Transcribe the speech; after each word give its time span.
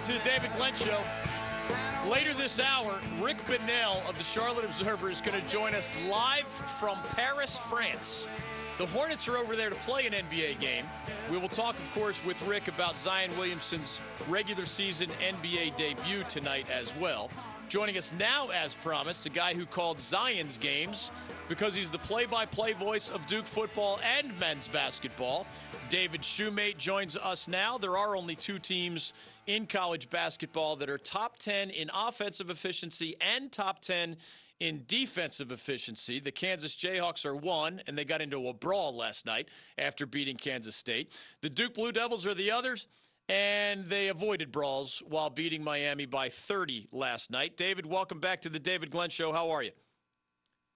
back 0.00 0.06
to 0.06 0.12
the 0.12 0.28
David 0.28 0.50
Glenn 0.56 0.74
Show. 0.74 1.02
Later 2.10 2.32
this 2.32 2.58
hour, 2.58 3.00
Rick 3.20 3.46
Bonnell 3.46 4.02
of 4.08 4.16
the 4.16 4.24
Charlotte 4.24 4.64
Observer 4.64 5.10
is 5.10 5.20
going 5.20 5.38
to 5.38 5.46
join 5.46 5.74
us 5.74 5.92
live 6.08 6.48
from 6.48 6.98
Paris, 7.16 7.56
France. 7.56 8.26
The 8.78 8.86
Hornets 8.86 9.28
are 9.28 9.36
over 9.36 9.54
there 9.54 9.68
to 9.68 9.76
play 9.76 10.06
an 10.06 10.14
NBA 10.14 10.58
game. 10.58 10.86
We 11.30 11.36
will 11.36 11.48
talk, 11.48 11.78
of 11.78 11.90
course, 11.92 12.24
with 12.24 12.40
Rick 12.46 12.68
about 12.68 12.96
Zion 12.96 13.36
Williamson's 13.36 14.00
regular 14.26 14.64
season 14.64 15.10
NBA 15.20 15.76
debut 15.76 16.24
tonight 16.28 16.70
as 16.70 16.96
well. 16.96 17.30
Joining 17.68 17.98
us 17.98 18.14
now, 18.18 18.48
as 18.48 18.74
promised, 18.74 19.26
a 19.26 19.30
guy 19.30 19.54
who 19.54 19.66
called 19.66 20.00
Zion's 20.00 20.56
games 20.56 21.10
because 21.48 21.74
he's 21.74 21.90
the 21.90 21.98
play 21.98 22.24
by 22.24 22.46
play 22.46 22.72
voice 22.72 23.10
of 23.10 23.26
Duke 23.26 23.46
football 23.46 24.00
and 24.02 24.38
men's 24.38 24.66
basketball. 24.66 25.46
David 25.90 26.22
Shumate 26.22 26.78
joins 26.78 27.16
us 27.16 27.48
now. 27.48 27.76
There 27.76 27.96
are 27.96 28.14
only 28.14 28.36
two 28.36 28.60
teams 28.60 29.12
in 29.48 29.66
college 29.66 30.08
basketball 30.08 30.76
that 30.76 30.88
are 30.88 30.98
top 30.98 31.36
10 31.38 31.70
in 31.70 31.90
offensive 31.92 32.48
efficiency 32.48 33.16
and 33.20 33.50
top 33.50 33.80
10 33.80 34.16
in 34.60 34.84
defensive 34.86 35.50
efficiency. 35.50 36.20
The 36.20 36.30
Kansas 36.30 36.76
Jayhawks 36.76 37.26
are 37.26 37.34
one, 37.34 37.82
and 37.88 37.98
they 37.98 38.04
got 38.04 38.22
into 38.22 38.46
a 38.46 38.52
brawl 38.52 38.94
last 38.94 39.26
night 39.26 39.48
after 39.78 40.06
beating 40.06 40.36
Kansas 40.36 40.76
State. 40.76 41.12
The 41.40 41.50
Duke 41.50 41.74
Blue 41.74 41.90
Devils 41.90 42.24
are 42.24 42.34
the 42.34 42.52
others, 42.52 42.86
and 43.28 43.86
they 43.88 44.06
avoided 44.06 44.52
brawls 44.52 45.02
while 45.08 45.28
beating 45.28 45.64
Miami 45.64 46.06
by 46.06 46.28
30 46.28 46.86
last 46.92 47.32
night. 47.32 47.56
David, 47.56 47.84
welcome 47.84 48.20
back 48.20 48.42
to 48.42 48.48
the 48.48 48.60
David 48.60 48.92
Glenn 48.92 49.10
Show. 49.10 49.32
How 49.32 49.50
are 49.50 49.64
you? 49.64 49.72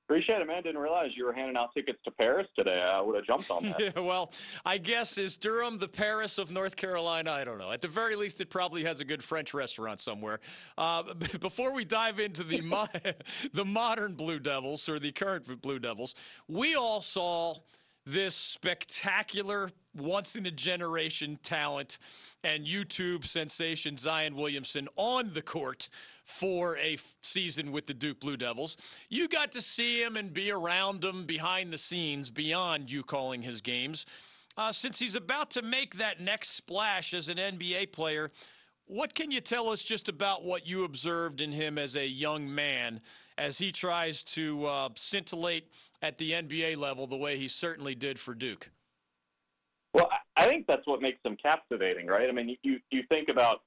Appreciate 0.06 0.42
it, 0.42 0.46
man. 0.46 0.62
Didn't 0.62 0.82
realize 0.82 1.12
you 1.16 1.24
were 1.24 1.32
handing 1.32 1.56
out 1.56 1.72
tickets 1.72 1.98
to 2.04 2.10
Paris 2.10 2.46
today. 2.54 2.78
I 2.78 3.00
would 3.00 3.16
have 3.16 3.24
jumped 3.24 3.50
on 3.50 3.62
that. 3.62 3.80
yeah, 3.97 4.00
well, 4.02 4.33
I 4.64 4.77
guess 4.77 5.16
is 5.16 5.34
Durham 5.34 5.78
the 5.78 5.88
Paris 5.88 6.36
of 6.36 6.50
North 6.50 6.77
Carolina? 6.77 7.30
I 7.30 7.42
don't 7.42 7.56
know. 7.56 7.72
At 7.72 7.80
the 7.80 7.88
very 7.88 8.14
least, 8.14 8.42
it 8.42 8.50
probably 8.50 8.84
has 8.84 9.00
a 9.00 9.05
good 9.06 9.25
French 9.25 9.55
restaurant 9.55 10.00
somewhere. 10.00 10.41
Uh, 10.77 11.14
before 11.41 11.72
we 11.72 11.86
dive 11.86 12.20
into 12.20 12.42
the 12.42 12.60
mo- 12.60 12.86
the 13.55 13.64
modern 13.64 14.12
Blue 14.12 14.38
Devils 14.38 14.91
or 14.91 14.98
the 14.98 15.10
current 15.10 15.62
Blue 15.62 15.78
Devils, 15.78 16.14
we 16.48 16.75
all 16.75 17.00
saw 17.00 17.55
this 18.06 18.34
spectacular, 18.34 19.70
once 19.97 20.36
in 20.36 20.47
a 20.47 20.50
generation 20.50 21.38
talent 21.42 21.98
and 22.42 22.66
YouTube 22.66 23.24
sensation 23.24 23.97
Zion 23.97 24.36
Williamson 24.36 24.88
on 24.97 25.33
the 25.33 25.42
court 25.42 25.88
for 26.25 26.77
a 26.78 26.97
season 27.22 27.72
with 27.72 27.86
the 27.86 27.94
Duke 27.94 28.20
Blue 28.20 28.36
Devils. 28.36 28.77
You 29.08 29.28
got 29.28 29.52
to 29.52 29.62
see 29.62 30.02
him 30.02 30.16
and 30.16 30.32
be 30.32 30.50
around 30.50 31.05
him 31.05 31.25
behind 31.25 31.72
the 31.72 31.78
scenes 31.78 32.30
beyond 32.30 32.91
you 32.91 33.02
calling 33.02 33.42
his 33.42 33.60
games. 33.60 34.06
Uh, 34.56 34.72
since 34.72 34.98
he's 34.98 35.14
about 35.14 35.50
to 35.50 35.62
make 35.62 35.97
that 35.97 36.20
next 36.20 36.50
splash 36.50 37.12
as 37.12 37.28
an 37.28 37.38
NBA 37.38 37.92
player, 37.92 38.30
what 38.86 39.14
can 39.14 39.30
you 39.30 39.41
tell 39.41 39.69
us 39.70 39.82
just 39.82 40.08
about 40.08 40.44
what 40.44 40.66
you 40.66 40.84
observed 40.84 41.41
in 41.41 41.52
him 41.52 41.78
as 41.78 41.97
a 41.97 42.06
young 42.06 42.55
man 42.55 43.00
as 43.38 43.58
he 43.58 43.72
tries 43.72 44.22
to 44.22 44.66
uh, 44.66 44.88
scintillate 44.94 45.70
at 46.05 46.19
the 46.19 46.33
NBA 46.33 46.77
level 46.77 47.06
the 47.06 47.16
way 47.16 47.38
he 47.38 47.48
certainly 47.48 47.94
did 47.94 48.19
for 48.19 48.34
Duke? 48.34 48.70
Well, 49.94 50.10
I 50.36 50.44
think 50.47 50.66
that's 50.66 50.86
what 50.86 51.00
makes 51.00 51.19
him 51.24 51.36
captivating, 51.42 52.06
right? 52.06 52.28
I 52.28 52.33
mean, 52.33 52.56
you 52.62 52.78
you 52.91 53.02
think 53.08 53.28
about 53.28 53.62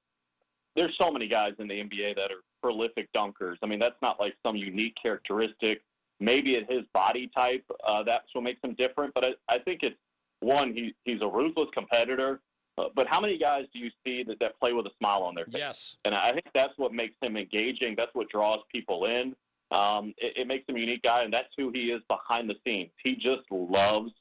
there's 0.76 0.96
so 1.02 1.10
many 1.12 1.28
guys 1.28 1.54
in 1.58 1.68
the 1.68 1.74
NBA 1.74 2.16
that 2.16 2.32
are 2.32 2.44
prolific 2.62 3.10
dunkers. 3.14 3.56
I 3.64 3.66
mean, 3.66 3.80
that's 3.80 4.00
not 4.02 4.20
like 4.20 4.36
some 4.46 4.56
unique 4.56 4.96
characteristic. 5.02 5.82
Maybe 6.20 6.58
at 6.58 6.70
his 6.70 6.82
body 6.94 7.30
type, 7.36 7.64
uh, 7.86 8.04
that's 8.04 8.28
what 8.34 8.44
makes 8.44 8.60
him 8.64 8.76
different. 8.76 9.14
But 9.14 9.26
I, 9.26 9.30
I 9.50 9.60
think 9.60 9.82
it's 9.84 9.96
one, 10.40 10.74
he, 10.74 10.96
he's 11.06 11.22
a 11.22 11.28
ruthless 11.28 11.70
competitor. 11.74 12.42
Uh, 12.78 12.86
but 12.96 13.08
how 13.08 13.20
many 13.20 13.38
guys 13.38 13.66
do 13.74 13.80
you 13.80 13.90
see 14.06 14.24
that, 14.24 14.40
that 14.40 14.60
play 14.60 14.74
with 14.74 14.86
a 14.86 14.92
smile 15.00 15.24
on 15.24 15.34
their 15.34 15.46
face? 15.46 15.56
Yes. 15.58 15.98
And 16.06 16.14
I 16.14 16.32
think 16.32 16.46
that's 16.54 16.74
what 16.78 16.94
makes 16.94 17.16
him 17.22 17.38
engaging. 17.38 17.96
That's 17.98 18.14
what 18.14 18.30
draws 18.30 18.60
people 18.72 19.06
in. 19.06 19.36
Um, 19.72 20.14
it, 20.18 20.34
it 20.38 20.48
makes 20.48 20.68
him 20.68 20.76
a 20.76 20.80
unique 20.80 21.04
guy, 21.04 21.22
and 21.22 21.34
that's 21.34 21.54
who 21.58 21.72
he 21.74 21.92
is 21.92 22.02
behind 22.08 22.50
the 22.50 22.56
scenes. 22.66 22.92
He 23.04 23.16
just 23.16 23.50
loves 23.52 24.12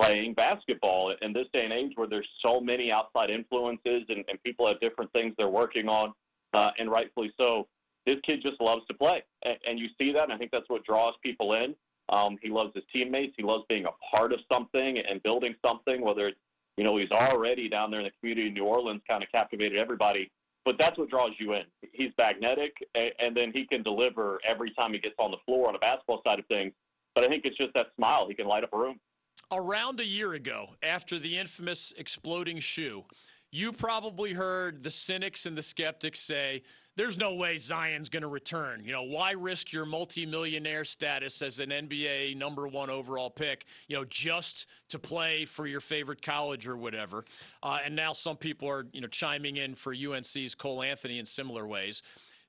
playing 0.00 0.34
basketball 0.34 1.14
in 1.22 1.32
this 1.32 1.46
day 1.52 1.64
and 1.64 1.72
age 1.72 1.92
where 1.94 2.08
there's 2.08 2.28
so 2.44 2.60
many 2.60 2.90
outside 2.90 3.30
influences 3.30 4.02
and, 4.08 4.24
and 4.28 4.42
people 4.42 4.66
have 4.66 4.80
different 4.80 5.12
things 5.12 5.34
they're 5.38 5.48
working 5.48 5.88
on, 5.88 6.12
uh, 6.52 6.70
and 6.78 6.90
rightfully 6.90 7.32
so. 7.40 7.68
This 8.06 8.16
kid 8.26 8.42
just 8.42 8.60
loves 8.60 8.82
to 8.88 8.94
play, 8.94 9.22
and, 9.44 9.56
and 9.66 9.78
you 9.78 9.88
see 10.00 10.12
that, 10.12 10.24
and 10.24 10.32
I 10.32 10.36
think 10.36 10.50
that's 10.50 10.68
what 10.68 10.84
draws 10.84 11.14
people 11.22 11.54
in. 11.54 11.74
Um, 12.10 12.36
he 12.42 12.50
loves 12.50 12.72
his 12.74 12.84
teammates. 12.92 13.34
He 13.36 13.42
loves 13.42 13.64
being 13.68 13.86
a 13.86 14.16
part 14.16 14.32
of 14.32 14.40
something 14.52 14.98
and 14.98 15.22
building 15.22 15.54
something, 15.64 16.02
whether 16.02 16.28
it's, 16.28 16.38
you 16.76 16.84
know, 16.84 16.96
he's 16.96 17.10
already 17.10 17.68
down 17.68 17.90
there 17.90 18.00
in 18.00 18.04
the 18.04 18.12
community 18.20 18.48
in 18.48 18.54
New 18.54 18.64
Orleans, 18.64 19.00
kind 19.08 19.22
of 19.22 19.30
captivated 19.32 19.78
everybody. 19.78 20.30
But 20.64 20.76
that's 20.78 20.96
what 20.96 21.10
draws 21.10 21.32
you 21.38 21.52
in. 21.52 21.64
He's 21.92 22.10
magnetic, 22.16 22.76
and, 22.94 23.12
and 23.18 23.36
then 23.36 23.52
he 23.52 23.66
can 23.66 23.82
deliver 23.82 24.40
every 24.46 24.70
time 24.70 24.92
he 24.92 24.98
gets 24.98 25.14
on 25.18 25.30
the 25.30 25.36
floor 25.44 25.66
on 25.66 25.74
the 25.74 25.78
basketball 25.78 26.22
side 26.26 26.38
of 26.38 26.46
things. 26.46 26.72
But 27.14 27.24
I 27.24 27.28
think 27.28 27.44
it's 27.44 27.56
just 27.56 27.74
that 27.74 27.88
smile. 27.96 28.26
He 28.28 28.34
can 28.34 28.46
light 28.46 28.64
up 28.64 28.70
a 28.72 28.78
room 28.78 28.98
around 29.52 30.00
a 30.00 30.04
year 30.04 30.32
ago, 30.32 30.70
after 30.82 31.18
the 31.18 31.38
infamous 31.38 31.92
exploding 31.96 32.58
shoe, 32.58 33.04
you 33.50 33.72
probably 33.72 34.32
heard 34.32 34.82
the 34.82 34.90
cynics 34.90 35.46
and 35.46 35.56
the 35.56 35.62
skeptics 35.62 36.20
say, 36.20 36.62
there's 36.96 37.18
no 37.18 37.34
way 37.34 37.58
Zion's 37.58 38.08
going 38.08 38.22
to 38.22 38.28
return. 38.28 38.82
You 38.84 38.92
know, 38.92 39.02
why 39.02 39.32
risk 39.32 39.72
your 39.72 39.84
multimillionaire 39.84 40.84
status 40.84 41.42
as 41.42 41.60
an 41.60 41.70
NBA 41.70 42.36
number 42.36 42.68
one 42.68 42.90
overall 42.90 43.30
pick, 43.30 43.66
you 43.88 43.96
know, 43.96 44.04
just 44.04 44.66
to 44.90 44.98
play 44.98 45.44
for 45.44 45.66
your 45.66 45.80
favorite 45.80 46.22
college 46.22 46.66
or 46.66 46.76
whatever? 46.76 47.24
Uh, 47.62 47.78
and 47.84 47.96
now 47.96 48.12
some 48.12 48.36
people 48.36 48.68
are, 48.68 48.86
you 48.92 49.00
know, 49.00 49.08
chiming 49.08 49.56
in 49.56 49.74
for 49.74 49.94
UNC's 49.94 50.54
Cole 50.54 50.82
Anthony 50.82 51.18
in 51.18 51.26
similar 51.26 51.66
ways. 51.66 52.02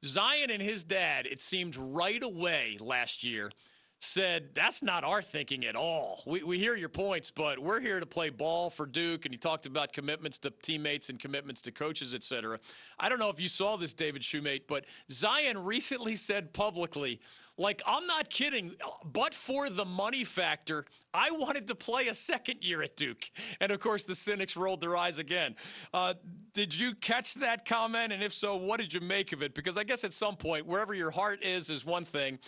Zion 0.04 0.52
and 0.52 0.62
his 0.62 0.84
dad, 0.84 1.26
it 1.26 1.42
seemed 1.42 1.76
right 1.76 2.22
away 2.22 2.78
last 2.80 3.24
year– 3.24 3.52
said, 4.06 4.50
That's 4.54 4.82
not 4.82 5.04
our 5.04 5.22
thinking 5.22 5.66
at 5.66 5.76
all. 5.76 6.22
We, 6.26 6.44
we 6.44 6.60
hear 6.60 6.76
your 6.76 6.90
points, 6.90 7.32
but 7.32 7.60
we're 7.60 7.80
here 7.80 8.00
to 8.00 8.06
play 8.06 8.30
ball 8.30 8.70
for 8.70 8.86
Duke. 8.86 9.26
And 9.26 9.34
he 9.34 9.38
talked 9.38 9.66
about 9.66 9.94
commitments 9.94 10.38
to 10.40 10.52
teammates 10.62 11.10
and 11.10 11.20
commitments 11.20 11.62
to 11.64 11.72
coaches, 11.72 12.14
et 12.14 12.24
cetera. 12.24 12.60
I 13.00 13.10
don't 13.10 13.20
know 13.20 13.30
if 13.30 13.42
you 13.42 13.50
saw 13.50 13.76
this, 13.76 13.94
David 13.94 14.22
Shumate, 14.22 14.64
but 14.68 14.86
Zion 15.12 15.64
recently 15.64 16.16
said 16.16 16.54
publicly, 16.54 17.20
like, 17.58 17.82
I'm 17.88 18.06
not 18.06 18.30
kidding, 18.30 18.76
but 19.06 19.34
for 19.34 19.70
the 19.70 19.86
money 19.86 20.26
factor, 20.26 20.84
I 21.14 21.32
wanted 21.32 21.68
to 21.68 21.76
play 21.76 22.08
a 22.08 22.14
second 22.14 22.62
year 22.62 22.82
at 22.82 22.98
Duke. 22.98 23.30
And 23.62 23.72
of 23.72 23.80
course, 23.80 24.04
the 24.04 24.16
cynics 24.16 24.58
rolled 24.58 24.82
their 24.82 24.98
eyes 24.98 25.20
again. 25.20 25.56
Uh, 25.94 26.16
did 26.54 26.78
you 26.78 26.96
catch 26.96 27.36
that 27.36 27.66
comment? 27.66 28.12
And 28.12 28.22
if 28.22 28.34
so, 28.34 28.58
what 28.58 28.82
did 28.82 28.94
you 28.94 29.00
make 29.00 29.32
of 29.32 29.42
it? 29.42 29.54
Because 29.54 29.78
I 29.78 29.86
guess 29.86 30.04
at 30.04 30.12
some 30.12 30.36
point, 30.36 30.66
wherever 30.66 30.94
your 30.94 31.12
heart 31.12 31.44
is, 31.44 31.70
is 31.70 31.86
one 31.86 32.04
thing 32.04 32.40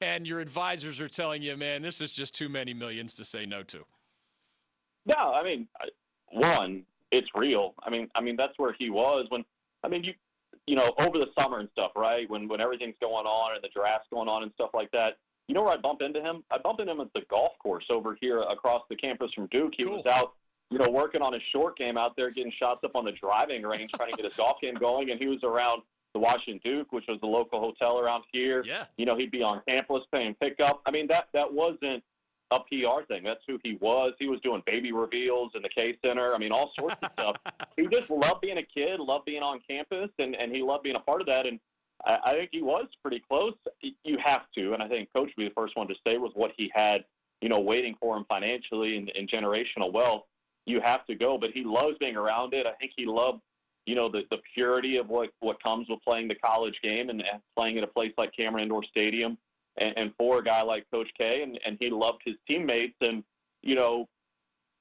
and 0.00 0.26
your 0.26 0.40
advisors 0.40 1.00
are 1.00 1.08
telling 1.08 1.42
you, 1.42 1.56
man, 1.56 1.82
this 1.82 2.00
is 2.00 2.12
just 2.12 2.34
too 2.34 2.48
many 2.48 2.74
millions 2.74 3.14
to 3.14 3.24
say 3.24 3.46
no 3.46 3.62
to? 3.64 3.84
No, 5.06 5.32
I 5.32 5.42
mean, 5.42 5.68
one, 6.32 6.84
it's 7.10 7.28
real. 7.34 7.74
I 7.82 7.90
mean, 7.90 8.08
I 8.14 8.20
mean 8.20 8.36
that's 8.36 8.58
where 8.58 8.74
he 8.78 8.90
was 8.90 9.26
when. 9.28 9.44
I 9.84 9.88
mean, 9.88 10.02
you, 10.02 10.14
you 10.66 10.74
know, 10.74 10.90
over 11.00 11.18
the 11.18 11.28
summer 11.38 11.60
and 11.60 11.68
stuff, 11.72 11.92
right? 11.96 12.28
When 12.28 12.48
when 12.48 12.60
everything's 12.60 12.96
going 13.00 13.26
on 13.26 13.54
and 13.54 13.62
the 13.62 13.68
draft's 13.74 14.08
going 14.12 14.28
on 14.28 14.42
and 14.42 14.52
stuff 14.54 14.70
like 14.74 14.90
that. 14.92 15.18
You 15.48 15.54
know 15.54 15.62
where 15.62 15.74
I 15.74 15.76
bump 15.76 16.02
into 16.02 16.20
him? 16.20 16.42
I 16.50 16.58
bump 16.58 16.80
into 16.80 16.90
him 16.90 17.00
at 17.00 17.12
the 17.14 17.22
golf 17.30 17.52
course 17.62 17.84
over 17.88 18.18
here 18.20 18.40
across 18.40 18.82
the 18.90 18.96
campus 18.96 19.32
from 19.32 19.46
Duke. 19.46 19.74
He 19.76 19.84
cool. 19.84 19.98
was 19.98 20.06
out, 20.06 20.32
you 20.72 20.78
know, 20.78 20.90
working 20.90 21.22
on 21.22 21.32
his 21.32 21.42
short 21.52 21.78
game 21.78 21.96
out 21.96 22.16
there, 22.16 22.32
getting 22.32 22.52
shots 22.58 22.80
up 22.82 22.96
on 22.96 23.04
the 23.04 23.12
driving 23.12 23.62
range, 23.62 23.92
trying 23.92 24.10
to 24.10 24.16
get 24.16 24.24
his 24.24 24.34
golf 24.34 24.60
game 24.60 24.74
going, 24.74 25.10
and 25.10 25.20
he 25.20 25.28
was 25.28 25.44
around 25.44 25.82
the 26.16 26.20
Washington 26.20 26.60
Duke, 26.64 26.92
which 26.92 27.04
was 27.08 27.18
the 27.20 27.26
local 27.26 27.60
hotel 27.60 27.98
around 27.98 28.24
here. 28.32 28.64
Yeah. 28.66 28.86
You 28.96 29.04
know, 29.04 29.16
he'd 29.16 29.30
be 29.30 29.42
on 29.42 29.60
campus 29.68 30.02
paying 30.10 30.34
pickup. 30.40 30.80
I 30.86 30.90
mean, 30.90 31.06
that 31.08 31.28
that 31.34 31.52
wasn't 31.52 32.02
a 32.50 32.60
PR 32.60 33.02
thing. 33.06 33.22
That's 33.22 33.42
who 33.46 33.58
he 33.62 33.76
was. 33.80 34.12
He 34.18 34.26
was 34.28 34.40
doing 34.40 34.62
baby 34.64 34.92
reveals 34.92 35.52
in 35.54 35.60
the 35.60 35.68
K 35.68 35.98
Center. 36.04 36.34
I 36.34 36.38
mean, 36.38 36.52
all 36.52 36.72
sorts 36.78 36.96
of 37.02 37.10
stuff. 37.12 37.36
He 37.76 37.86
just 37.88 38.08
loved 38.08 38.40
being 38.40 38.56
a 38.56 38.62
kid, 38.62 39.00
loved 39.00 39.26
being 39.26 39.42
on 39.42 39.60
campus, 39.68 40.08
and, 40.18 40.34
and 40.34 40.50
he 40.50 40.62
loved 40.62 40.82
being 40.82 40.96
a 40.96 41.00
part 41.00 41.20
of 41.20 41.26
that. 41.26 41.44
And 41.44 41.60
I, 42.06 42.18
I 42.24 42.32
think 42.32 42.48
he 42.50 42.62
was 42.62 42.86
pretty 43.02 43.22
close. 43.30 43.52
You 43.82 44.16
have 44.24 44.46
to, 44.56 44.72
and 44.72 44.82
I 44.82 44.88
think 44.88 45.10
Coach 45.14 45.30
would 45.36 45.42
be 45.42 45.46
the 45.46 45.54
first 45.54 45.76
one 45.76 45.86
to 45.88 45.94
say 46.06 46.16
with 46.16 46.32
what 46.32 46.52
he 46.56 46.72
had, 46.74 47.04
you 47.42 47.50
know, 47.50 47.60
waiting 47.60 47.94
for 48.00 48.16
him 48.16 48.24
financially 48.30 48.96
and, 48.96 49.12
and 49.14 49.28
generational 49.28 49.92
wealth. 49.92 50.22
You 50.64 50.80
have 50.82 51.04
to 51.04 51.14
go, 51.14 51.36
but 51.36 51.50
he 51.50 51.64
loves 51.64 51.98
being 52.00 52.16
around 52.16 52.54
it. 52.54 52.66
I 52.66 52.72
think 52.72 52.92
he 52.96 53.04
loved 53.04 53.42
you 53.86 53.94
know, 53.94 54.08
the, 54.08 54.24
the 54.30 54.38
purity 54.52 54.96
of 54.96 55.08
what, 55.08 55.30
what 55.40 55.62
comes 55.62 55.88
with 55.88 56.00
playing 56.02 56.28
the 56.28 56.34
college 56.34 56.78
game 56.82 57.08
and, 57.08 57.22
playing 57.56 57.78
at 57.78 57.84
a 57.84 57.88
place 57.88 58.12
like 58.18 58.36
Cameron 58.36 58.64
Indoor 58.64 58.82
Stadium 58.84 59.38
and, 59.78 59.94
and 59.96 60.12
for 60.18 60.40
a 60.40 60.44
guy 60.44 60.62
like 60.62 60.84
Coach 60.92 61.08
K. 61.16 61.42
And, 61.42 61.58
and 61.64 61.76
he 61.80 61.88
loved 61.88 62.22
his 62.24 62.34
teammates. 62.48 62.96
And, 63.00 63.22
you 63.62 63.76
know, 63.76 64.08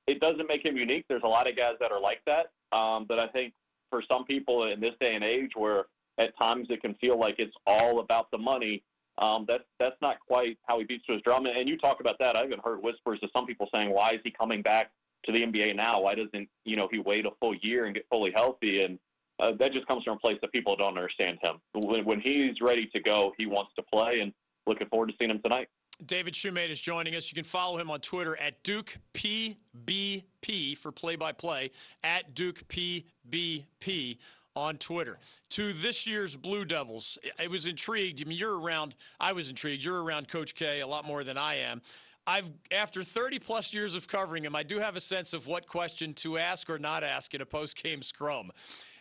it 0.08 0.20
doesn't 0.20 0.48
make 0.48 0.66
him 0.66 0.76
unique. 0.76 1.06
There's 1.08 1.24
a 1.24 1.28
lot 1.28 1.48
of 1.48 1.56
guys 1.56 1.76
that 1.80 1.92
are 1.92 2.02
like 2.02 2.22
that. 2.26 2.48
Um, 2.76 3.06
but 3.08 3.20
I 3.20 3.28
think 3.28 3.54
for 3.92 4.02
some 4.12 4.26
people 4.26 4.66
in 4.66 4.82
this 4.82 4.96
day 5.00 5.16
and 5.16 5.24
age 5.24 5.52
where 5.56 5.86
at 6.18 6.38
times 6.40 6.68
it 6.70 6.82
can 6.82 6.96
feel 6.96 7.18
like 7.20 7.36
it's 7.38 7.56
all 7.68 8.00
about 8.00 8.32
the 8.32 8.38
money, 8.38 8.84
um, 9.18 9.46
that's 9.48 9.64
that's 9.80 9.96
not 10.02 10.18
quite 10.20 10.58
how 10.68 10.78
he 10.80 10.84
beats 10.84 11.06
to 11.06 11.14
his 11.14 11.22
drum. 11.22 11.46
And 11.46 11.70
you 11.70 11.78
talk 11.78 12.02
about 12.02 12.18
that. 12.20 12.36
I 12.36 12.44
even 12.44 12.60
heard 12.60 12.84
whispers 12.84 13.20
of 13.24 13.30
some 13.36 13.46
people 13.46 13.70
saying, 13.74 13.90
"Why 13.92 14.10
is 14.12 14.20
he 14.26 14.32
coming 14.32 14.62
back 14.62 14.92
to 15.26 15.32
the 15.32 15.46
NBA 15.46 15.76
now? 15.76 16.02
Why 16.02 16.16
doesn't 16.16 16.50
you 16.64 16.76
know 16.76 16.88
he 16.92 17.00
wait 17.00 17.26
a 17.26 17.32
full 17.40 17.56
year 17.56 17.86
and 17.86 17.94
get 17.96 18.06
fully 18.10 18.32
healthy? 18.36 18.84
And 18.84 19.00
uh, 19.40 19.52
that 19.60 19.74
just 19.74 19.88
comes 19.88 20.04
from 20.04 20.18
a 20.18 20.20
place 20.20 20.38
that 20.42 20.52
people 20.52 20.76
don't 20.76 20.98
understand 20.98 21.40
him. 21.42 21.58
When, 21.74 22.06
when 22.06 22.22
he's 22.22 22.62
ready 22.62 22.88
to 22.88 23.00
go, 23.00 23.34
he 23.38 23.46
wants 23.46 23.72
to 23.76 23.84
play, 23.84 24.22
and 24.22 24.34
looking 24.68 24.88
forward 24.88 25.08
to 25.08 25.14
seeing 25.20 25.32
him 25.32 25.42
tonight. 25.42 25.68
David 26.06 26.34
Shumate 26.34 26.70
is 26.70 26.82
joining 26.82 27.16
us. 27.16 27.32
You 27.32 27.36
can 27.36 27.46
follow 27.46 27.78
him 27.78 27.90
on 27.90 28.02
Twitter 28.02 28.38
at 28.38 28.64
Duke 28.64 28.98
PBP 29.14 30.78
for 30.78 30.92
play 30.92 31.16
by 31.16 31.32
play, 31.32 31.72
at 32.04 32.34
Duke 32.36 32.68
PBP 32.68 34.18
on 34.56 34.78
Twitter. 34.78 35.18
To 35.52 35.74
this 35.74 36.06
year's 36.06 36.36
Blue 36.36 36.66
Devils, 36.66 37.18
I 37.40 37.48
was 37.48 37.66
intrigued. 37.66 38.22
I 38.22 38.28
mean, 38.28 38.38
you're 38.38 38.60
around, 38.60 38.96
I 39.20 39.34
was 39.34 39.50
intrigued. 39.50 39.84
You're 39.84 40.04
around 40.04 40.28
Coach 40.28 40.56
K 40.56 40.82
a 40.82 40.88
lot 40.88 41.06
more 41.06 41.24
than 41.24 41.38
I 41.38 41.56
am. 41.56 41.82
I've 42.28 42.52
after 42.72 43.04
30 43.04 43.40
plus 43.40 43.74
years 43.74 43.94
of 43.94 44.08
covering 44.08 44.44
him, 44.44 44.56
I 44.56 44.64
do 44.64 44.80
have 44.80 44.96
a 44.96 45.00
sense 45.02 45.34
of 45.34 45.48
what 45.48 45.68
question 45.68 46.14
to 46.16 46.38
ask 46.38 46.70
or 46.70 46.80
not 46.80 47.04
ask 47.04 47.34
in 47.34 47.42
a 47.42 47.46
post 47.46 47.82
game 47.82 48.02
scrum. 48.02 48.52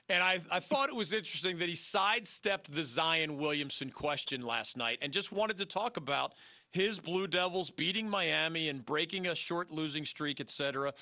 And 0.09 0.23
I, 0.23 0.39
I 0.53 0.61
thought 0.61 0.91
it 0.91 0.95
was 0.95 1.15
interesting 1.15 1.59
that 1.59 1.69
he 1.69 1.75
sidestepped 1.75 2.71
the 2.71 2.85
Zion 2.85 3.39
Williamson 3.39 3.91
question 3.91 4.43
last 4.43 4.77
night 4.77 4.99
and 5.01 5.13
just 5.13 5.33
wanted 5.33 5.57
to 5.59 5.65
talk 5.65 5.97
about 5.97 6.35
his 6.75 6.99
Blue 6.99 7.29
Devils 7.29 7.71
beating 7.71 8.11
Miami 8.11 8.69
and 8.69 8.85
breaking 8.85 9.29
a 9.29 9.35
short 9.35 9.71
losing 9.71 10.05
streak, 10.05 10.41
etc. 10.41 10.93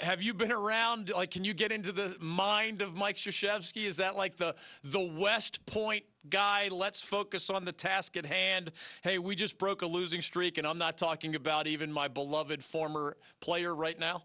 Have 0.00 0.22
you 0.22 0.32
been 0.32 0.52
around? 0.52 1.10
Like, 1.10 1.32
can 1.32 1.44
you 1.44 1.52
get 1.52 1.72
into 1.72 1.90
the 1.90 2.16
mind 2.20 2.80
of 2.80 2.96
Mike 2.96 3.16
Krzyzewski? 3.16 3.86
Is 3.86 3.96
that 3.96 4.16
like 4.16 4.36
the 4.36 4.54
the 4.84 5.00
West 5.00 5.66
Point 5.66 6.04
guy? 6.30 6.68
Let's 6.70 7.00
focus 7.00 7.50
on 7.50 7.64
the 7.64 7.72
task 7.72 8.16
at 8.16 8.24
hand. 8.24 8.70
Hey, 9.02 9.18
we 9.18 9.34
just 9.34 9.58
broke 9.58 9.82
a 9.82 9.86
losing 9.86 10.22
streak, 10.22 10.58
and 10.58 10.66
I'm 10.66 10.78
not 10.78 10.96
talking 10.96 11.34
about 11.34 11.66
even 11.66 11.92
my 11.92 12.06
beloved 12.06 12.62
former 12.62 13.16
player 13.40 13.74
right 13.74 13.98
now. 13.98 14.22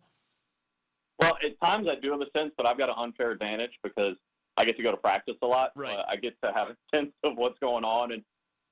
Well, 1.20 1.36
at 1.44 1.68
times 1.68 1.88
I 1.92 1.96
do 1.96 2.12
have 2.12 2.22
a 2.22 2.38
sense, 2.38 2.52
but 2.58 2.68
I've 2.68 2.78
got 2.78 2.90
an 2.90 2.96
unfair 2.98 3.32
advantage 3.32 3.72
because 3.84 4.16
I 4.56 4.66
get 4.66 4.78
to 4.78 4.84
go 4.84 4.92
to 4.92 4.98
practice 4.98 5.36
a 5.42 5.48
lot. 5.48 5.72
Right. 5.76 5.98
Uh, 5.98 6.04
I 6.08 6.16
get 6.16 6.36
to 6.44 6.52
have 6.54 6.70
a 6.70 6.76
sense 6.96 7.12
of 7.24 7.38
what's 7.38 7.58
going 7.58 7.84
on 7.84 8.12
and, 8.12 8.24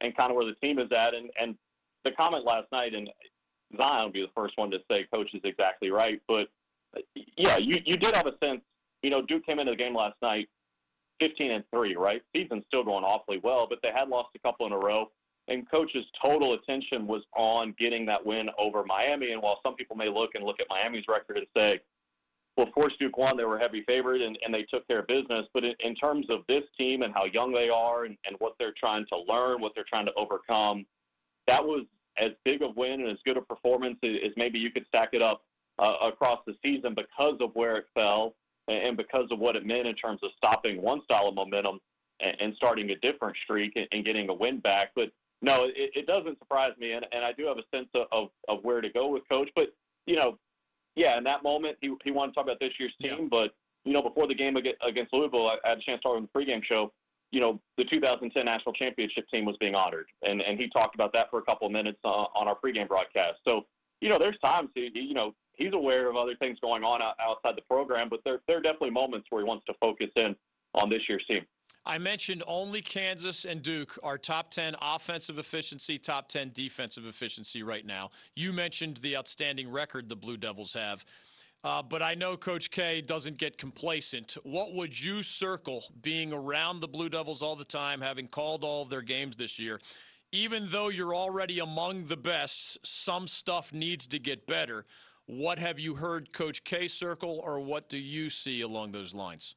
and 0.02 0.16
kind 0.16 0.30
of 0.30 0.38
where 0.38 0.46
the 0.46 0.56
team 0.62 0.78
is 0.78 0.92
at. 0.92 1.16
And, 1.16 1.32
and 1.42 1.56
the 2.04 2.12
comment 2.12 2.46
last 2.46 2.68
night, 2.72 2.94
and 2.94 3.10
Zion 3.78 4.06
will 4.06 4.12
be 4.12 4.22
the 4.22 4.32
first 4.36 4.58
one 4.58 4.72
to 4.72 4.80
say 4.90 5.08
coach 5.14 5.34
is 5.34 5.42
exactly 5.44 5.92
right. 5.92 6.22
But 6.28 6.48
yeah, 7.38 7.58
you, 7.58 7.78
you 7.86 7.98
did 7.98 8.16
have 8.16 8.28
a 8.28 8.34
sense. 8.44 8.62
You 9.04 9.10
know, 9.10 9.22
Duke 9.22 9.46
came 9.46 9.60
into 9.60 9.72
the 9.72 9.78
game 9.78 9.96
last 9.96 10.16
night 10.22 10.50
15 11.20 11.52
and 11.52 11.64
3, 11.74 11.96
right? 11.96 12.22
Season's 12.36 12.64
still 12.68 12.84
going 12.84 13.04
awfully 13.04 13.40
well, 13.44 13.68
but 13.70 13.80
they 13.84 13.92
had 13.94 14.10
lost 14.10 14.30
a 14.36 14.40
couple 14.40 14.66
in 14.66 14.72
a 14.72 14.78
row. 14.78 15.10
And 15.48 15.70
coach's 15.70 16.06
total 16.24 16.54
attention 16.54 17.08
was 17.08 17.24
on 17.36 17.74
getting 17.80 18.06
that 18.06 18.24
win 18.24 18.50
over 18.60 18.84
Miami. 18.84 19.32
And 19.32 19.42
while 19.42 19.60
some 19.66 19.76
people 19.76 19.96
may 19.96 20.08
look 20.08 20.32
and 20.36 20.44
look 20.44 20.60
at 20.60 20.68
Miami's 20.70 21.06
record 21.08 21.38
and 21.38 21.48
say, 21.58 21.80
well, 22.56 22.68
of 22.68 22.74
course, 22.74 22.94
Duke 23.00 23.18
won. 23.18 23.36
They 23.36 23.46
were 23.46 23.58
heavy 23.58 23.84
favorite 23.88 24.22
and, 24.22 24.38
and 24.46 24.54
they 24.54 24.64
took 24.64 24.88
care 24.88 25.00
of 25.00 25.08
business. 25.08 25.48
But 25.54 25.64
in, 25.64 25.74
in 25.80 25.96
terms 25.96 26.28
of 26.30 26.42
this 26.48 26.64
team 26.78 27.02
and 27.02 27.14
how 27.16 27.26
young 27.26 27.54
they 27.54 27.70
are 27.70 28.06
and, 28.06 28.16
and 28.28 28.36
what 28.40 28.54
they're 28.60 28.74
trying 28.78 29.06
to 29.12 29.20
learn, 29.28 29.60
what 29.60 29.72
they're 29.74 29.86
trying 29.90 30.06
to 30.06 30.14
overcome, 30.16 30.86
that 31.50 31.64
was 31.66 31.86
as 32.18 32.30
big 32.46 32.62
a 32.62 32.70
win 32.70 33.02
and 33.02 33.10
as 33.10 33.18
good 33.26 33.38
a 33.38 33.42
performance 33.42 33.98
as 34.04 34.32
maybe 34.38 34.60
you 34.60 34.72
could 34.72 34.86
stack 34.88 35.10
it 35.14 35.22
up 35.22 35.44
uh, 35.80 35.94
across 36.04 36.40
the 36.46 36.56
season 36.64 36.94
because 36.96 37.36
of 37.40 37.52
where 37.54 37.78
it 37.78 37.86
fell 37.98 38.36
and 38.68 38.98
because 38.98 39.26
of 39.32 39.40
what 39.40 39.56
it 39.56 39.66
meant 39.66 39.88
in 39.88 39.96
terms 39.96 40.20
of 40.24 40.30
stopping 40.38 40.82
one 40.82 41.02
style 41.04 41.28
of 41.28 41.36
momentum 41.36 41.80
and, 42.20 42.36
and 42.40 42.54
starting 42.56 42.90
a 42.92 42.96
different 42.98 43.36
streak 43.44 43.74
and, 43.76 43.88
and, 43.92 44.06
getting 44.06 44.30
a 44.30 44.34
win 44.34 44.60
back. 44.60 44.92
But 44.96 45.10
no, 45.42 45.64
it, 45.64 45.92
it 45.96 46.06
doesn't 46.06 46.38
surprise 46.38 46.72
me, 46.78 46.92
and, 46.92 47.06
and 47.12 47.24
I 47.24 47.32
do 47.32 47.46
have 47.48 47.58
a 47.58 47.76
sense 47.76 47.88
of, 47.96 48.08
of, 48.12 48.30
of 48.48 48.64
where 48.64 48.82
to 48.82 48.90
go 48.90 49.08
with 49.08 49.24
coach. 49.30 49.50
But 49.56 49.70
you 50.06 50.16
know, 50.16 50.38
yeah, 50.96 51.18
in 51.18 51.24
that 51.26 51.44
moment, 51.44 51.78
he, 51.82 51.94
he 52.04 52.12
wanted 52.12 52.32
to 52.32 52.36
talk 52.36 52.46
about 52.46 52.60
this 52.60 52.74
year's 52.80 52.94
team. 53.02 53.22
Yeah. 53.22 53.28
But, 53.30 53.52
you 53.86 53.94
know, 53.94 54.02
before 54.02 54.28
the 54.28 54.36
game 54.36 54.58
against 54.58 55.14
Louisville, 55.14 55.48
I, 55.48 55.70
had 55.70 55.78
a 55.78 55.82
chance 55.82 56.02
to 56.02 56.10
talk 56.10 56.18
on 56.18 56.28
the 56.32 56.40
pregame 56.40 56.64
show. 56.64 56.92
You 57.32 57.40
know, 57.42 57.62
the 57.78 57.86
2010 57.86 58.44
national 58.46 58.74
championship 58.74 59.26
team 59.32 59.46
was 59.46 59.56
being 59.60 59.76
honored. 59.76 60.08
And, 60.26 60.42
and 60.42 60.60
he 60.60 60.70
talked 60.70 60.96
about 60.96 61.14
that 61.14 61.30
for 61.30 61.40
a 61.40 61.44
couple 61.44 61.68
of 61.68 61.74
minutes 61.74 62.00
on 62.04 62.48
our 62.48 62.56
pregame 62.56 62.88
broadcast. 62.88 63.36
So, 63.48 63.66
you 64.02 64.10
know, 64.10 64.18
there's 64.18 64.38
times, 64.44 64.70
he, 64.74 64.90
you 64.94 65.14
know, 65.14 65.34
he's 65.54 65.74
aware 65.74 66.10
of 66.10 66.16
other 66.16 66.36
things 66.36 66.58
going 66.62 66.84
on 66.84 67.02
outside 67.02 67.56
the 67.56 67.62
program, 67.70 68.10
but 68.10 68.22
there, 68.26 68.40
there 68.48 68.58
are 68.58 68.62
definitely 68.62 68.92
moments 68.92 69.28
where 69.30 69.44
he 69.44 69.48
wants 69.48 69.66
to 69.66 69.74
focus 69.80 70.08
in 70.16 70.36
on 70.74 70.90
this 70.90 71.02
year's 71.08 71.24
team. 71.30 71.46
I 71.86 71.98
mentioned 71.98 72.44
only 72.46 72.82
Kansas 72.82 73.46
and 73.46 73.62
Duke 73.62 73.98
are 74.04 74.18
top 74.18 74.52
10 74.52 74.76
offensive 74.82 75.40
efficiency, 75.40 75.98
top 75.98 76.30
10 76.30 76.52
defensive 76.54 77.06
efficiency 77.06 77.64
right 77.64 77.86
now. 77.86 78.12
You 78.36 78.54
mentioned 78.54 78.98
the 78.98 79.18
outstanding 79.18 79.72
record 79.72 80.10
the 80.10 80.16
Blue 80.16 80.38
Devils 80.38 80.74
have. 80.74 81.06
Uh, 81.64 81.82
but 81.82 82.02
I 82.02 82.16
know 82.16 82.38
Coach 82.38 82.72
K 82.72 83.02
doesn't 83.02 83.38
get 83.38 83.58
complacent. 83.58 84.38
What 84.44 84.74
would 84.74 84.98
you 85.04 85.22
circle 85.22 85.84
being 86.02 86.32
around 86.32 86.80
the 86.80 86.88
Blue 86.88 87.10
Devils 87.10 87.42
all 87.42 87.58
the 87.58 87.66
time, 87.66 88.00
having 88.00 88.28
called 88.28 88.64
all 88.64 88.82
of 88.82 88.90
their 88.90 89.02
games 89.02 89.36
this 89.36 89.60
year? 89.60 89.80
Even 90.32 90.68
though 90.70 90.88
you're 90.90 91.16
already 91.16 91.60
among 91.60 92.06
the 92.06 92.16
best, 92.16 92.78
some 92.86 93.28
stuff 93.28 93.74
needs 93.74 94.08
to 94.08 94.20
get 94.20 94.48
better. 94.48 94.86
What 95.26 95.60
have 95.60 95.80
you 95.80 95.96
heard 95.96 96.32
Coach 96.32 96.64
K 96.64 96.88
circle, 96.88 97.42
or 97.44 97.60
what 97.60 97.90
do 97.90 97.98
you 97.98 98.30
see 98.30 98.62
along 98.62 98.94
those 98.94 99.14
lines? 99.14 99.56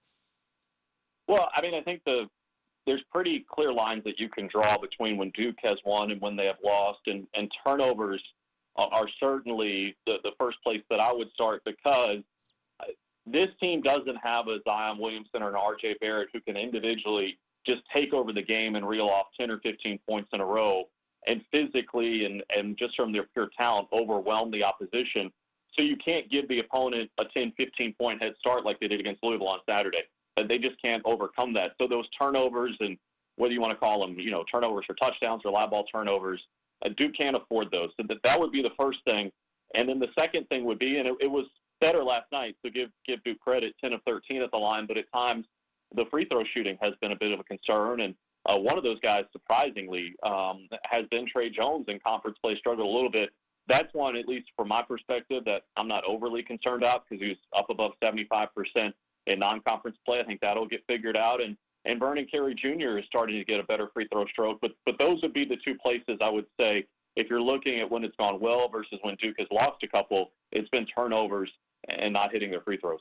Well, 1.28 1.50
I 1.54 1.62
mean, 1.62 1.74
I 1.74 1.82
think 1.82 2.02
the 2.04 2.28
there's 2.84 3.02
pretty 3.12 3.46
clear 3.48 3.72
lines 3.72 4.02
that 4.04 4.18
you 4.18 4.28
can 4.28 4.48
draw 4.48 4.76
between 4.76 5.16
when 5.16 5.30
Duke 5.30 5.54
has 5.62 5.76
won 5.84 6.10
and 6.10 6.20
when 6.20 6.34
they 6.34 6.46
have 6.46 6.58
lost, 6.64 6.98
and, 7.06 7.28
and 7.34 7.48
turnovers 7.64 8.20
are, 8.76 9.08
certainly 9.20 9.96
the, 10.06 10.18
the 10.22 10.32
first 10.38 10.58
place 10.62 10.82
that 10.90 11.00
I 11.00 11.12
would 11.12 11.30
start 11.32 11.62
because 11.64 12.22
uh, 12.80 12.84
this 13.26 13.48
team 13.60 13.82
doesn't 13.82 14.16
have 14.22 14.48
a 14.48 14.58
Zion 14.66 14.98
Williamson 14.98 15.42
or 15.42 15.48
an 15.48 15.54
RJ 15.54 16.00
Barrett 16.00 16.28
who 16.32 16.40
can 16.40 16.56
individually 16.56 17.38
just 17.66 17.82
take 17.94 18.12
over 18.12 18.32
the 18.32 18.42
game 18.42 18.74
and 18.74 18.88
reel 18.88 19.06
off 19.06 19.26
10 19.38 19.50
or 19.50 19.58
15 19.60 19.98
points 20.08 20.30
in 20.32 20.40
a 20.40 20.44
row 20.44 20.84
and 21.26 21.42
physically 21.52 22.24
and, 22.24 22.42
and 22.56 22.76
just 22.76 22.96
from 22.96 23.12
their 23.12 23.24
pure 23.32 23.50
talent 23.58 23.88
overwhelm 23.92 24.50
the 24.50 24.64
opposition. 24.64 25.30
So 25.78 25.84
you 25.84 25.96
can't 25.96 26.30
give 26.30 26.48
the 26.48 26.58
opponent 26.58 27.10
a 27.18 27.24
10, 27.24 27.52
15 27.56 27.94
point 27.94 28.22
head 28.22 28.34
start 28.38 28.64
like 28.64 28.80
they 28.80 28.88
did 28.88 29.00
against 29.00 29.22
Louisville 29.22 29.48
on 29.48 29.60
Saturday 29.68 30.02
they 30.36 30.58
just 30.58 30.80
can't 30.80 31.02
overcome 31.04 31.52
that. 31.54 31.72
So 31.80 31.86
those 31.86 32.08
turnovers 32.20 32.76
and 32.80 32.96
whether 33.36 33.52
you 33.52 33.60
want 33.60 33.72
to 33.72 33.78
call 33.78 34.00
them, 34.00 34.18
you 34.18 34.30
know, 34.30 34.44
turnovers 34.52 34.84
for 34.86 34.94
touchdowns 34.94 35.42
or 35.44 35.52
live 35.52 35.70
ball 35.70 35.84
turnovers, 35.84 36.42
uh, 36.84 36.90
Duke 36.96 37.14
can't 37.16 37.36
afford 37.36 37.70
those. 37.70 37.90
So 37.96 38.06
that, 38.08 38.18
that 38.24 38.40
would 38.40 38.52
be 38.52 38.62
the 38.62 38.72
first 38.78 38.98
thing. 39.06 39.30
And 39.74 39.88
then 39.88 39.98
the 39.98 40.10
second 40.18 40.48
thing 40.48 40.64
would 40.64 40.78
be, 40.78 40.98
and 40.98 41.08
it, 41.08 41.14
it 41.20 41.30
was 41.30 41.46
better 41.80 42.04
last 42.04 42.26
night, 42.30 42.56
so 42.64 42.70
give 42.70 42.90
give 43.06 43.22
Duke 43.24 43.40
credit, 43.40 43.74
10 43.82 43.92
of 43.92 44.00
13 44.06 44.42
at 44.42 44.50
the 44.50 44.58
line, 44.58 44.86
but 44.86 44.96
at 44.96 45.06
times 45.14 45.46
the 45.94 46.04
free 46.10 46.26
throw 46.30 46.44
shooting 46.54 46.78
has 46.80 46.92
been 47.00 47.12
a 47.12 47.16
bit 47.16 47.32
of 47.32 47.40
a 47.40 47.44
concern. 47.44 48.00
And 48.00 48.14
uh, 48.46 48.58
one 48.58 48.78
of 48.78 48.84
those 48.84 49.00
guys, 49.00 49.24
surprisingly, 49.32 50.14
um, 50.22 50.68
has 50.84 51.06
been 51.10 51.26
Tre 51.26 51.50
Jones 51.50 51.86
in 51.88 51.98
conference 52.00 52.38
play, 52.42 52.56
struggled 52.58 52.86
a 52.86 52.90
little 52.90 53.10
bit. 53.10 53.30
That's 53.68 53.92
one, 53.94 54.16
at 54.16 54.26
least 54.26 54.48
from 54.56 54.68
my 54.68 54.82
perspective, 54.82 55.44
that 55.44 55.62
I'm 55.76 55.86
not 55.86 56.04
overly 56.04 56.42
concerned 56.42 56.82
about 56.82 57.04
because 57.08 57.22
he 57.22 57.28
was 57.28 57.38
up 57.56 57.66
above 57.70 57.92
75% 58.02 58.48
in 59.26 59.38
non-conference 59.38 59.96
play. 60.04 60.20
I 60.20 60.24
think 60.24 60.40
that'll 60.40 60.66
get 60.66 60.82
figured 60.88 61.16
out. 61.16 61.40
And 61.40 61.56
and 61.84 61.98
Vernon 61.98 62.26
Carey 62.30 62.54
Jr. 62.54 62.98
is 62.98 63.04
starting 63.06 63.36
to 63.36 63.44
get 63.44 63.60
a 63.60 63.64
better 63.64 63.88
free 63.92 64.06
throw 64.12 64.26
stroke. 64.26 64.58
But 64.60 64.72
but 64.86 64.98
those 64.98 65.20
would 65.22 65.32
be 65.32 65.44
the 65.44 65.58
two 65.64 65.74
places 65.74 66.18
I 66.20 66.30
would 66.30 66.46
say 66.60 66.86
if 67.16 67.28
you're 67.28 67.42
looking 67.42 67.80
at 67.80 67.90
when 67.90 68.04
it's 68.04 68.16
gone 68.16 68.40
well 68.40 68.68
versus 68.68 68.98
when 69.02 69.16
Duke 69.16 69.36
has 69.38 69.48
lost 69.50 69.82
a 69.82 69.88
couple, 69.88 70.32
it's 70.50 70.68
been 70.70 70.86
turnovers 70.86 71.50
and 71.88 72.14
not 72.14 72.32
hitting 72.32 72.50
their 72.50 72.60
free 72.62 72.78
throws. 72.78 73.00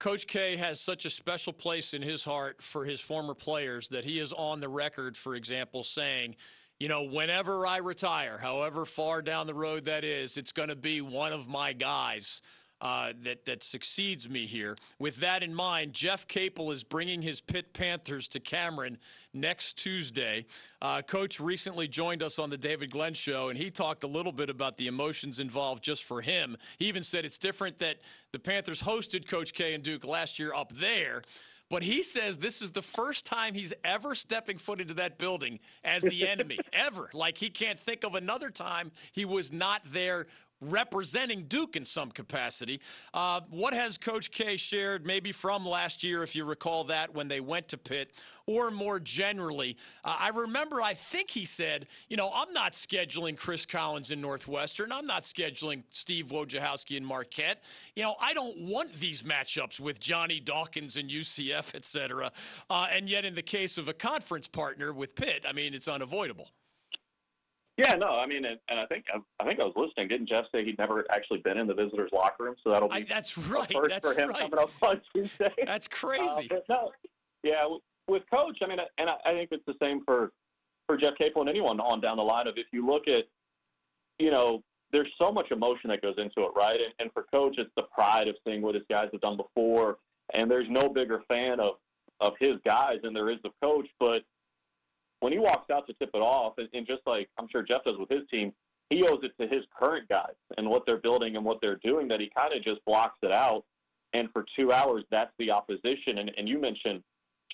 Coach 0.00 0.26
K 0.26 0.56
has 0.56 0.80
such 0.80 1.04
a 1.04 1.10
special 1.10 1.52
place 1.52 1.94
in 1.94 2.02
his 2.02 2.24
heart 2.24 2.60
for 2.60 2.84
his 2.84 3.00
former 3.00 3.34
players 3.34 3.88
that 3.88 4.04
he 4.04 4.18
is 4.18 4.32
on 4.32 4.60
the 4.60 4.68
record, 4.68 5.16
for 5.16 5.34
example, 5.34 5.82
saying, 5.82 6.34
you 6.80 6.88
know, 6.88 7.04
whenever 7.04 7.66
I 7.66 7.78
retire, 7.78 8.38
however 8.38 8.84
far 8.84 9.22
down 9.22 9.46
the 9.46 9.54
road 9.54 9.84
that 9.84 10.04
is, 10.04 10.36
it's 10.36 10.52
going 10.52 10.68
to 10.68 10.76
be 10.76 11.00
one 11.00 11.32
of 11.32 11.48
my 11.48 11.72
guys 11.72 12.42
uh, 12.84 13.14
that 13.22 13.46
that 13.46 13.62
succeeds 13.62 14.28
me 14.28 14.44
here. 14.44 14.76
With 14.98 15.16
that 15.16 15.42
in 15.42 15.54
mind, 15.54 15.94
Jeff 15.94 16.28
Capel 16.28 16.70
is 16.70 16.84
bringing 16.84 17.22
his 17.22 17.40
Pitt 17.40 17.72
Panthers 17.72 18.28
to 18.28 18.40
Cameron 18.40 18.98
next 19.32 19.78
Tuesday. 19.78 20.44
Uh, 20.82 21.00
Coach 21.00 21.40
recently 21.40 21.88
joined 21.88 22.22
us 22.22 22.38
on 22.38 22.50
the 22.50 22.58
David 22.58 22.90
Glenn 22.90 23.14
Show, 23.14 23.48
and 23.48 23.58
he 23.58 23.70
talked 23.70 24.04
a 24.04 24.06
little 24.06 24.32
bit 24.32 24.50
about 24.50 24.76
the 24.76 24.86
emotions 24.86 25.40
involved 25.40 25.82
just 25.82 26.04
for 26.04 26.20
him. 26.20 26.58
He 26.78 26.84
even 26.84 27.02
said 27.02 27.24
it's 27.24 27.38
different 27.38 27.78
that 27.78 27.96
the 28.32 28.38
Panthers 28.38 28.82
hosted 28.82 29.26
Coach 29.26 29.54
K 29.54 29.72
and 29.72 29.82
Duke 29.82 30.06
last 30.06 30.38
year 30.38 30.52
up 30.54 30.70
there. 30.72 31.22
But 31.70 31.82
he 31.82 32.02
says 32.02 32.38
this 32.38 32.60
is 32.60 32.72
the 32.72 32.82
first 32.82 33.24
time 33.24 33.54
he's 33.54 33.72
ever 33.84 34.14
stepping 34.14 34.58
foot 34.58 34.80
into 34.80 34.94
that 34.94 35.18
building 35.18 35.58
as 35.82 36.02
the 36.02 36.28
enemy, 36.34 36.58
ever. 36.72 37.08
Like 37.14 37.38
he 37.38 37.48
can't 37.48 37.78
think 37.78 38.04
of 38.04 38.14
another 38.14 38.50
time 38.50 38.92
he 39.12 39.24
was 39.24 39.52
not 39.52 39.82
there 39.86 40.26
representing 40.60 41.44
Duke 41.44 41.76
in 41.76 41.84
some 41.84 42.10
capacity. 42.10 42.80
Uh, 43.12 43.40
what 43.50 43.74
has 43.74 43.98
Coach 43.98 44.30
K 44.30 44.56
shared, 44.56 45.06
maybe 45.06 45.32
from 45.32 45.64
last 45.64 46.02
year, 46.02 46.22
if 46.22 46.34
you 46.34 46.44
recall 46.44 46.84
that, 46.84 47.14
when 47.14 47.28
they 47.28 47.40
went 47.40 47.68
to 47.68 47.78
Pitt, 47.78 48.12
or 48.46 48.70
more 48.70 49.00
generally? 49.00 49.76
Uh, 50.04 50.16
I 50.18 50.28
remember, 50.30 50.80
I 50.80 50.94
think 50.94 51.30
he 51.30 51.44
said, 51.44 51.86
you 52.08 52.16
know, 52.16 52.30
I'm 52.34 52.52
not 52.52 52.72
scheduling 52.72 53.36
Chris 53.36 53.66
Collins 53.66 54.10
in 54.10 54.20
Northwestern. 54.20 54.92
I'm 54.92 55.06
not 55.06 55.22
scheduling 55.22 55.82
Steve 55.90 56.26
Wojciechowski 56.26 56.96
in 56.96 57.04
Marquette. 57.04 57.62
You 57.94 58.02
know, 58.02 58.16
I 58.20 58.34
don't 58.34 58.58
want 58.58 58.92
these 58.94 59.22
matchups 59.22 59.80
with 59.80 60.00
Johnny 60.00 60.40
Dawkins 60.40 60.96
and 60.96 61.10
UCF, 61.10 61.74
et 61.74 61.84
cetera. 61.84 62.30
Uh, 62.70 62.86
and 62.90 63.08
yet, 63.08 63.24
in 63.24 63.34
the 63.34 63.42
case 63.42 63.78
of 63.78 63.88
a 63.88 63.94
conference 63.94 64.48
partner 64.48 64.92
with 64.92 65.14
Pitt, 65.14 65.44
I 65.48 65.52
mean, 65.52 65.74
it's 65.74 65.88
unavoidable. 65.88 66.48
Yeah, 67.76 67.94
no, 67.94 68.06
I 68.18 68.26
mean, 68.26 68.44
and, 68.44 68.58
and 68.68 68.78
I 68.78 68.86
think 68.86 69.06
I 69.40 69.44
think 69.44 69.58
I 69.58 69.64
was 69.64 69.72
listening. 69.76 70.06
Didn't 70.08 70.28
Jeff 70.28 70.44
say 70.52 70.64
he'd 70.64 70.78
never 70.78 71.04
actually 71.10 71.38
been 71.40 71.58
in 71.58 71.66
the 71.66 71.74
visitors' 71.74 72.10
locker 72.12 72.44
room? 72.44 72.54
So 72.62 72.70
that'll 72.70 72.88
be 72.88 72.94
I, 72.94 73.02
that's 73.02 73.36
right. 73.36 73.70
first 73.72 73.90
That's 73.90 74.06
for 74.06 74.14
him 74.14 74.28
right. 74.28 74.38
coming 74.42 74.58
up 74.60 74.70
on 74.82 75.00
Tuesday. 75.14 75.52
That's 75.66 75.86
Uh, 75.88 75.90
crazy. 75.96 76.46
but 76.48 76.64
no, 76.68 76.92
yeah, 77.42 77.66
with, 77.66 77.82
with 78.06 78.22
coach, 78.32 78.58
I 78.62 78.68
mean, 78.68 78.78
and 78.98 79.10
I, 79.10 79.16
I 79.26 79.32
think 79.32 79.48
it's 79.50 79.64
the 79.66 79.74
same 79.82 80.04
for 80.04 80.30
for 80.86 80.96
Jeff 80.96 81.14
Capel 81.16 81.40
and 81.42 81.50
anyone 81.50 81.80
on 81.80 82.00
down 82.00 82.16
the 82.16 82.22
line. 82.22 82.46
Of 82.46 82.54
if 82.58 82.66
you 82.72 82.86
look 82.86 83.08
at, 83.08 83.24
you 84.20 84.30
know, 84.30 84.62
there's 84.92 85.10
so 85.20 85.32
much 85.32 85.50
emotion 85.50 85.90
that 85.90 86.00
goes 86.00 86.14
into 86.18 86.42
it, 86.46 86.50
right? 86.54 86.78
And, 86.80 86.92
and 87.00 87.10
for 87.12 87.24
coach, 87.32 87.56
it's 87.58 87.72
the 87.76 87.84
pride 87.92 88.28
of 88.28 88.36
seeing 88.46 88.62
what 88.62 88.76
his 88.76 88.84
guys 88.88 89.08
have 89.10 89.20
done 89.20 89.36
before. 89.36 89.98
And 90.32 90.48
there's 90.48 90.68
no 90.70 90.88
bigger 90.88 91.22
fan 91.28 91.58
of 91.58 91.74
of 92.20 92.34
his 92.38 92.52
guys 92.64 92.98
than 93.02 93.12
there 93.12 93.30
is 93.30 93.38
of 93.44 93.50
coach. 93.60 93.88
But 93.98 94.22
when 95.24 95.32
he 95.32 95.38
walks 95.38 95.70
out 95.70 95.86
to 95.86 95.94
tip 95.94 96.10
it 96.12 96.18
off, 96.18 96.52
and, 96.58 96.68
and 96.74 96.86
just 96.86 97.00
like 97.06 97.30
I'm 97.38 97.48
sure 97.50 97.62
Jeff 97.62 97.82
does 97.84 97.96
with 97.98 98.10
his 98.10 98.28
team, 98.30 98.52
he 98.90 99.02
owes 99.04 99.20
it 99.22 99.32
to 99.40 99.48
his 99.48 99.64
current 99.74 100.06
guys 100.10 100.34
and 100.58 100.68
what 100.68 100.82
they're 100.86 100.98
building 100.98 101.36
and 101.36 101.44
what 101.46 101.62
they're 101.62 101.80
doing 101.82 102.08
that 102.08 102.20
he 102.20 102.30
kind 102.36 102.52
of 102.52 102.62
just 102.62 102.84
blocks 102.84 103.16
it 103.22 103.32
out. 103.32 103.64
And 104.12 104.28
for 104.34 104.44
two 104.54 104.70
hours, 104.70 105.02
that's 105.10 105.32
the 105.38 105.50
opposition. 105.50 106.18
And, 106.18 106.30
and 106.36 106.46
you 106.46 106.58
mentioned 106.60 107.02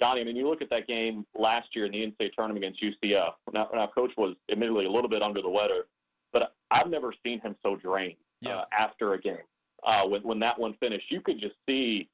Johnny. 0.03 0.21
I 0.21 0.25
mean, 0.25 0.35
you 0.35 0.49
look 0.49 0.63
at 0.63 0.71
that 0.71 0.89
game 0.89 1.25
last 1.39 1.69
year 1.77 1.87
in 1.87 1.93
the 1.93 1.99
NCAA 2.05 2.33
tournament 2.37 2.65
against 2.65 2.83
UCF. 2.83 3.35
Now, 3.53 3.69
now 3.73 3.87
coach 3.87 4.11
was 4.19 4.35
admittedly 4.51 4.87
a 4.87 4.91
little 4.91 5.09
bit 5.09 5.23
under 5.23 5.41
the 5.41 5.49
weather, 5.49 5.85
but 6.33 6.55
I've 6.73 6.91
never 6.91 7.15
seen 7.25 7.41
him 7.41 7.55
so 7.63 7.77
drained 7.77 8.17
Yeah. 8.41 8.57
uh, 8.57 8.65
after 8.77 9.15
a 9.15 9.21
game. 9.21 9.47
Uh, 9.85 10.09
when 10.09 10.23
when 10.23 10.41
that 10.41 10.59
one 10.59 10.75
finished, 10.81 11.09
you 11.11 11.21
could 11.21 11.39
just 11.39 11.55
see 11.69 12.09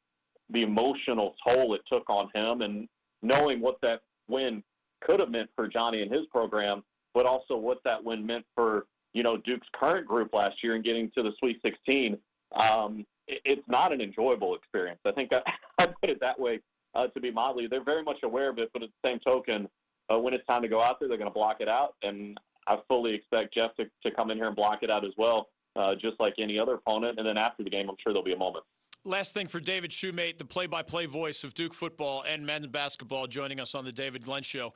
the 0.50 0.62
emotional 0.62 1.34
toll 1.48 1.72
it 1.72 1.80
took 1.90 2.04
on 2.10 2.28
him, 2.34 2.60
and 2.60 2.88
knowing 3.22 3.60
what 3.60 3.80
that 3.80 4.02
win 4.28 4.62
could 5.00 5.20
have 5.20 5.30
meant 5.30 5.50
for 5.54 5.68
Johnny 5.68 6.02
and 6.02 6.12
his 6.12 6.26
program, 6.26 6.82
but 7.14 7.26
also 7.26 7.56
what 7.56 7.78
that 7.84 8.02
win 8.02 8.24
meant 8.24 8.44
for 8.54 8.86
you 9.12 9.22
know 9.22 9.36
Duke's 9.36 9.68
current 9.74 10.06
group 10.06 10.34
last 10.34 10.62
year 10.62 10.74
and 10.74 10.84
getting 10.84 11.10
to 11.16 11.22
the 11.22 11.32
Sweet 11.38 11.60
16. 11.64 12.18
Um, 12.60 13.06
it, 13.26 13.40
it's 13.44 13.68
not 13.68 13.92
an 13.92 14.00
enjoyable 14.00 14.54
experience. 14.54 15.00
I 15.04 15.12
think 15.12 15.32
I, 15.32 15.42
I 15.78 15.86
put 15.86 16.10
it 16.10 16.20
that 16.20 16.38
way 16.38 16.60
uh, 16.94 17.06
to 17.08 17.20
be 17.20 17.30
mildly. 17.30 17.66
They're 17.66 17.84
very 17.84 18.02
much 18.02 18.18
aware 18.22 18.50
of 18.50 18.58
it, 18.58 18.70
but 18.72 18.82
at 18.82 18.88
the 19.02 19.08
same 19.08 19.18
token, 19.20 19.68
uh, 20.12 20.18
when 20.18 20.34
it's 20.34 20.46
time 20.46 20.62
to 20.62 20.68
go 20.68 20.80
out 20.80 20.98
there, 21.00 21.08
they're 21.08 21.18
going 21.18 21.30
to 21.30 21.34
block 21.34 21.56
it 21.60 21.68
out, 21.68 21.94
and 22.02 22.38
I 22.66 22.78
fully 22.88 23.14
expect 23.14 23.54
Jeff 23.54 23.74
to, 23.76 23.86
to 24.04 24.10
come 24.10 24.30
in 24.30 24.38
here 24.38 24.46
and 24.46 24.56
block 24.56 24.82
it 24.82 24.90
out 24.90 25.04
as 25.04 25.12
well, 25.16 25.48
uh, 25.76 25.94
just 25.94 26.18
like 26.20 26.34
any 26.38 26.58
other 26.58 26.74
opponent. 26.74 27.18
And 27.18 27.26
then 27.26 27.36
after 27.36 27.62
the 27.62 27.70
game, 27.70 27.88
I'm 27.88 27.96
sure 28.02 28.12
there'll 28.12 28.24
be 28.24 28.32
a 28.32 28.38
moment. 28.38 28.64
Last 29.06 29.34
thing 29.34 29.46
for 29.46 29.60
David 29.60 29.92
Shumate, 29.92 30.36
the 30.36 30.44
play-by-play 30.44 31.06
voice 31.06 31.44
of 31.44 31.54
Duke 31.54 31.72
football 31.72 32.24
and 32.28 32.44
men's 32.44 32.66
basketball, 32.66 33.28
joining 33.28 33.60
us 33.60 33.76
on 33.76 33.84
the 33.84 33.92
David 33.92 34.24
Glenn 34.24 34.42
Show. 34.42 34.74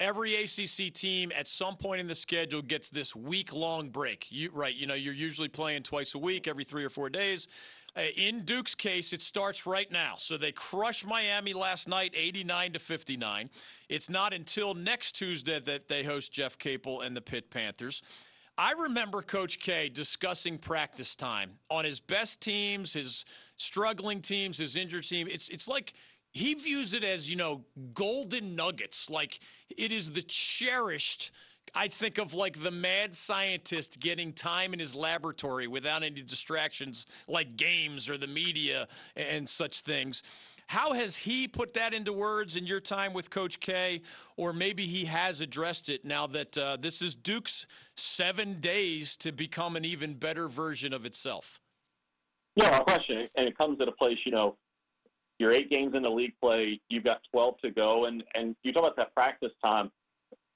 Every 0.00 0.34
ACC 0.34 0.90
team 0.94 1.30
at 1.36 1.46
some 1.46 1.76
point 1.76 2.00
in 2.00 2.06
the 2.06 2.14
schedule 2.14 2.62
gets 2.62 2.88
this 2.88 3.14
week-long 3.14 3.90
break. 3.90 4.28
You, 4.30 4.50
right? 4.54 4.74
You 4.74 4.86
know, 4.86 4.94
you're 4.94 5.12
usually 5.12 5.48
playing 5.48 5.82
twice 5.82 6.14
a 6.14 6.18
week, 6.18 6.48
every 6.48 6.64
three 6.64 6.84
or 6.84 6.88
four 6.88 7.10
days. 7.10 7.48
Uh, 7.94 8.04
in 8.16 8.46
Duke's 8.46 8.74
case, 8.74 9.12
it 9.12 9.20
starts 9.20 9.66
right 9.66 9.92
now. 9.92 10.14
So 10.16 10.38
they 10.38 10.52
crushed 10.52 11.06
Miami 11.06 11.52
last 11.52 11.86
night, 11.86 12.14
89 12.16 12.72
to 12.72 12.78
59. 12.78 13.50
It's 13.90 14.08
not 14.08 14.32
until 14.32 14.72
next 14.72 15.16
Tuesday 15.16 15.60
that 15.60 15.88
they 15.88 16.02
host 16.02 16.32
Jeff 16.32 16.56
Capel 16.56 17.02
and 17.02 17.14
the 17.14 17.20
Pitt 17.20 17.50
Panthers. 17.50 18.02
I 18.58 18.72
remember 18.72 19.20
Coach 19.22 19.58
K 19.58 19.88
discussing 19.88 20.58
practice 20.58 21.14
time 21.14 21.58
on 21.70 21.84
his 21.84 22.00
best 22.00 22.40
teams, 22.40 22.94
his 22.94 23.24
struggling 23.56 24.22
teams, 24.22 24.58
his 24.58 24.76
injured 24.76 25.04
team. 25.04 25.28
It's 25.30 25.48
it's 25.48 25.68
like 25.68 25.92
he 26.32 26.54
views 26.54 26.94
it 26.94 27.04
as, 27.04 27.30
you 27.30 27.36
know, 27.36 27.64
golden 27.92 28.54
nuggets. 28.54 29.10
Like 29.10 29.40
it 29.76 29.92
is 29.92 30.12
the 30.12 30.22
cherished 30.22 31.32
I 31.74 31.88
think 31.88 32.18
of 32.18 32.34
like 32.34 32.62
the 32.62 32.70
mad 32.70 33.14
scientist 33.14 34.00
getting 34.00 34.32
time 34.32 34.72
in 34.72 34.78
his 34.78 34.94
laboratory 34.94 35.66
without 35.66 36.02
any 36.02 36.22
distractions 36.22 37.06
like 37.28 37.56
games 37.56 38.08
or 38.08 38.16
the 38.16 38.26
media 38.26 38.88
and 39.16 39.48
such 39.48 39.80
things. 39.80 40.22
How 40.68 40.94
has 40.94 41.16
he 41.16 41.46
put 41.46 41.74
that 41.74 41.94
into 41.94 42.12
words 42.12 42.56
in 42.56 42.66
your 42.66 42.80
time 42.80 43.12
with 43.12 43.30
Coach 43.30 43.60
K? 43.60 44.02
Or 44.36 44.52
maybe 44.52 44.84
he 44.86 45.04
has 45.04 45.40
addressed 45.40 45.88
it 45.88 46.04
now 46.04 46.26
that 46.28 46.58
uh, 46.58 46.76
this 46.80 47.00
is 47.00 47.14
Duke's 47.14 47.66
seven 47.96 48.58
days 48.58 49.16
to 49.18 49.32
become 49.32 49.76
an 49.76 49.84
even 49.84 50.14
better 50.14 50.48
version 50.48 50.92
of 50.92 51.06
itself? 51.06 51.60
Yeah, 52.56 52.70
no 52.70 52.80
question. 52.80 53.28
And 53.36 53.46
it 53.46 53.56
comes 53.56 53.80
at 53.80 53.88
a 53.88 53.92
place, 53.92 54.18
you 54.24 54.32
know, 54.32 54.56
you're 55.38 55.52
eight 55.52 55.70
games 55.70 55.94
into 55.94 56.10
league 56.10 56.32
play, 56.42 56.80
you've 56.88 57.04
got 57.04 57.20
12 57.30 57.58
to 57.60 57.70
go. 57.70 58.06
And, 58.06 58.24
and 58.34 58.56
you 58.62 58.72
talk 58.72 58.82
about 58.82 58.96
that 58.96 59.14
practice 59.14 59.52
time. 59.64 59.90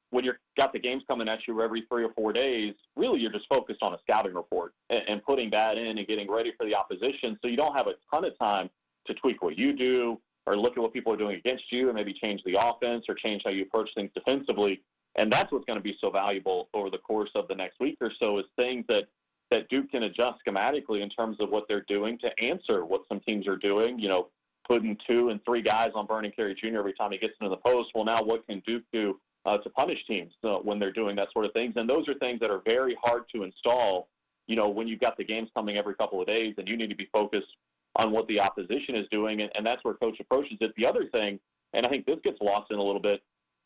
When 0.08 0.24
you've 0.24 0.36
got 0.58 0.72
the 0.72 0.80
games 0.80 1.04
coming 1.08 1.28
at 1.28 1.38
you 1.46 1.62
every 1.62 1.84
three 1.88 2.02
or 2.02 2.12
four 2.14 2.32
days, 2.32 2.74
really 2.96 3.20
you're 3.20 3.30
just 3.30 3.46
focused 3.48 3.80
on 3.82 3.94
a 3.94 3.98
scouting 4.00 4.34
report 4.34 4.72
and, 4.88 5.02
and 5.06 5.22
putting 5.22 5.50
that 5.50 5.78
in 5.78 5.98
and 5.98 6.06
getting 6.08 6.28
ready 6.28 6.52
for 6.56 6.66
the 6.66 6.74
opposition. 6.74 7.38
So 7.40 7.48
you 7.48 7.56
don't 7.56 7.76
have 7.76 7.86
a 7.86 7.92
ton 8.12 8.24
of 8.24 8.36
time 8.36 8.70
to 9.06 9.14
tweak 9.14 9.42
what 9.42 9.58
you 9.58 9.72
do 9.72 10.20
or 10.46 10.56
look 10.56 10.76
at 10.76 10.82
what 10.82 10.92
people 10.92 11.12
are 11.12 11.16
doing 11.16 11.36
against 11.36 11.64
you 11.70 11.88
and 11.88 11.94
maybe 11.94 12.12
change 12.12 12.42
the 12.44 12.54
offense 12.54 13.04
or 13.08 13.14
change 13.14 13.42
how 13.44 13.50
you 13.50 13.62
approach 13.62 13.90
things 13.94 14.10
defensively. 14.14 14.82
And 15.16 15.32
that's 15.32 15.50
what's 15.52 15.64
going 15.64 15.78
to 15.78 15.82
be 15.82 15.96
so 16.00 16.10
valuable 16.10 16.68
over 16.74 16.90
the 16.90 16.98
course 16.98 17.30
of 17.34 17.48
the 17.48 17.54
next 17.54 17.80
week 17.80 17.98
or 18.00 18.10
so 18.20 18.38
is 18.38 18.44
things 18.58 18.84
that 18.88 19.08
that 19.50 19.68
Duke 19.68 19.90
can 19.90 20.04
adjust 20.04 20.38
schematically 20.46 21.02
in 21.02 21.10
terms 21.10 21.38
of 21.40 21.50
what 21.50 21.64
they're 21.68 21.84
doing 21.88 22.16
to 22.18 22.30
answer 22.40 22.84
what 22.84 23.02
some 23.08 23.18
teams 23.20 23.48
are 23.48 23.56
doing. 23.56 23.98
You 23.98 24.08
know, 24.08 24.28
putting 24.68 24.96
two 25.08 25.30
and 25.30 25.44
three 25.44 25.62
guys 25.62 25.90
on 25.96 26.06
Vernon 26.06 26.30
Carey 26.30 26.54
Jr. 26.54 26.78
every 26.78 26.92
time 26.92 27.10
he 27.10 27.18
gets 27.18 27.34
into 27.40 27.50
the 27.50 27.56
post. 27.56 27.90
Well, 27.94 28.04
now 28.04 28.22
what 28.22 28.46
can 28.46 28.62
Duke 28.64 28.84
do 28.92 29.18
uh, 29.44 29.58
to 29.58 29.70
punish 29.70 29.98
teams 30.06 30.32
uh, 30.44 30.58
when 30.58 30.78
they're 30.78 30.92
doing 30.92 31.16
that 31.16 31.32
sort 31.32 31.44
of 31.46 31.52
things? 31.52 31.72
And 31.76 31.90
those 31.90 32.08
are 32.08 32.14
things 32.14 32.38
that 32.40 32.50
are 32.50 32.62
very 32.64 32.96
hard 33.02 33.24
to 33.34 33.42
install. 33.42 34.08
You 34.46 34.54
know, 34.54 34.68
when 34.68 34.86
you've 34.86 35.00
got 35.00 35.16
the 35.16 35.24
games 35.24 35.48
coming 35.54 35.76
every 35.76 35.94
couple 35.96 36.20
of 36.20 36.28
days, 36.28 36.54
and 36.58 36.68
you 36.68 36.76
need 36.76 36.90
to 36.90 36.96
be 36.96 37.08
focused 37.12 37.56
on 37.96 38.12
what 38.12 38.26
the 38.28 38.40
opposition 38.40 38.94
is 38.94 39.06
doing, 39.10 39.42
and, 39.42 39.50
and 39.54 39.66
that's 39.66 39.82
where 39.84 39.94
coach 39.94 40.18
approaches 40.20 40.58
it. 40.60 40.72
The 40.76 40.86
other 40.86 41.06
thing, 41.12 41.40
and 41.72 41.84
I 41.84 41.88
think 41.88 42.06
this 42.06 42.18
gets 42.22 42.38
lost 42.40 42.70
in 42.70 42.78
a 42.78 42.82
little 42.82 43.00
bit, 43.00 43.20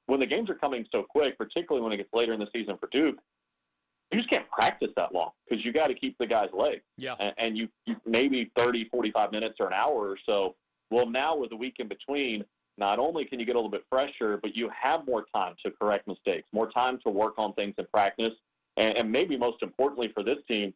when 0.07 0.21
the 0.21 0.27
games 0.27 0.51
are 0.51 0.55
coming 0.55 0.87
so 0.93 1.03
quick, 1.03 1.37
particularly 1.39 1.83
when 1.83 1.93
it 1.93 1.97
gets 1.99 2.11
later 2.13 2.33
in 2.33 2.41
the 2.41 2.49
season 2.53 2.77
for 2.79 2.89
Duke, 2.93 3.19
you 4.13 4.19
just 4.19 4.31
can't 4.31 4.49
practice 4.51 4.91
that 4.97 5.15
long 5.15 5.31
because 5.49 5.65
you 5.65 5.73
got 5.73 5.89
to 5.89 5.95
keep 5.95 6.17
the 6.19 6.27
guys' 6.27 6.51
legs. 6.53 6.83
Yeah. 6.97 7.15
And, 7.19 7.35
and 7.39 7.59
you, 7.59 7.69
you 7.87 7.97
maybe 8.07 8.51
30, 8.57 8.89
45 8.91 9.33
minutes 9.33 9.57
or 9.61 9.67
an 9.67 9.73
hour 9.73 10.09
or 10.09 10.19
so. 10.27 10.57
Well, 10.91 11.09
now 11.09 11.37
with 11.37 11.53
a 11.53 11.57
week 11.57 11.77
in 11.79 11.89
between, 11.89 12.45
not 12.77 12.99
only 12.99 13.25
can 13.25 13.41
you 13.41 13.47
get 13.47 13.55
a 13.55 13.59
little 13.59 13.71
bit 13.71 13.85
fresher, 13.91 14.39
but 14.41 14.57
you 14.57 14.71
have 14.81 15.07
more 15.07 15.25
time 15.35 15.55
to 15.65 15.71
correct 15.71 16.07
mistakes, 16.07 16.47
more 16.53 16.71
time 16.71 16.99
to 17.05 17.11
work 17.11 17.35
on 17.39 17.53
things 17.55 17.75
in 17.79 17.87
practice, 17.93 18.33
and, 18.77 18.97
and 18.99 19.11
maybe 19.11 19.37
most 19.37 19.63
importantly 19.63 20.11
for 20.13 20.23
this 20.23 20.39
team, 20.49 20.75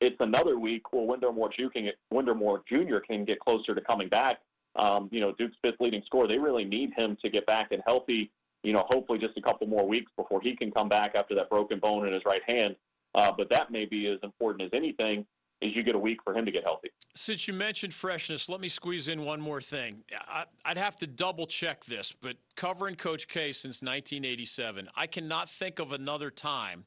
it's 0.00 0.16
another 0.20 0.58
week 0.58 0.92
where 0.92 1.04
Wendell 1.04 1.50
Jr. 1.56 2.58
Jr. 2.68 2.98
can 2.98 3.24
get 3.24 3.40
closer 3.40 3.74
to 3.74 3.80
coming 3.80 4.08
back. 4.08 4.38
Um, 4.76 5.08
you 5.10 5.20
know, 5.20 5.32
Duke's 5.32 5.56
fifth 5.62 5.80
leading 5.80 6.02
scorer. 6.06 6.28
They 6.28 6.38
really 6.38 6.64
need 6.64 6.92
him 6.96 7.16
to 7.22 7.30
get 7.30 7.46
back 7.46 7.72
and 7.72 7.82
healthy. 7.86 8.30
You 8.62 8.72
know, 8.72 8.84
hopefully 8.90 9.18
just 9.18 9.36
a 9.36 9.42
couple 9.42 9.66
more 9.66 9.86
weeks 9.86 10.10
before 10.16 10.40
he 10.40 10.54
can 10.54 10.70
come 10.70 10.88
back 10.88 11.14
after 11.14 11.34
that 11.34 11.50
broken 11.50 11.78
bone 11.78 12.06
in 12.06 12.12
his 12.12 12.22
right 12.24 12.42
hand. 12.46 12.76
Uh, 13.14 13.32
but 13.36 13.50
that 13.50 13.70
may 13.70 13.86
be 13.86 14.06
as 14.06 14.18
important 14.22 14.62
as 14.62 14.70
anything 14.72 15.26
is 15.60 15.74
you 15.74 15.82
get 15.82 15.94
a 15.94 15.98
week 15.98 16.22
for 16.22 16.36
him 16.36 16.44
to 16.44 16.52
get 16.52 16.62
healthy. 16.62 16.90
Since 17.14 17.48
you 17.48 17.54
mentioned 17.54 17.92
freshness, 17.92 18.48
let 18.48 18.60
me 18.60 18.68
squeeze 18.68 19.08
in 19.08 19.24
one 19.24 19.40
more 19.40 19.60
thing. 19.60 20.04
I, 20.28 20.44
would 20.68 20.78
have 20.78 20.96
to 20.96 21.06
double 21.06 21.46
check 21.46 21.84
this, 21.84 22.14
but 22.20 22.36
covering 22.54 22.94
Coach 22.94 23.26
K 23.26 23.50
since 23.50 23.82
1987, 23.82 24.88
I 24.94 25.06
cannot 25.08 25.50
think 25.50 25.80
of 25.80 25.92
another 25.92 26.30
time 26.30 26.84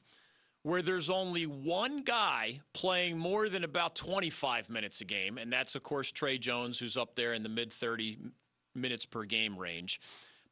where 0.62 0.82
there's 0.82 1.10
only 1.10 1.44
one 1.44 2.02
guy 2.02 2.60
playing 2.72 3.18
more 3.18 3.48
than 3.48 3.64
about 3.64 3.94
25 3.96 4.70
minutes 4.70 5.00
a 5.00 5.04
game, 5.04 5.38
and 5.38 5.52
that's, 5.52 5.74
of 5.74 5.82
course, 5.82 6.12
Tre 6.12 6.38
Jones, 6.38 6.78
who's 6.78 6.96
up 6.96 7.16
there 7.16 7.32
in 7.32 7.42
the 7.42 7.48
mid 7.48 7.72
30 7.72 8.18
minutes 8.74 9.04
per 9.04 9.24
game 9.24 9.58
range. 9.58 10.00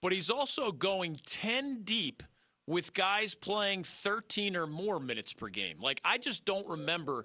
But 0.03 0.13
he's 0.13 0.31
also 0.31 0.73
going 0.73 1.19
10 1.27 1.83
deep 1.85 2.23
with 2.67 2.95
guys 2.95 3.35
playing 3.35 3.85
13 3.85 4.57
or 4.57 4.67
more 4.67 5.01
minutes 5.01 5.33
per 5.33 5.49
game. 5.49 5.77
Like, 5.81 6.01
I 6.05 6.19
just 6.19 6.45
don't 6.45 6.67
remember 6.67 7.25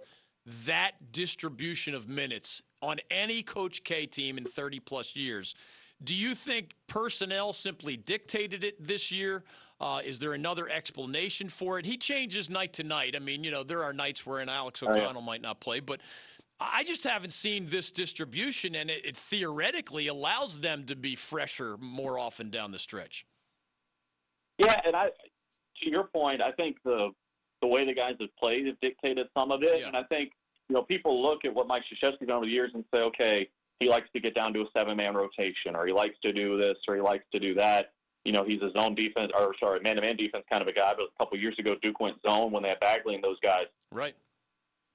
that 0.66 1.12
distribution 1.12 1.96
of 1.96 2.08
minutes 2.08 2.62
on 2.82 2.98
any 3.10 3.42
Coach 3.42 3.84
K 3.84 4.06
team 4.06 4.38
in 4.38 4.44
30 4.44 4.80
plus 4.80 5.16
years. 5.16 5.56
Do 6.04 6.14
you 6.14 6.36
think 6.36 6.74
personnel 6.88 7.54
simply 7.54 7.98
dictated 7.98 8.64
it 8.64 8.84
this 8.84 9.12
year? 9.12 9.44
Uh, 9.80 10.00
is 10.06 10.20
there 10.20 10.34
another 10.34 10.70
explanation 10.70 11.50
for 11.50 11.78
it? 11.78 11.86
He 11.86 11.98
changes 11.98 12.50
night 12.50 12.74
to 12.74 12.84
night. 12.84 13.14
I 13.16 13.20
mean, 13.20 13.44
you 13.44 13.52
know, 13.52 13.64
there 13.64 13.84
are 13.84 13.92
nights 13.94 14.26
where 14.26 14.40
an 14.40 14.48
Alex 14.50 14.82
Oh, 14.82 14.88
yeah. 14.94 15.02
O'Connell 15.02 15.22
might 15.22 15.42
not 15.42 15.60
play, 15.60 15.82
but 15.82 16.00
I 16.60 16.86
just 16.86 17.04
haven't 17.04 17.34
seen 17.34 17.66
this 17.68 17.92
distribution, 17.92 18.76
and 18.76 18.90
it, 18.90 19.04
it 19.06 19.18
theoretically 19.18 20.08
allows 20.08 20.60
them 20.60 20.86
to 20.86 20.96
be 20.96 21.16
fresher 21.16 21.76
more 21.78 22.18
often 22.18 22.50
down 22.50 22.72
the 22.72 22.80
stretch. 22.80 23.26
Yeah, 24.58 24.80
and 24.86 24.96
I, 24.96 25.08
to 25.08 25.90
your 25.90 26.06
point, 26.06 26.42
I 26.42 26.52
think 26.54 26.78
the 26.86 27.10
the 27.62 27.68
way 27.68 27.86
the 27.86 27.94
guys 27.94 28.16
have 28.22 28.30
played 28.38 28.68
has 28.68 28.76
dictated 28.82 29.28
some 29.38 29.52
of 29.52 29.64
it, 29.64 29.80
Yeah. 29.82 29.88
and 29.88 29.98
I 29.98 30.04
think 30.04 30.32
you 30.70 30.76
know 30.76 30.84
people 30.84 31.22
look 31.22 31.44
at 31.44 31.54
what 31.54 31.68
Mike 31.68 31.84
Krzyzewski's 31.84 32.20
done 32.28 32.32
over 32.38 32.46
the 32.46 32.52
years 32.52 32.72
and 32.74 32.86
say, 32.94 33.02
okay, 33.02 33.50
he 33.82 33.90
likes 33.90 34.08
to 34.14 34.22
get 34.22 34.34
down 34.36 34.54
to 34.54 34.62
a 34.62 34.66
seven 34.78 34.96
man 34.96 35.14
rotation, 35.16 35.76
or 35.76 35.86
he 35.86 35.92
likes 35.92 36.16
to 36.22 36.32
do 36.32 36.58
this, 36.58 36.78
or 36.88 36.96
he 36.96 37.02
likes 37.02 37.26
to 37.34 37.40
do 37.40 37.54
that. 37.56 37.92
You 38.26 38.32
know, 38.32 38.44
he's 38.44 38.62
a 38.62 38.72
zone 38.78 38.96
defense, 38.96 39.32
or 39.38 39.54
sorry, 39.60 39.80
man 39.82 39.96
to 39.96 40.02
man 40.02 40.18
defense 40.18 40.44
kind 40.52 40.62
of 40.62 40.68
a 40.68 40.74
guy. 40.74 40.94
But 40.96 41.06
a 41.06 41.24
couple 41.24 41.38
years 41.38 41.56
ago, 41.60 41.76
Duke 41.82 42.00
went 42.00 42.18
zone 42.28 42.52
when 42.52 42.64
they 42.64 42.70
had 42.70 42.80
Bagley 42.80 43.16
and 43.16 43.24
those 43.24 43.40
guys. 43.42 43.66
Right. 43.92 44.16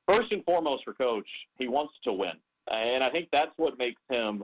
First 0.08 0.32
and 0.32 0.44
foremost 0.44 0.84
for 0.84 0.92
coach, 0.92 1.28
he 1.58 1.68
wants 1.68 1.94
to 2.04 2.12
win, 2.12 2.32
and 2.70 3.04
I 3.04 3.10
think 3.10 3.28
that's 3.32 3.52
what 3.56 3.78
makes 3.78 4.02
him 4.10 4.42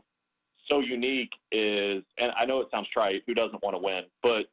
so 0.71 0.81
unique. 0.81 1.33
Is 1.51 2.05
and 2.19 2.33
I 2.37 2.47
know 2.47 2.61
it 2.61 2.69
sounds 2.73 2.89
trite, 2.89 3.23
who 3.27 3.35
doesn't 3.35 3.63
want 3.63 3.75
to 3.75 3.83
win, 3.83 4.05
but 4.23 4.47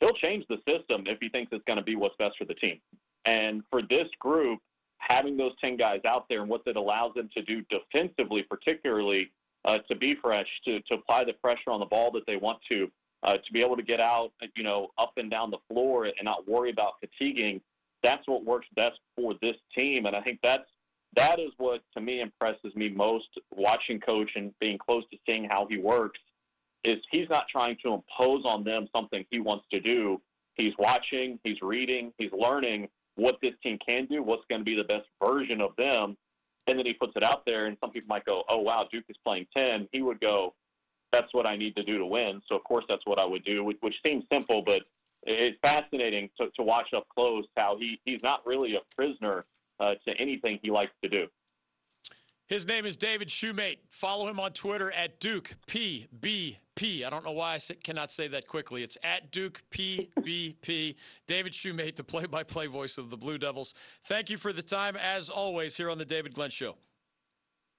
he'll 0.00 0.10
change 0.10 0.44
the 0.48 0.58
system 0.68 1.04
if 1.06 1.18
he 1.20 1.28
thinks 1.28 1.50
it's 1.52 1.64
going 1.66 1.78
to 1.78 1.84
be 1.84 1.96
what's 1.96 2.16
best 2.16 2.38
for 2.38 2.44
the 2.44 2.54
team. 2.54 2.78
And 3.24 3.62
for 3.70 3.82
this 3.82 4.08
group, 4.20 4.60
having 4.98 5.36
those 5.36 5.52
10 5.62 5.76
guys 5.76 6.00
out 6.06 6.26
there 6.28 6.40
and 6.40 6.48
what 6.48 6.64
that 6.64 6.76
allows 6.76 7.14
them 7.14 7.28
to 7.36 7.42
do 7.42 7.62
defensively, 7.70 8.42
particularly 8.42 9.30
uh, 9.64 9.78
to 9.88 9.96
be 9.96 10.14
fresh, 10.14 10.46
to, 10.64 10.80
to 10.82 10.94
apply 10.94 11.24
the 11.24 11.32
pressure 11.34 11.70
on 11.70 11.80
the 11.80 11.86
ball 11.86 12.10
that 12.12 12.24
they 12.26 12.36
want 12.36 12.58
to, 12.70 12.90
uh, 13.22 13.36
to 13.36 13.52
be 13.52 13.62
able 13.62 13.76
to 13.76 13.82
get 13.82 14.00
out, 14.00 14.32
you 14.56 14.62
know, 14.62 14.88
up 14.98 15.12
and 15.16 15.30
down 15.30 15.50
the 15.50 15.58
floor 15.70 16.04
and 16.04 16.14
not 16.22 16.48
worry 16.48 16.70
about 16.70 16.94
fatiguing, 17.00 17.60
that's 18.02 18.26
what 18.26 18.44
works 18.44 18.66
best 18.76 18.98
for 19.16 19.34
this 19.42 19.56
team. 19.76 20.06
And 20.06 20.14
I 20.14 20.20
think 20.20 20.38
that's 20.42 20.68
that 21.16 21.40
is 21.40 21.50
what 21.56 21.82
to 21.94 22.00
me 22.00 22.20
impresses 22.20 22.74
me 22.74 22.90
most 22.90 23.28
watching 23.50 23.98
coach 23.98 24.32
and 24.36 24.52
being 24.60 24.78
close 24.78 25.04
to 25.10 25.18
seeing 25.26 25.44
how 25.44 25.66
he 25.68 25.78
works 25.78 26.20
is 26.84 26.98
he's 27.10 27.28
not 27.28 27.46
trying 27.48 27.76
to 27.84 27.94
impose 27.94 28.44
on 28.44 28.62
them 28.62 28.86
something 28.94 29.24
he 29.30 29.40
wants 29.40 29.66
to 29.72 29.80
do. 29.80 30.20
He's 30.54 30.74
watching, 30.78 31.38
he's 31.44 31.60
reading, 31.62 32.12
he's 32.18 32.32
learning 32.32 32.88
what 33.16 33.38
this 33.42 33.54
team 33.62 33.78
can 33.84 34.06
do, 34.06 34.22
what's 34.22 34.44
going 34.48 34.60
to 34.60 34.64
be 34.64 34.76
the 34.76 34.84
best 34.84 35.06
version 35.22 35.60
of 35.60 35.74
them, 35.76 36.16
and 36.66 36.78
then 36.78 36.86
he 36.86 36.92
puts 36.92 37.14
it 37.16 37.24
out 37.24 37.44
there. 37.46 37.66
And 37.66 37.76
some 37.80 37.90
people 37.90 38.08
might 38.08 38.24
go, 38.24 38.44
"Oh 38.48 38.58
wow, 38.58 38.86
Duke 38.90 39.04
is 39.08 39.16
playing 39.24 39.46
ten." 39.56 39.88
He 39.92 40.02
would 40.02 40.20
go, 40.20 40.54
"That's 41.12 41.32
what 41.32 41.46
I 41.46 41.56
need 41.56 41.76
to 41.76 41.82
do 41.82 41.98
to 41.98 42.06
win." 42.06 42.42
So 42.48 42.56
of 42.56 42.64
course 42.64 42.84
that's 42.88 43.04
what 43.06 43.18
I 43.18 43.26
would 43.26 43.44
do, 43.44 43.64
which, 43.64 43.78
which 43.80 43.94
seems 44.06 44.24
simple, 44.32 44.62
but 44.62 44.82
it's 45.24 45.58
fascinating 45.64 46.30
to, 46.40 46.48
to 46.56 46.62
watch 46.62 46.88
up 46.96 47.06
close 47.08 47.44
how 47.56 47.76
he, 47.78 48.00
he's 48.04 48.22
not 48.22 48.46
really 48.46 48.76
a 48.76 48.80
prisoner 48.94 49.44
uh, 49.80 49.94
to 50.06 50.16
anything 50.18 50.58
he 50.62 50.70
likes 50.70 50.92
to 51.02 51.08
do. 51.08 51.26
His 52.46 52.66
name 52.66 52.86
is 52.86 52.96
David 52.96 53.28
Shumate. 53.28 53.78
Follow 53.90 54.26
him 54.26 54.40
on 54.40 54.52
Twitter 54.52 54.90
at 54.90 55.20
Duke 55.20 55.54
PBP. 55.66 57.04
I 57.04 57.10
don't 57.10 57.22
know 57.22 57.32
why 57.32 57.56
I 57.56 57.58
cannot 57.84 58.10
say 58.10 58.26
that 58.28 58.46
quickly. 58.46 58.82
It's 58.82 58.96
at 59.02 59.30
Duke 59.30 59.62
PBP. 59.70 60.94
David 61.26 61.52
Shumate, 61.52 61.96
the 61.96 62.04
play 62.04 62.24
by 62.24 62.44
play 62.44 62.66
voice 62.66 62.96
of 62.96 63.10
the 63.10 63.18
Blue 63.18 63.36
Devils. 63.36 63.74
Thank 64.02 64.30
you 64.30 64.38
for 64.38 64.54
the 64.54 64.62
time, 64.62 64.96
as 64.96 65.28
always, 65.28 65.76
here 65.76 65.90
on 65.90 65.98
The 65.98 66.06
David 66.06 66.32
Glenn 66.32 66.48
Show. 66.48 66.76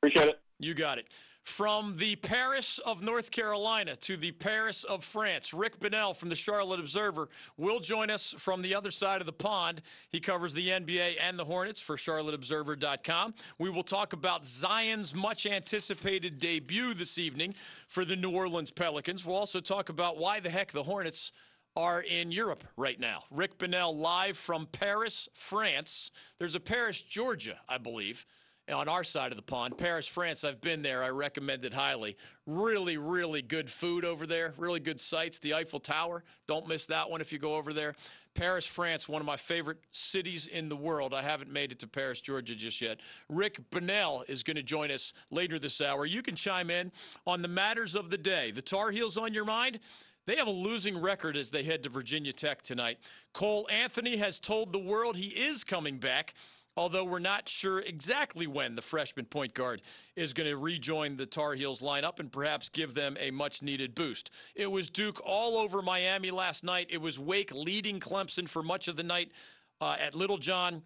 Appreciate 0.03 0.29
it. 0.29 0.39
You 0.59 0.75
got 0.75 1.00
it. 1.00 1.07
From 1.43 1.96
the 1.98 2.15
Paris 2.15 2.79
of 2.79 3.01
North 3.01 3.31
Carolina 3.31 3.96
to 3.98 4.17
the 4.17 4.31
Paris 4.31 4.84
of 4.84 5.03
France, 5.03 5.53
Rick 5.53 5.79
Bonnell 5.79 6.13
from 6.13 6.29
the 6.29 6.36
Charlotte 6.36 6.79
Observer 6.79 7.27
will 7.58 7.79
join 7.79 8.10
us 8.10 8.34
from 8.38 8.62
the 8.62 8.75
other 8.75 8.91
side 8.91 9.19
of 9.19 9.25
the 9.25 9.34
pond. 9.34 9.81
He 10.10 10.19
covers 10.19 10.53
the 10.53 10.69
NBA 10.69 11.15
and 11.22 11.38
the 11.39 11.46
Hornets 11.46 11.81
for 11.81 11.96
CharlotteObserver.com. 11.96 13.34
We 13.58 13.69
will 13.69 13.84
talk 13.84 14.13
about 14.13 14.46
Zion's 14.46 15.15
much 15.15 15.46
anticipated 15.46 16.39
debut 16.39 16.93
this 16.93 17.17
evening 17.17 17.55
for 17.88 18.05
the 18.05 18.15
New 18.15 18.31
Orleans 18.31 18.72
Pelicans. 18.72 19.25
We'll 19.25 19.36
also 19.36 19.60
talk 19.60 19.89
about 19.89 20.17
why 20.17 20.39
the 20.39 20.50
heck 20.50 20.72
the 20.72 20.84
Hornets 20.84 21.31
are 21.75 22.01
in 22.01 22.31
Europe 22.31 22.63
right 22.77 23.00
now. 23.00 23.24
Rick 23.31 23.58
Bonnell 23.58 23.96
live 23.96 24.38
from 24.38 24.67
Paris, 24.67 25.29
France. 25.34 26.12
There's 26.38 26.55
a 26.55 26.60
Paris, 26.60 27.01
Georgia, 27.01 27.58
I 27.67 27.77
believe 27.77 28.25
on 28.71 28.88
our 28.88 29.03
side 29.03 29.31
of 29.31 29.38
the 29.38 29.43
pond. 29.43 29.77
Paris, 29.77 30.07
France, 30.07 30.43
I've 30.43 30.62
been 30.62 30.82
there. 30.82 31.03
I 31.03 31.10
recommend 31.10 31.63
it 31.63 31.73
highly. 31.73 32.15
Really, 32.45 32.97
really 32.97 33.41
good 33.41 33.69
food 33.69 34.05
over 34.05 34.25
there. 34.25 34.53
Really 34.58 34.79
good 34.79 34.99
sights. 34.99 35.39
The 35.39 35.53
Eiffel 35.53 35.79
Tower. 35.79 36.23
Don't 36.47 36.67
miss 36.67 36.86
that 36.88 37.10
one 37.10 37.21
if 37.21 37.32
you 37.32 37.39
go 37.39 37.55
over 37.55 37.73
there. 37.73 37.95
Paris, 38.36 38.65
France, 38.65 39.10
one 39.10 39.21
of 39.21 39.25
my 39.25 39.38
favorite 39.38 39.79
cities 39.91 40.47
in 40.47 40.69
the 40.69 40.75
world. 40.75 41.13
I 41.13 41.21
haven't 41.21 41.51
made 41.51 41.71
it 41.71 41.79
to 41.79 41.88
Paris, 41.88 42.21
Georgia 42.21 42.55
just 42.55 42.82
yet. 42.82 42.99
Rick 43.27 43.69
Bonnell 43.69 44.23
is 44.27 44.43
going 44.43 44.55
to 44.55 44.63
join 44.63 44.91
us 44.91 45.13
later 45.32 45.60
this 45.60 45.82
hour. 45.82 46.05
You 46.05 46.21
can 46.21 46.36
chime 46.36 46.69
in 46.69 46.91
on 47.25 47.41
the 47.41 47.47
matters 47.47 47.95
of 47.95 48.10
the 48.10 48.17
day. 48.17 48.51
The 48.51 48.62
Tar 48.62 48.91
Heels 48.91 49.17
on 49.17 49.34
your 49.34 49.45
mind? 49.45 49.79
They 50.25 50.36
have 50.36 50.47
a 50.47 50.51
losing 50.51 51.01
record 51.01 51.36
as 51.36 51.49
they 51.49 51.63
head 51.63 51.82
to 51.84 51.89
Virginia 51.89 52.32
Tech 52.32 52.62
tonight. 52.62 52.99
Cole 53.34 53.67
Anthony 53.71 54.17
has 54.17 54.39
told 54.39 54.71
the 54.71 54.79
world 54.79 55.17
he 55.17 55.29
is 55.29 55.63
coming 55.63 55.97
back 55.97 56.36
although 56.80 57.04
we're 57.04 57.20
not 57.20 57.50
sure 57.50 57.80
exactly 57.82 58.48
when 58.48 58.76
the 58.76 58.82
freshman 58.82 59.26
point 59.26 59.54
guard 59.54 59.82
is 60.15 60.32
going 60.32 60.50
to 60.50 60.56
rejoin 60.56 61.18
the 61.18 61.26
Tar 61.26 61.54
Heels 61.54 61.82
lineup 61.82 62.22
and 62.22 62.32
perhaps 62.32 62.70
give 62.70 62.94
them 62.94 63.18
a 63.20 63.32
much 63.32 63.62
needed 63.62 63.94
boost. 63.94 64.34
It 64.56 64.72
was 64.72 64.89
Duke 64.89 65.20
all 65.26 65.58
over 65.58 65.82
Miami 65.82 66.32
last 66.32 66.63
night. 66.63 66.88
It 66.89 67.02
was 67.02 67.20
Wake 67.20 67.54
leading 67.54 68.00
Clemson 68.00 68.48
for 68.48 68.63
much 68.63 68.88
of 68.88 68.96
the 68.96 69.04
night 69.04 69.34
uh, 69.82 69.98
at 70.00 70.15
Littlejohn 70.15 70.84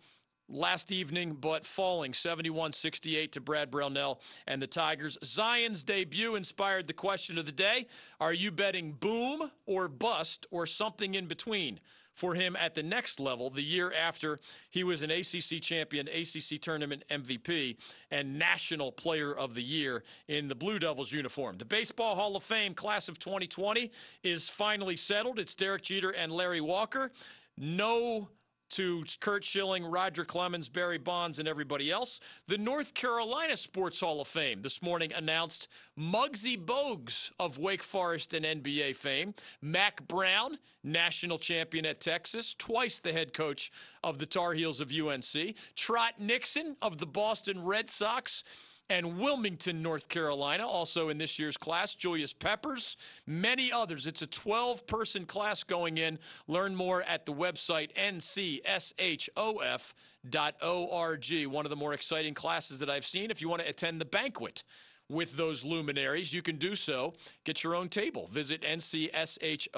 last 0.50 0.92
evening, 0.92 1.38
but 1.40 1.64
falling 1.64 2.16
71 2.16 2.72
68 2.72 3.32
to 3.32 3.40
Brad 3.40 3.70
Brownell 3.70 4.20
and 4.48 4.60
the 4.60 4.68
Tigers. 4.68 5.20
Zion's 5.24 5.84
debut 5.84 6.34
inspired 6.34 6.88
the 6.88 6.94
question 6.94 7.38
of 7.38 7.46
the 7.46 7.52
day 7.52 7.86
Are 8.20 8.34
you 8.34 8.52
betting 8.52 8.94
boom 8.94 9.52
or 9.68 9.88
bust 9.88 10.48
or 10.50 10.66
something 10.66 11.14
in 11.14 11.28
between? 11.28 11.80
For 12.14 12.36
him 12.36 12.56
at 12.56 12.76
the 12.76 12.84
next 12.84 13.20
level 13.20 13.50
the 13.50 13.64
year 13.64 13.92
after 13.94 14.40
he 14.70 14.84
was 14.84 15.04
an 15.04 15.12
ACC 15.12 15.62
champion, 15.62 16.08
ACC 16.08 16.60
tournament 16.62 17.04
MVP, 17.10 17.78
and 18.12 18.38
National 18.38 18.92
Player 18.92 19.34
of 19.34 19.56
the 19.56 19.64
Year 19.64 20.04
in 20.28 20.48
the 20.48 20.56
Blue 20.56 20.80
Devils 20.80 21.12
uniform. 21.12 21.58
The 21.58 21.66
Baseball 21.66 22.16
Hall 22.16 22.36
of 22.36 22.44
Fame 22.44 22.74
class 22.74 23.10
of 23.10 23.20
2020 23.20 23.92
is 24.24 24.50
finally 24.50 24.96
settled. 24.96 25.40
It's 25.40 25.54
Derek 25.54 25.84
Jeter 25.84 26.12
and 26.12 26.32
Larry 26.32 26.62
Walker. 26.62 27.12
No 27.58 28.30
to 28.74 29.04
Curt 29.20 29.44
Schilling, 29.44 29.86
Roger 29.86 30.26
Clemens, 30.26 30.68
Barry 30.68 30.98
Bonds, 30.98 31.38
and 31.38 31.48
everybody 31.48 31.92
else. 31.92 32.20
The 32.48 32.58
North 32.58 32.96
Carolina 32.96 33.56
Sports 33.56 34.00
Hall 34.00 34.20
of 34.20 34.28
Fame 34.28 34.64
this 34.64 34.82
morning 34.82 35.14
announced 35.14 35.68
Muggsy 35.98 36.58
Bogues 36.58 37.32
of 37.40 37.60
Wake 37.60 37.84
Forest 37.84 38.34
and 38.34 38.44
NBA 38.44 38.96
fame, 38.96 39.36
Mack 39.62 40.08
Brown, 40.08 40.58
national 40.84 41.38
champion 41.38 41.86
at 41.86 42.00
Texas, 42.00 42.56
twice 42.56 42.98
the 42.98 43.14
head 43.14 43.32
coach 43.32 43.72
of 44.04 44.18
the 44.18 44.26
Tar 44.26 44.54
Heels 44.54 44.82
of 44.82 44.92
UNC, 44.92 45.56
Trot 45.76 46.14
Nixon 46.20 46.76
of 46.82 46.98
the 46.98 47.06
Boston 47.06 47.64
Red 47.64 47.88
Sox 47.88 48.44
and 48.90 49.18
Wilmington, 49.20 49.82
North 49.82 50.10
Carolina, 50.10 50.68
also 50.68 51.10
in 51.10 51.18
this 51.18 51.40
year's 51.40 51.58
class. 51.58 51.96
Julius 51.96 52.34
Peppers, 52.34 52.98
many 53.26 53.72
others. 53.72 54.06
It's 54.06 54.22
a 54.22 54.28
12 54.28 54.86
person 54.88 55.26
class 55.26 55.64
going 55.64 55.98
in. 55.98 56.20
Learn 56.48 56.76
more 56.76 57.02
at 57.04 57.26
the 57.26 57.34
website 57.34 57.94
ncshof.org. 57.96 59.28
One 61.48 61.66
of 61.66 61.70
the 61.70 61.76
more 61.76 61.94
exciting 61.94 62.34
classes 62.34 62.80
that 62.80 62.90
I've 62.90 63.06
seen. 63.06 63.32
If 63.32 63.42
you 63.42 63.50
want 63.50 63.62
to 63.62 63.70
attend 63.70 64.02
the 64.02 64.06
banquet, 64.06 64.64
with 65.10 65.38
those 65.38 65.64
luminaries, 65.64 66.34
you 66.34 66.42
can 66.42 66.58
do 66.58 66.76
so. 66.76 67.14
Get 67.44 67.64
your 67.64 67.76
own 67.76 67.90
table. 67.90 68.28
Visit 68.28 68.62
ncshof.org. 68.62 69.70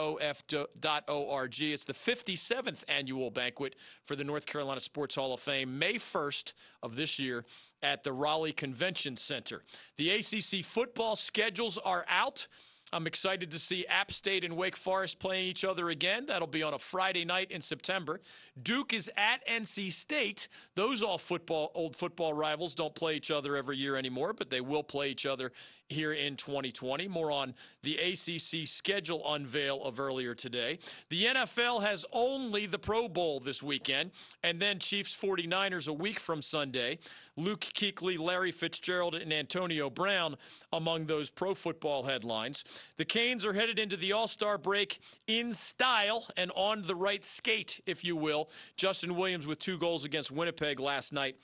It's 1.62 1.86
the 1.86 1.94
57th 1.94 2.84
annual 2.88 3.32
banquet 3.32 3.76
for 4.04 4.16
the 4.16 4.24
North 4.24 4.46
Carolina 4.46 4.80
Sports 4.80 5.16
Hall 5.16 5.34
of 5.34 5.40
Fame, 5.40 5.78
May 5.78 5.96
1st 5.96 6.54
of 6.84 6.96
this 6.96 7.20
year 7.20 7.46
at 7.82 8.04
the 8.04 8.12
Raleigh 8.12 8.54
Convention 8.54 9.16
Center. 9.16 9.64
The 9.98 10.12
ACC 10.12 10.64
football 10.64 11.16
schedules 11.16 11.78
are 11.78 12.06
out. 12.08 12.48
I'm 12.94 13.08
excited 13.08 13.52
to 13.52 13.60
see 13.60 13.86
App 13.88 14.12
State 14.12 14.44
and 14.44 14.56
Wake 14.56 14.78
Forest 14.78 15.20
playing 15.20 15.46
each 15.46 15.66
other 15.66 15.90
again. 15.90 16.28
That'll 16.28 16.48
be 16.48 16.64
on 16.64 16.74
a 16.74 16.80
Friday 16.80 17.26
night 17.26 17.52
in 17.52 17.60
September. 17.60 18.22
Duke 18.62 18.94
is 18.94 19.12
at 19.18 19.46
NC 19.48 19.92
State. 19.92 20.48
Those 20.76 21.02
all 21.02 21.18
football 21.18 21.72
old 21.74 21.96
football 21.96 22.34
rivals 22.34 22.76
don't 22.76 22.94
play 22.94 23.16
each 23.16 23.32
other 23.32 23.56
every 23.56 23.78
year 23.78 23.96
anymore, 23.96 24.34
but 24.34 24.50
they 24.50 24.62
will 24.62 24.84
play 24.84 25.10
each 25.10 25.26
other 25.26 25.52
here 25.90 26.14
in 26.14 26.36
2020. 26.36 27.08
More 27.08 27.32
on 27.32 27.54
the 27.84 27.98
ACC 27.98 28.68
schedule 28.68 29.22
unveil 29.28 29.84
of 29.84 30.00
earlier 30.00 30.34
today. 30.34 30.80
The 31.10 31.26
NFL 31.26 31.84
has 31.84 32.06
only 32.14 32.66
the 32.66 32.80
Pro 32.80 33.08
Bowl 33.08 33.40
this 33.40 33.62
weekend, 33.62 34.12
and 34.44 34.60
then 34.60 34.80
Chiefs 34.80 35.16
49ers 35.16 35.88
a 35.88 35.94
week 35.94 36.20
from 36.20 36.42
Sunday. 36.42 37.00
Luke 37.36 37.62
Kuechly, 37.62 38.20
Larry 38.20 38.52
Fitzgerald, 38.52 39.16
and 39.16 39.34
Antonio 39.34 39.90
Brown 39.90 40.38
among 40.72 41.06
those 41.06 41.30
pro 41.30 41.54
football 41.54 42.04
headlines. 42.04 42.64
The 42.98 43.06
Canes 43.06 43.46
are 43.46 43.54
headed 43.54 43.80
into 43.80 43.98
the 43.98 44.14
All 44.14 44.28
Star 44.28 44.58
break 44.58 45.00
in 45.28 45.54
style 45.54 46.28
and 46.38 46.52
on 46.56 46.82
the 46.84 46.96
right 46.96 47.24
skate, 47.24 47.82
if 47.86 48.04
you 48.04 48.16
will. 48.16 48.50
Justin 48.78 49.16
Williams 49.16 49.48
with 49.48 49.60
two 49.60 49.78
goals 49.78 50.06
against 50.06 50.32
Winnipeg 50.32 50.80
last 50.80 51.14
night 51.14 51.38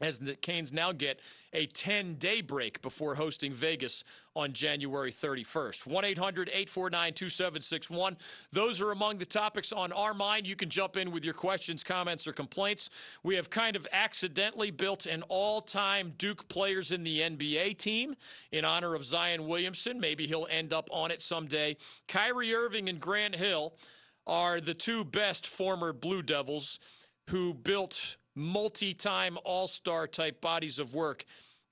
as 0.00 0.18
the 0.18 0.34
Canes 0.34 0.72
now 0.72 0.92
get 0.92 1.20
a 1.52 1.66
10 1.66 2.14
day 2.14 2.40
break 2.40 2.82
before 2.82 3.14
hosting 3.14 3.52
Vegas 3.52 4.04
on 4.34 4.52
January 4.52 5.10
31st. 5.10 5.86
1 5.86 6.04
800 6.04 6.48
849 6.48 7.12
2761. 7.12 8.16
Those 8.52 8.80
are 8.80 8.90
among 8.90 9.18
the 9.18 9.26
topics 9.26 9.72
on 9.72 9.92
our 9.92 10.14
mind. 10.14 10.46
You 10.46 10.56
can 10.56 10.70
jump 10.70 10.96
in 10.96 11.10
with 11.10 11.24
your 11.24 11.34
questions, 11.34 11.84
comments, 11.84 12.26
or 12.26 12.32
complaints. 12.32 12.90
We 13.22 13.36
have 13.36 13.50
kind 13.50 13.76
of 13.76 13.86
accidentally 13.92 14.70
built 14.70 15.06
an 15.06 15.22
all 15.28 15.60
time 15.60 16.14
Duke 16.18 16.48
players 16.48 16.90
in 16.90 17.04
the 17.04 17.20
NBA 17.20 17.78
team 17.78 18.14
in 18.50 18.64
honor 18.64 18.94
of 18.94 19.04
Zion 19.04 19.46
Williamson. 19.46 20.00
Maybe 20.00 20.26
he'll 20.26 20.48
end 20.50 20.72
up 20.72 20.88
on 20.92 21.10
it 21.10 21.20
someday. 21.20 21.76
Kyrie 22.08 22.54
Irving 22.54 22.88
and 22.88 22.98
Grant 22.98 23.36
Hill 23.36 23.74
are 24.26 24.60
the 24.60 24.74
two 24.74 25.04
best 25.04 25.46
former 25.46 25.92
Blue 25.92 26.22
Devils 26.22 26.78
who 27.30 27.54
built 27.54 28.16
multi 28.34 28.94
time 28.94 29.38
all 29.44 29.66
star 29.66 30.06
type 30.06 30.40
bodies 30.40 30.78
of 30.78 30.94
work 30.94 31.24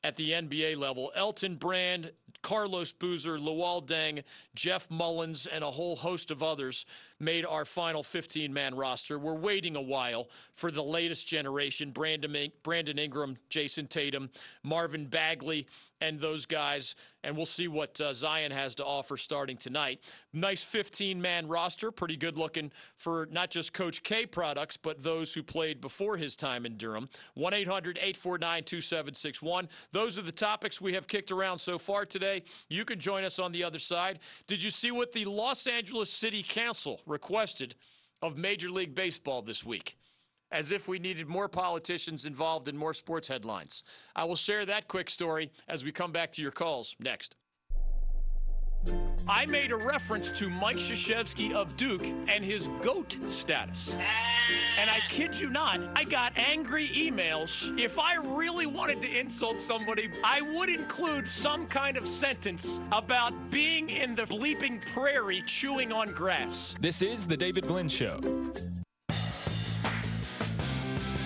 at 0.02 0.16
the 0.16 0.30
NBA 0.30 0.76
level. 0.78 1.12
Elton 1.14 1.56
Brand, 1.56 2.12
Carlos 2.42 2.92
Boozer, 2.92 3.38
Luol 3.38 3.86
Deng, 3.86 4.22
Jeff 4.54 4.90
Mullins, 4.90 5.46
and 5.46 5.62
a 5.62 5.70
whole 5.70 5.96
host 5.96 6.30
of 6.30 6.42
others 6.42 6.86
made 7.18 7.44
our 7.44 7.64
final 7.64 8.02
15 8.02 8.52
man 8.52 8.74
roster. 8.74 9.18
We're 9.18 9.34
waiting 9.34 9.76
a 9.76 9.80
while 9.80 10.28
for 10.52 10.70
the 10.70 10.82
latest 10.82 11.28
generation 11.28 11.90
Brandon, 11.90 12.50
Brandon 12.62 12.98
Ingram, 12.98 13.36
Jayson 13.50 13.88
Tatum, 13.88 14.30
Marvin 14.62 15.06
Bagley, 15.06 15.66
and 16.00 16.18
those 16.18 16.46
guys. 16.46 16.94
And 17.22 17.36
we'll 17.36 17.46
see 17.46 17.68
what 17.68 18.00
uh, 18.00 18.12
Zion 18.12 18.50
has 18.52 18.74
to 18.76 18.84
offer 18.84 19.16
starting 19.16 19.56
tonight. 19.56 20.00
Nice 20.32 20.62
15 20.62 21.20
man 21.20 21.48
roster, 21.48 21.90
pretty 21.90 22.16
good 22.16 22.38
looking 22.38 22.72
for 22.96 23.28
not 23.30 23.50
just 23.50 23.72
Coach 23.72 24.02
K 24.02 24.26
products, 24.26 24.76
but 24.76 25.02
those 25.02 25.34
who 25.34 25.42
played 25.42 25.80
before 25.80 26.16
his 26.16 26.36
time 26.36 26.64
in 26.64 26.76
Durham. 26.76 27.08
1 27.34 27.52
800 27.52 27.98
849 27.98 28.64
2761. 28.64 29.68
Those 29.92 30.18
are 30.18 30.22
the 30.22 30.32
topics 30.32 30.80
we 30.80 30.94
have 30.94 31.06
kicked 31.06 31.30
around 31.30 31.58
so 31.58 31.78
far 31.78 32.06
today. 32.06 32.42
You 32.68 32.84
can 32.84 32.98
join 32.98 33.24
us 33.24 33.38
on 33.38 33.52
the 33.52 33.64
other 33.64 33.78
side. 33.78 34.20
Did 34.46 34.62
you 34.62 34.70
see 34.70 34.90
what 34.90 35.12
the 35.12 35.26
Los 35.26 35.66
Angeles 35.66 36.10
City 36.10 36.42
Council 36.42 37.00
requested 37.06 37.74
of 38.22 38.36
Major 38.36 38.70
League 38.70 38.94
Baseball 38.94 39.42
this 39.42 39.64
week? 39.64 39.96
As 40.52 40.72
if 40.72 40.88
we 40.88 40.98
needed 40.98 41.28
more 41.28 41.48
politicians 41.48 42.24
involved 42.24 42.68
in 42.68 42.76
more 42.76 42.94
sports 42.94 43.28
headlines. 43.28 43.82
I 44.14 44.24
will 44.24 44.36
share 44.36 44.66
that 44.66 44.88
quick 44.88 45.10
story 45.10 45.50
as 45.68 45.84
we 45.84 45.92
come 45.92 46.12
back 46.12 46.32
to 46.32 46.42
your 46.42 46.50
calls 46.50 46.96
next. 46.98 47.36
I 49.28 49.44
made 49.46 49.72
a 49.72 49.76
reference 49.76 50.30
to 50.32 50.48
Mike 50.48 50.76
Krzyzewski 50.76 51.52
of 51.52 51.76
Duke 51.76 52.04
and 52.28 52.42
his 52.42 52.68
GOAT 52.80 53.16
status. 53.28 53.96
And 54.78 54.88
I 54.88 54.98
kid 55.10 55.38
you 55.38 55.50
not, 55.50 55.80
I 55.94 56.04
got 56.04 56.32
angry 56.36 56.88
emails. 56.88 57.78
If 57.78 57.98
I 57.98 58.16
really 58.16 58.66
wanted 58.66 59.02
to 59.02 59.18
insult 59.18 59.60
somebody, 59.60 60.08
I 60.24 60.40
would 60.40 60.70
include 60.70 61.28
some 61.28 61.66
kind 61.66 61.96
of 61.96 62.08
sentence 62.08 62.80
about 62.90 63.32
being 63.50 63.90
in 63.90 64.14
the 64.14 64.22
bleeping 64.22 64.80
prairie 64.94 65.42
chewing 65.46 65.92
on 65.92 66.08
grass. 66.08 66.74
This 66.80 67.02
is 67.02 67.26
The 67.26 67.36
David 67.36 67.66
Glenn 67.66 67.88
Show. 67.88 68.18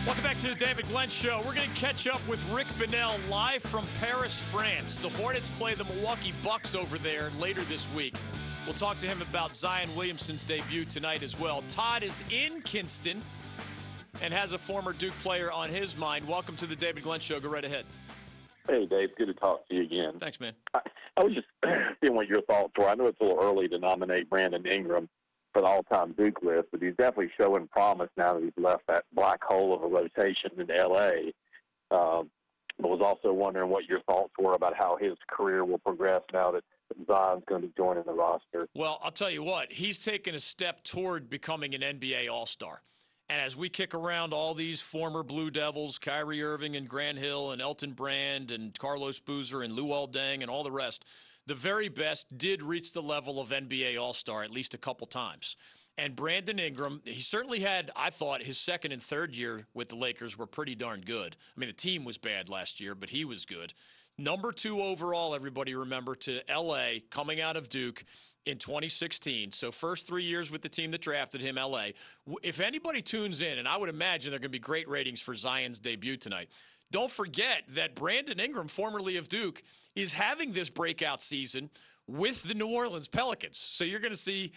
Welcome 0.07 0.25
back 0.25 0.37
to 0.41 0.49
the 0.49 0.55
David 0.55 0.87
Glenn 0.89 1.09
Show. 1.09 1.39
We're 1.47 1.55
going 1.55 1.67
to 1.67 1.75
catch 1.75 2.07
up 2.07 2.21
with 2.29 2.47
Rick 2.51 2.67
Bonnell 2.79 3.15
live 3.31 3.63
from 3.63 3.87
Paris, 4.01 4.39
France. 4.39 4.99
The 4.99 5.09
Hornets 5.09 5.49
play 5.49 5.73
the 5.73 5.85
Milwaukee 5.85 6.35
Bucks 6.43 6.75
over 6.75 6.99
there 6.99 7.31
later 7.39 7.63
this 7.63 7.91
week. 7.93 8.15
We'll 8.67 8.75
talk 8.75 8.99
to 8.99 9.07
him 9.07 9.23
about 9.23 9.55
Zion 9.55 9.89
Williamson's 9.97 10.45
debut 10.45 10.85
tonight 10.85 11.23
as 11.23 11.41
well. 11.41 11.65
Todd 11.69 12.03
is 12.03 12.23
in 12.29 12.61
Kinston 12.61 13.23
and 14.21 14.35
has 14.35 14.53
a 14.53 14.59
former 14.59 14.93
Duke 14.93 15.19
player 15.21 15.51
on 15.51 15.71
his 15.71 15.97
mind. 15.97 16.29
Welcome 16.29 16.57
to 16.57 16.67
the 16.67 16.77
David 16.77 17.03
Glenn 17.03 17.21
Show. 17.21 17.41
Go 17.41 17.49
right 17.49 17.65
ahead. 17.65 17.87
Hey, 18.69 18.85
Dave. 18.85 19.09
Good 19.17 19.29
to 19.29 19.35
talk 19.35 19.67
to 19.71 19.75
you 19.75 19.85
again. 19.85 20.19
Thanks, 20.19 20.39
man. 20.39 20.53
I, 20.75 20.81
I 21.17 21.25
was 21.25 21.33
just 21.33 21.47
seeing 22.05 22.15
what 22.15 22.29
your 22.29 22.43
thoughts 22.43 22.75
were. 22.77 22.89
I 22.89 22.95
know 22.95 23.07
it's 23.07 23.21
a 23.23 23.25
little 23.25 23.43
early 23.43 23.69
to 23.69 23.79
nominate 23.79 24.29
Brandon 24.29 24.67
Ingram 24.67 25.09
for 25.55 25.63
the 25.63 25.69
all-time 25.69 26.13
Duke 26.19 26.43
list, 26.43 26.69
but 26.73 26.83
he's 26.83 26.97
definitely 26.99 27.31
showing 27.41 27.69
promise 27.69 28.11
now 28.17 28.35
that 28.35 28.43
he's 28.43 28.53
left 28.63 28.83
that 28.89 29.05
black 29.15 29.43
hole 29.43 29.73
of 29.73 29.83
a 29.83 29.87
rotation 29.87 30.51
in 30.59 30.71
L.A. 30.71 31.33
Um, 31.91 32.29
but 32.79 32.89
was 32.89 33.01
also 33.01 33.33
wondering 33.33 33.71
what 33.71 33.85
your 33.85 34.01
thoughts 34.01 34.33
were 34.37 34.55
about 34.55 34.75
how 34.77 34.99
his 35.01 35.13
career 35.31 35.65
will 35.65 35.79
progress 35.79 36.23
now 36.33 36.51
that 36.51 36.65
Zion's 37.07 37.45
going 37.47 37.63
to 37.63 37.69
be 37.69 37.73
joining 37.77 38.03
the 38.05 38.13
roster. 38.13 38.69
Well, 38.75 38.99
I'll 39.03 39.13
tell 39.13 39.31
you 39.31 39.45
what, 39.45 39.71
he's 39.71 39.99
taken 39.99 40.35
a 40.35 40.41
step 40.41 40.83
toward 40.83 41.31
becoming 41.31 41.73
an 41.75 41.83
NBA 41.83 42.29
All-Star. 42.29 42.83
And 43.31 43.41
as 43.41 43.57
we 43.57 43.69
kick 43.69 43.95
around 43.95 44.35
all 44.35 44.55
these 44.55 44.81
former 44.81 45.23
Blue 45.23 45.51
Devils, 45.51 45.99
Kyrie 45.99 46.43
Irving 46.43 46.77
and 46.77 46.87
Grant 46.89 47.19
Hill 47.19 47.53
and 47.53 47.63
Elton 47.63 47.93
Brand 47.93 48.51
and 48.51 48.77
Carlos 48.79 49.19
Boozer 49.21 49.63
and 49.63 49.73
Luol 49.79 50.13
Deng 50.13 50.43
and 50.43 50.51
all 50.51 50.65
the 50.65 50.73
rest– 50.73 51.05
the 51.47 51.55
very 51.55 51.89
best 51.89 52.37
did 52.37 52.63
reach 52.63 52.93
the 52.93 53.03
level 53.03 53.41
of 53.41 53.51
NBA 53.51 54.01
All 54.01 54.13
Star 54.13 54.43
at 54.43 54.51
least 54.51 54.75
a 54.75 54.79
couple 54.79 55.07
times. 55.07 55.57
And 55.97 56.17
Brandon 56.17 56.59
Ingram, 56.59 57.03
he 57.05 57.21
certainly 57.21 57.61
had, 57.61 57.91
I 57.95 58.11
thought, 58.11 58.43
his 58.43 58.59
second 58.59 58.91
and 58.91 59.03
third 59.03 59.37
year 59.37 59.67
with 59.75 59.91
the 59.91 59.97
Lakers 59.97 60.37
were 60.37 60.47
pretty 60.47 60.75
darn 60.75 61.03
good. 61.03 61.37
I 61.57 61.61
mean, 61.61 61.69
the 61.69 61.75
team 61.75 62.05
was 62.05 62.19
bad 62.19 62.49
last 62.49 62.81
year, 62.81 62.97
but 62.97 63.11
he 63.11 63.25
was 63.25 63.45
good. 63.45 63.75
Number 64.19 64.51
two 64.51 64.83
overall, 64.83 65.35
everybody 65.35 65.75
remember, 65.75 66.17
to 66.17 66.41
LA 66.53 67.01
coming 67.11 67.41
out 67.41 67.57
of 67.57 67.69
Duke 67.69 68.05
in 68.45 68.59
2016. 68.59 69.53
So, 69.53 69.71
first 69.71 70.07
three 70.07 70.25
years 70.25 70.51
with 70.51 70.63
the 70.63 70.69
team 70.69 70.91
that 70.93 71.01
drafted 71.01 71.41
him, 71.41 71.57
LA. 71.57 71.89
If 72.43 72.61
anybody 72.61 73.03
tunes 73.03 73.43
in, 73.43 73.59
and 73.59 73.69
I 73.69 73.77
would 73.77 73.89
imagine 73.89 74.31
there 74.31 74.37
are 74.37 74.41
going 74.41 74.51
to 74.51 74.59
be 74.59 74.59
great 74.59 74.89
ratings 74.89 75.21
for 75.21 75.35
Zion's 75.35 75.79
debut 75.79 76.17
tonight, 76.17 76.49
don't 76.91 77.11
forget 77.11 77.63
that 77.71 77.95
Brandon 77.95 78.39
Ingram, 78.39 78.69
formerly 78.69 79.17
of 79.17 79.29
Duke, 79.29 79.63
is 79.95 80.13
having 80.13 80.53
this 80.53 80.71
breakout 80.71 81.23
season 81.23 81.71
with 82.07 82.43
the 82.43 82.55
New 82.55 82.69
Orleans 82.69 83.09
Pelicans. 83.09 83.59
So 83.59 83.85
you're 83.85 84.01
going 84.01 84.13
to 84.13 84.17
see, 84.17 84.53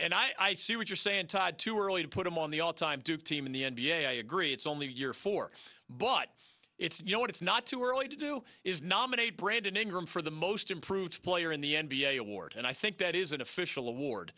and 0.00 0.14
I, 0.14 0.28
I 0.38 0.54
see 0.54 0.76
what 0.76 0.88
you're 0.88 0.96
saying, 0.96 1.26
Todd, 1.26 1.58
too 1.58 1.78
early 1.78 2.02
to 2.02 2.08
put 2.08 2.26
him 2.26 2.38
on 2.38 2.50
the 2.50 2.60
all 2.60 2.72
time 2.72 3.00
Duke 3.02 3.24
team 3.24 3.46
in 3.46 3.52
the 3.52 3.62
NBA. 3.62 4.06
I 4.06 4.12
agree. 4.12 4.52
It's 4.52 4.66
only 4.66 4.86
year 4.86 5.12
four. 5.12 5.50
But 5.88 6.28
it's 6.78 7.02
you 7.04 7.12
know 7.12 7.18
what 7.18 7.30
it's 7.30 7.42
not 7.42 7.66
too 7.66 7.82
early 7.82 8.08
to 8.08 8.16
do 8.16 8.42
is 8.64 8.82
nominate 8.82 9.36
Brandon 9.36 9.76
Ingram 9.76 10.06
for 10.06 10.22
the 10.22 10.30
most 10.30 10.70
improved 10.70 11.22
player 11.22 11.50
in 11.52 11.60
the 11.60 11.74
NBA 11.74 12.18
award. 12.18 12.54
And 12.56 12.66
I 12.66 12.72
think 12.72 12.98
that 12.98 13.14
is 13.14 13.32
an 13.32 13.40
official 13.40 13.88
award. 13.88 14.32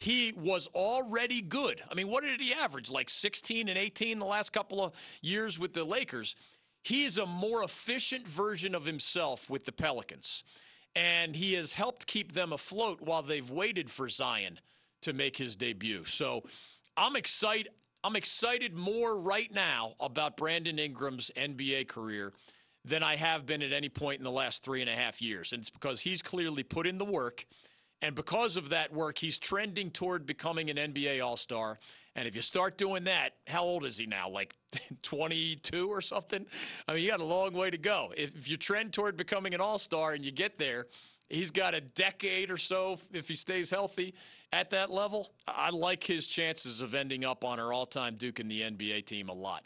He 0.00 0.32
was 0.36 0.68
already 0.74 1.42
good. 1.42 1.80
I 1.90 1.94
mean, 1.94 2.08
what 2.08 2.24
did 2.24 2.40
he 2.40 2.52
average? 2.52 2.90
Like 2.90 3.08
16 3.08 3.68
and 3.68 3.78
18 3.78 4.18
the 4.18 4.24
last 4.24 4.52
couple 4.52 4.82
of 4.82 4.94
years 5.20 5.58
with 5.58 5.74
the 5.74 5.84
Lakers. 5.84 6.34
He 6.82 7.04
is 7.04 7.18
a 7.18 7.26
more 7.26 7.62
efficient 7.62 8.26
version 8.26 8.74
of 8.74 8.84
himself 8.84 9.48
with 9.48 9.64
the 9.64 9.72
Pelicans. 9.72 10.44
And 10.94 11.36
he 11.36 11.54
has 11.54 11.72
helped 11.72 12.06
keep 12.06 12.32
them 12.32 12.52
afloat 12.52 13.00
while 13.00 13.22
they've 13.22 13.50
waited 13.50 13.90
for 13.90 14.08
Zion 14.08 14.58
to 15.02 15.12
make 15.12 15.36
his 15.36 15.56
debut. 15.56 16.04
So 16.04 16.42
I'm 16.96 17.16
excited. 17.16 17.70
I'm 18.04 18.16
excited 18.16 18.74
more 18.74 19.16
right 19.16 19.52
now 19.52 19.94
about 20.00 20.36
Brandon 20.36 20.78
Ingram's 20.78 21.30
NBA 21.36 21.86
career 21.86 22.32
than 22.84 23.02
I 23.02 23.14
have 23.14 23.46
been 23.46 23.62
at 23.62 23.72
any 23.72 23.88
point 23.88 24.18
in 24.18 24.24
the 24.24 24.30
last 24.30 24.64
three 24.64 24.80
and 24.80 24.90
a 24.90 24.94
half 24.94 25.22
years. 25.22 25.52
And 25.52 25.60
it's 25.60 25.70
because 25.70 26.00
he's 26.00 26.20
clearly 26.20 26.64
put 26.64 26.86
in 26.86 26.98
the 26.98 27.04
work. 27.04 27.46
And 28.02 28.16
because 28.16 28.56
of 28.56 28.70
that 28.70 28.92
work, 28.92 29.18
he's 29.18 29.38
trending 29.38 29.90
toward 29.90 30.26
becoming 30.26 30.68
an 30.70 30.76
NBA 30.76 31.24
All 31.24 31.36
Star. 31.36 31.78
And 32.16 32.28
if 32.28 32.36
you 32.36 32.42
start 32.42 32.76
doing 32.76 33.04
that, 33.04 33.36
how 33.46 33.62
old 33.62 33.84
is 33.84 33.96
he 33.96 34.06
now? 34.06 34.28
Like 34.28 34.54
22 35.02 35.88
or 35.88 36.00
something? 36.00 36.44
I 36.88 36.94
mean, 36.94 37.04
you 37.04 37.10
got 37.10 37.20
a 37.20 37.24
long 37.24 37.54
way 37.54 37.70
to 37.70 37.78
go. 37.78 38.12
If, 38.16 38.48
you 38.50 38.56
trend 38.56 38.92
toward 38.92 39.16
becoming 39.16 39.54
an 39.54 39.60
all 39.60 39.78
star 39.78 40.12
and 40.12 40.24
you 40.24 40.32
get 40.32 40.58
there, 40.58 40.88
he's 41.30 41.52
got 41.52 41.74
a 41.74 41.80
decade 41.80 42.50
or 42.50 42.58
so 42.58 42.98
if 43.12 43.28
he 43.28 43.36
stays 43.36 43.70
healthy 43.70 44.14
at 44.52 44.70
that 44.70 44.90
level. 44.90 45.32
I 45.46 45.70
like 45.70 46.04
his 46.04 46.26
chances 46.26 46.80
of 46.80 46.94
ending 46.94 47.24
up 47.24 47.44
on 47.44 47.60
our 47.60 47.72
all 47.72 47.86
time 47.86 48.16
Duke 48.16 48.40
in 48.40 48.48
the 48.48 48.62
NBA 48.62 49.06
team 49.06 49.28
a 49.28 49.32
lot. 49.32 49.64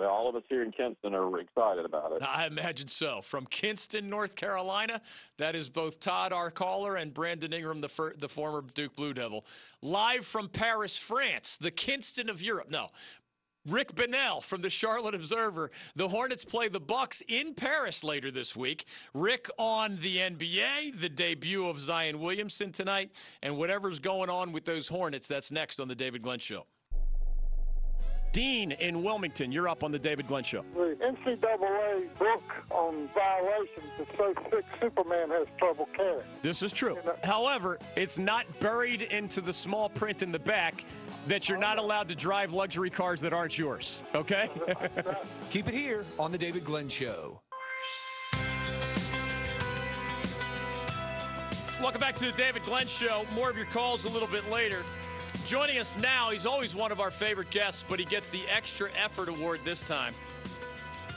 Well, 0.00 0.08
all 0.08 0.30
of 0.30 0.34
us 0.34 0.44
here 0.48 0.62
in 0.62 0.72
Kinston 0.72 1.14
are 1.14 1.38
excited 1.38 1.84
about 1.84 2.12
it. 2.12 2.22
I 2.22 2.46
imagine 2.46 2.88
so. 2.88 3.20
From 3.20 3.44
Kinston, 3.44 4.08
North 4.08 4.34
Carolina, 4.34 5.02
that 5.36 5.54
is 5.54 5.68
both 5.68 6.00
Todd, 6.00 6.32
our 6.32 6.50
caller, 6.50 6.96
and 6.96 7.12
Brandon 7.12 7.52
Ingram, 7.52 7.82
the, 7.82 7.88
fir- 7.90 8.14
the 8.16 8.28
former 8.28 8.64
Duke 8.72 8.96
Blue 8.96 9.12
Devil. 9.12 9.44
Live 9.82 10.24
from 10.24 10.48
Paris, 10.48 10.96
France, 10.96 11.58
the 11.58 11.70
Kinston 11.70 12.30
of 12.30 12.40
Europe. 12.40 12.70
No, 12.70 12.88
Rick 13.68 13.94
Bonnell 13.94 14.40
from 14.40 14.62
the 14.62 14.70
Charlotte 14.70 15.14
Observer. 15.14 15.70
The 15.96 16.08
Hornets 16.08 16.46
play 16.46 16.68
the 16.68 16.80
Bucks 16.80 17.22
in 17.28 17.52
Paris 17.52 18.02
later 18.02 18.30
this 18.30 18.56
week. 18.56 18.86
Rick 19.12 19.50
on 19.58 19.98
the 20.00 20.16
NBA, 20.16 20.98
the 20.98 21.10
debut 21.10 21.66
of 21.66 21.78
Zion 21.78 22.20
Williamson 22.20 22.72
tonight, 22.72 23.10
and 23.42 23.58
whatever's 23.58 23.98
going 23.98 24.30
on 24.30 24.52
with 24.52 24.64
those 24.64 24.88
Hornets, 24.88 25.28
that's 25.28 25.52
next 25.52 25.78
on 25.78 25.88
the 25.88 25.94
David 25.94 26.22
Glenn 26.22 26.38
Show. 26.38 26.64
Dean 28.32 28.70
in 28.72 29.02
Wilmington, 29.02 29.50
you're 29.50 29.68
up 29.68 29.82
on 29.82 29.90
the 29.90 29.98
David 29.98 30.28
Glenn 30.28 30.44
Show. 30.44 30.64
The 30.72 30.96
NCAA 31.02 32.16
book 32.16 32.42
on 32.70 33.08
violations 33.12 33.90
is 33.98 34.06
so 34.16 34.32
thick 34.50 34.64
Superman 34.80 35.30
has 35.30 35.48
trouble 35.58 35.88
carrying. 35.96 36.22
This 36.40 36.62
is 36.62 36.72
true. 36.72 36.96
However, 37.24 37.78
it's 37.96 38.18
not 38.20 38.46
buried 38.60 39.02
into 39.02 39.40
the 39.40 39.52
small 39.52 39.88
print 39.88 40.22
in 40.22 40.30
the 40.30 40.38
back 40.38 40.84
that 41.26 41.48
you're 41.48 41.58
not 41.58 41.78
allowed 41.78 42.06
to 42.08 42.14
drive 42.14 42.52
luxury 42.52 42.90
cars 42.90 43.20
that 43.20 43.32
aren't 43.32 43.58
yours. 43.58 44.02
Okay? 44.14 44.48
Keep 45.50 45.68
it 45.68 45.74
here 45.74 46.04
on 46.18 46.30
the 46.30 46.38
David 46.38 46.64
Glenn 46.64 46.88
Show. 46.88 47.40
Welcome 51.80 52.00
back 52.00 52.14
to 52.16 52.26
the 52.26 52.32
David 52.32 52.62
Glenn 52.64 52.86
Show. 52.86 53.24
More 53.34 53.50
of 53.50 53.56
your 53.56 53.66
calls 53.66 54.04
a 54.04 54.08
little 54.08 54.28
bit 54.28 54.48
later. 54.50 54.84
Joining 55.46 55.78
us 55.78 55.96
now, 55.98 56.30
he's 56.30 56.46
always 56.46 56.76
one 56.76 56.92
of 56.92 57.00
our 57.00 57.10
favorite 57.10 57.50
guests, 57.50 57.84
but 57.88 57.98
he 57.98 58.04
gets 58.04 58.28
the 58.28 58.42
extra 58.48 58.88
effort 59.02 59.28
award 59.28 59.60
this 59.64 59.82
time. 59.82 60.14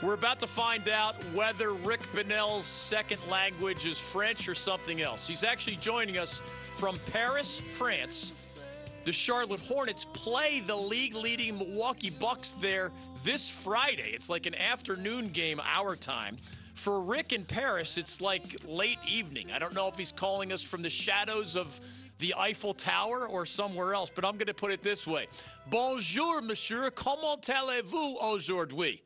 We're 0.02 0.14
about 0.14 0.40
to 0.40 0.46
find 0.46 0.88
out 0.88 1.14
whether 1.32 1.72
Rick 1.72 2.00
Bonnell's 2.12 2.66
second 2.66 3.20
language 3.30 3.86
is 3.86 3.98
French 3.98 4.48
or 4.48 4.54
something 4.54 5.00
else. 5.00 5.28
He's 5.28 5.44
actually 5.44 5.76
joining 5.76 6.18
us 6.18 6.42
from 6.62 6.98
Paris, 7.12 7.60
France. 7.60 8.56
The 9.04 9.12
Charlotte 9.12 9.60
Hornets 9.60 10.04
play 10.12 10.60
the 10.60 10.76
league 10.76 11.14
leading 11.14 11.58
Milwaukee 11.58 12.10
Bucks 12.10 12.52
there 12.52 12.90
this 13.22 13.48
Friday. 13.48 14.10
It's 14.14 14.28
like 14.28 14.46
an 14.46 14.54
afternoon 14.54 15.28
game, 15.28 15.60
our 15.64 15.94
time. 15.94 16.38
For 16.74 17.00
Rick 17.00 17.32
in 17.32 17.44
Paris, 17.44 17.96
it's 17.98 18.20
like 18.20 18.56
late 18.66 18.98
evening. 19.08 19.52
I 19.52 19.58
don't 19.58 19.74
know 19.74 19.88
if 19.88 19.96
he's 19.96 20.10
calling 20.10 20.52
us 20.52 20.62
from 20.62 20.82
the 20.82 20.90
shadows 20.90 21.54
of 21.54 21.80
the 22.18 22.34
Eiffel 22.38 22.74
Tower 22.74 23.26
or 23.28 23.46
somewhere 23.46 23.94
else, 23.94 24.10
but 24.14 24.24
I'm 24.24 24.36
going 24.36 24.46
to 24.46 24.54
put 24.54 24.70
it 24.70 24.82
this 24.82 25.06
way 25.06 25.28
Bonjour, 25.70 26.40
monsieur. 26.40 26.90
Comment 26.90 27.48
allez-vous 27.48 28.16
aujourd'hui? 28.20 29.02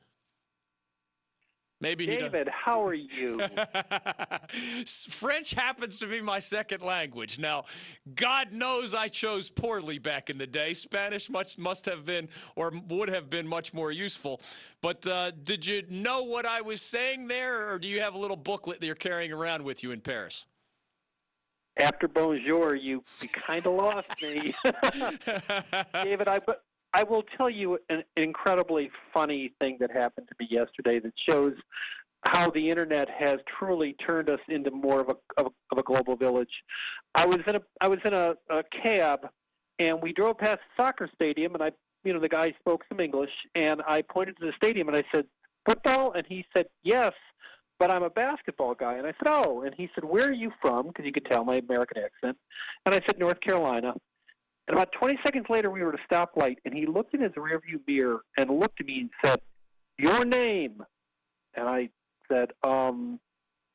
Maybe 1.81 2.07
David, 2.07 2.49
how 2.49 2.85
are 2.85 2.94
you? 2.94 3.38
French 4.85 5.53
happens 5.53 6.01
to 6.01 6.07
be 6.09 6.21
my 6.21 6.40
second 6.40 6.83
language. 6.83 7.38
Now, 7.38 7.66
God 8.16 8.53
knows 8.53 8.94
I 8.94 9.07
chose 9.07 9.49
poorly 9.49 9.99
back 9.99 10.29
in 10.29 10.38
the 10.38 10.47
day. 10.47 10.75
Spanish 10.75 11.31
much 11.31 11.57
must 11.57 11.85
have 11.87 12.05
been 12.05 12.29
or 12.57 12.73
would 12.88 13.09
have 13.09 13.31
been 13.31 13.47
much 13.47 13.73
more 13.73 13.92
useful. 13.92 14.40
But 14.81 15.07
uh, 15.07 15.31
did 15.44 15.64
you 15.64 15.85
know 15.88 16.25
what 16.25 16.47
I 16.47 16.62
was 16.62 16.83
saying 16.83 17.29
there, 17.29 17.71
or 17.71 17.79
do 17.79 17.87
you 17.87 18.01
have 18.01 18.14
a 18.14 18.18
little 18.18 18.37
booklet 18.37 18.81
that 18.81 18.87
you're 18.87 18.97
carrying 18.97 19.33
around 19.33 19.62
with 19.62 19.85
you 19.85 19.92
in 19.92 20.01
Paris? 20.01 20.47
After 21.80 22.08
bonjour, 22.08 22.74
you, 22.74 23.04
you 23.20 23.28
kind 23.28 23.64
of 23.64 23.72
lost 23.74 24.10
me, 24.20 24.52
David. 26.04 26.26
I 26.26 26.40
but 26.40 26.64
I 26.92 27.04
will 27.04 27.22
tell 27.36 27.48
you 27.48 27.78
an 27.88 28.02
incredibly 28.16 28.90
funny 29.14 29.52
thing 29.60 29.76
that 29.80 29.90
happened 29.90 30.28
to 30.28 30.34
me 30.40 30.48
yesterday 30.50 30.98
that 30.98 31.12
shows 31.28 31.54
how 32.26 32.50
the 32.50 32.68
internet 32.68 33.08
has 33.08 33.38
truly 33.58 33.94
turned 34.04 34.28
us 34.28 34.40
into 34.48 34.70
more 34.70 35.00
of 35.00 35.08
a 35.08 35.16
of 35.40 35.46
a, 35.46 35.50
of 35.72 35.78
a 35.78 35.82
global 35.82 36.16
village. 36.16 36.50
I 37.14 37.26
was 37.26 37.38
in 37.46 37.56
a 37.56 37.60
I 37.80 37.86
was 37.86 38.00
in 38.04 38.12
a, 38.12 38.34
a 38.50 38.64
cab, 38.82 39.28
and 39.78 40.02
we 40.02 40.12
drove 40.12 40.38
past 40.38 40.58
the 40.76 40.82
soccer 40.82 41.08
stadium, 41.14 41.54
and 41.54 41.62
I 41.62 41.70
you 42.02 42.12
know 42.12 42.20
the 42.20 42.28
guy 42.28 42.54
spoke 42.58 42.84
some 42.88 42.98
English, 42.98 43.30
and 43.54 43.82
I 43.86 44.02
pointed 44.02 44.36
to 44.38 44.46
the 44.46 44.52
stadium 44.56 44.88
and 44.88 44.96
I 44.96 45.04
said 45.14 45.26
football, 45.64 46.12
and 46.12 46.26
he 46.26 46.44
said 46.54 46.66
yes 46.82 47.12
but 47.78 47.90
I'm 47.90 48.02
a 48.02 48.10
basketball 48.10 48.74
guy. 48.74 48.94
And 48.94 49.06
I 49.06 49.12
said, 49.12 49.28
oh. 49.28 49.62
And 49.62 49.74
he 49.74 49.88
said, 49.94 50.04
where 50.04 50.28
are 50.28 50.32
you 50.32 50.52
from? 50.60 50.88
Because 50.88 51.04
you 51.04 51.12
could 51.12 51.26
tell 51.26 51.44
my 51.44 51.56
American 51.56 52.02
accent. 52.02 52.36
And 52.84 52.94
I 52.94 53.00
said, 53.06 53.18
North 53.18 53.40
Carolina. 53.40 53.94
And 54.66 54.76
about 54.76 54.92
20 54.92 55.18
seconds 55.24 55.46
later, 55.48 55.70
we 55.70 55.82
were 55.82 55.94
at 55.94 56.00
a 56.00 56.14
stoplight, 56.14 56.56
and 56.64 56.74
he 56.74 56.84
looked 56.84 57.14
in 57.14 57.22
his 57.22 57.32
rearview 57.32 57.80
mirror 57.86 58.20
and 58.36 58.50
looked 58.50 58.80
at 58.80 58.86
me 58.86 59.00
and 59.00 59.10
said, 59.24 59.40
your 59.96 60.24
name. 60.24 60.82
And 61.54 61.66
I 61.66 61.88
said, 62.30 62.50
um, 62.62 63.18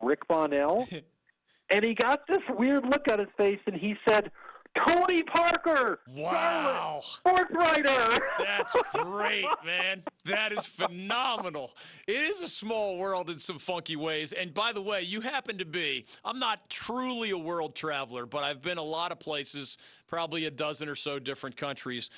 Rick 0.01 0.27
Bonnell. 0.27 0.87
and 1.69 1.83
he 1.83 1.95
got 1.95 2.27
this 2.27 2.41
weird 2.57 2.85
look 2.85 3.05
on 3.11 3.19
his 3.19 3.29
face, 3.37 3.59
and 3.65 3.75
he 3.75 3.95
said, 4.07 4.31
Tony 4.75 5.23
Parker. 5.23 5.99
Wow. 6.07 7.01
Sports 7.03 7.51
writer. 7.53 8.19
That's 8.39 8.75
great, 8.93 9.45
man. 9.65 10.03
That 10.25 10.51
is 10.51 10.65
phenomenal. 10.65 11.71
It 12.07 12.15
is 12.15 12.41
a 12.41 12.47
small 12.47 12.97
world 12.97 13.29
in 13.29 13.39
some 13.39 13.59
funky 13.59 13.95
ways. 13.95 14.33
And 14.33 14.53
by 14.53 14.73
the 14.73 14.81
way, 14.81 15.01
you 15.03 15.21
happen 15.21 15.57
to 15.59 15.65
be, 15.65 16.05
I'm 16.25 16.39
not 16.39 16.69
truly 16.69 17.31
a 17.31 17.37
world 17.37 17.75
traveler, 17.75 18.25
but 18.25 18.43
I've 18.43 18.61
been 18.61 18.77
a 18.77 18.83
lot 18.83 19.11
of 19.11 19.19
places, 19.19 19.77
probably 20.07 20.45
a 20.45 20.51
dozen 20.51 20.89
or 20.89 20.95
so 20.95 21.19
different 21.19 21.55
countries. 21.55 22.09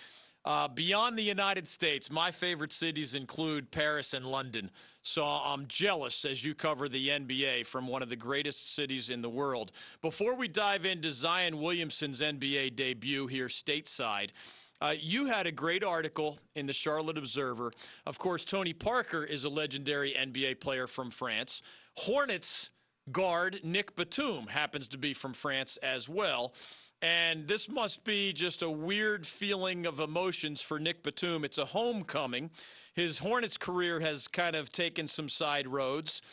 Uh, 0.45 0.67
beyond 0.67 1.17
the 1.17 1.23
United 1.23 1.67
States, 1.67 2.11
my 2.11 2.29
favorite 2.29 2.71
cities 2.71 3.15
include 3.15 3.71
Paris 3.71 4.13
and 4.13 4.25
London. 4.25 4.69
So 5.01 5.25
I'm 5.25 5.65
jealous 5.67 6.23
as 6.23 6.45
you 6.45 6.53
cover 6.53 6.87
the 6.87 7.09
NBA 7.09 7.65
from 7.65 7.87
one 7.87 8.03
of 8.03 8.09
the 8.09 8.15
greatest 8.15 8.75
cities 8.75 9.09
in 9.09 9.21
the 9.21 9.29
world. 9.29 9.71
Before 10.01 10.35
we 10.35 10.47
dive 10.47 10.85
into 10.85 11.11
Zion 11.11 11.59
Williamson's 11.59 12.21
NBA 12.21 12.75
debut 12.75 13.25
here 13.25 13.47
stateside, 13.47 14.29
uh, 14.81 14.93
you 14.99 15.25
had 15.25 15.47
a 15.47 15.51
great 15.51 15.83
article 15.83 16.37
in 16.55 16.67
the 16.67 16.73
Charlotte 16.73 17.17
Observer. 17.17 17.71
Of 18.05 18.19
course, 18.19 18.45
Tony 18.45 18.73
Parker 18.73 19.23
is 19.23 19.45
a 19.45 19.49
legendary 19.49 20.13
NBA 20.13 20.59
player 20.59 20.85
from 20.85 21.09
France. 21.09 21.63
Hornets 21.95 22.69
guard 23.11 23.61
Nick 23.63 23.95
Batum 23.95 24.47
happens 24.47 24.87
to 24.89 24.97
be 24.97 25.13
from 25.13 25.33
France 25.33 25.77
as 25.77 26.09
well. 26.09 26.53
And 27.05 27.47
this 27.47 27.69
must 27.69 28.03
be 28.03 28.33
just 28.33 28.63
a 28.63 28.69
weird 28.69 29.27
feeling 29.27 29.85
of 29.85 29.99
emotions 29.99 30.59
for 30.59 30.79
Nick 30.79 31.03
Batum. 31.03 31.45
It's 31.45 31.59
a 31.59 31.65
homecoming. 31.65 32.49
His 32.95 33.19
Hornets 33.19 33.57
career 33.57 33.99
has 33.99 34.27
kind 34.27 34.55
of 34.55 34.71
taken 34.71 35.05
some 35.05 35.29
side 35.29 35.67
roads. 35.67 36.23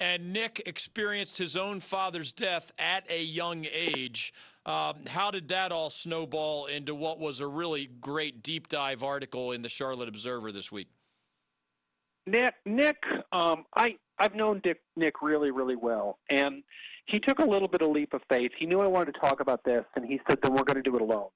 And 0.00 0.32
Nick 0.32 0.62
experienced 0.64 1.36
his 1.36 1.54
own 1.54 1.80
father's 1.80 2.32
death 2.32 2.72
at 2.78 3.10
a 3.10 3.22
young 3.22 3.66
age. 3.70 4.32
Um, 4.64 5.04
how 5.06 5.30
did 5.30 5.48
that 5.48 5.70
all 5.70 5.90
snowball 5.90 6.64
into 6.64 6.94
what 6.94 7.20
was 7.20 7.40
a 7.40 7.46
really 7.46 7.90
great 8.00 8.42
deep 8.42 8.68
dive 8.68 9.02
article 9.02 9.52
in 9.52 9.60
the 9.60 9.68
Charlotte 9.68 10.08
Observer 10.08 10.50
this 10.50 10.72
week? 10.72 10.88
Nick, 12.26 12.54
Nick, 12.64 13.04
um, 13.32 13.66
I 13.76 13.98
I've 14.18 14.34
known 14.34 14.60
Dick 14.64 14.80
Nick 14.96 15.20
really 15.20 15.50
really 15.50 15.76
well, 15.76 16.20
and 16.30 16.62
he 17.06 17.18
took 17.18 17.38
a 17.38 17.44
little 17.44 17.68
bit 17.68 17.82
of 17.82 17.90
leap 17.90 18.14
of 18.14 18.22
faith. 18.28 18.52
He 18.58 18.66
knew 18.66 18.80
I 18.80 18.86
wanted 18.86 19.14
to 19.14 19.20
talk 19.20 19.40
about 19.40 19.64
this, 19.64 19.84
and 19.96 20.04
he 20.04 20.20
said, 20.28 20.38
"Then 20.42 20.52
we're 20.52 20.64
going 20.64 20.82
to 20.82 20.88
do 20.88 20.96
it 20.96 21.02
alone." 21.02 21.28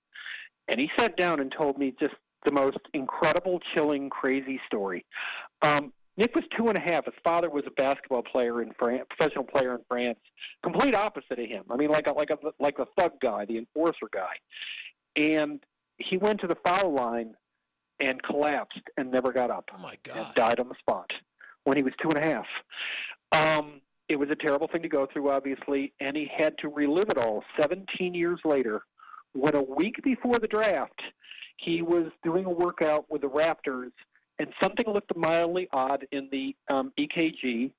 And 0.69 0.81
he 0.81 0.91
sat 0.99 1.17
down 1.17 1.41
and 1.41 1.53
told 1.53 1.79
me 1.79 1.95
just 1.99 2.15
the 2.45 2.53
most 2.53 2.79
incredible, 2.95 3.61
chilling, 3.75 4.11
crazy 4.11 4.61
story. 4.67 5.05
Um, 5.63 5.93
Nick 6.17 6.35
was 6.35 6.45
two 6.57 6.69
and 6.69 6.79
a 6.79 6.81
half. 6.81 7.05
His 7.05 7.15
father 7.23 7.51
was 7.51 7.65
a 7.67 7.71
basketball 7.71 8.23
player 8.23 8.63
in 8.63 8.73
France, 8.79 9.05
professional 9.11 9.45
player 9.45 9.75
in 9.75 9.81
France. 9.89 10.19
Complete 10.63 10.95
opposite 10.95 11.39
of 11.39 11.47
him. 11.47 11.65
I 11.71 11.77
mean, 11.77 11.91
like 11.91 12.07
a 12.07 12.13
like 12.13 12.31
a 12.31 12.39
like 12.59 12.77
the 12.79 12.87
thug 12.99 13.21
guy, 13.21 13.45
the 13.45 13.59
enforcer 13.59 14.09
guy. 14.13 14.35
And 15.17 15.61
he 15.99 16.17
went 16.17 16.41
to 16.41 16.47
the 16.47 16.57
foul 16.65 16.95
line 16.95 17.35
and 18.01 18.23
collapsed 18.23 18.81
and 18.97 19.11
never 19.11 19.33
got 19.33 19.51
up. 19.51 19.69
Oh 19.75 19.79
my 19.79 19.97
God! 20.03 20.17
And 20.17 20.35
died 20.35 20.61
on 20.61 20.69
the 20.69 20.75
spot 20.79 21.11
when 21.65 21.77
he 21.77 21.83
was 21.83 21.93
two 22.01 22.09
and 22.11 22.19
a 22.19 22.23
half. 22.23 22.47
Um, 23.33 23.81
it 24.09 24.17
was 24.17 24.31
a 24.31 24.37
terrible 24.37 24.69
thing 24.69 24.83
to 24.83 24.89
go 24.89 25.07
through, 25.13 25.31
obviously, 25.31 25.93
and 26.01 26.17
he 26.17 26.31
had 26.37 26.57
to 26.59 26.69
relive 26.69 27.09
it 27.09 27.19
all 27.19 27.43
17 27.61 28.15
years 28.15 28.41
later 28.45 28.83
when 29.37 29.55
a 29.55 29.63
week 29.63 30.03
before 30.03 30.39
the 30.39 30.49
draft, 30.49 31.01
he 31.59 31.83
was 31.83 32.07
doing 32.25 32.45
a 32.45 32.51
workout 32.51 33.07
with 33.11 33.23
the 33.23 33.29
Raptors, 33.29 33.93
and 34.39 34.49
something 34.63 34.87
looked 34.87 35.15
mildly 35.17 35.69
odd 35.73 36.07
in 36.13 36.29
the 36.31 36.55
um, 36.69 36.93
EKG, 36.99 37.71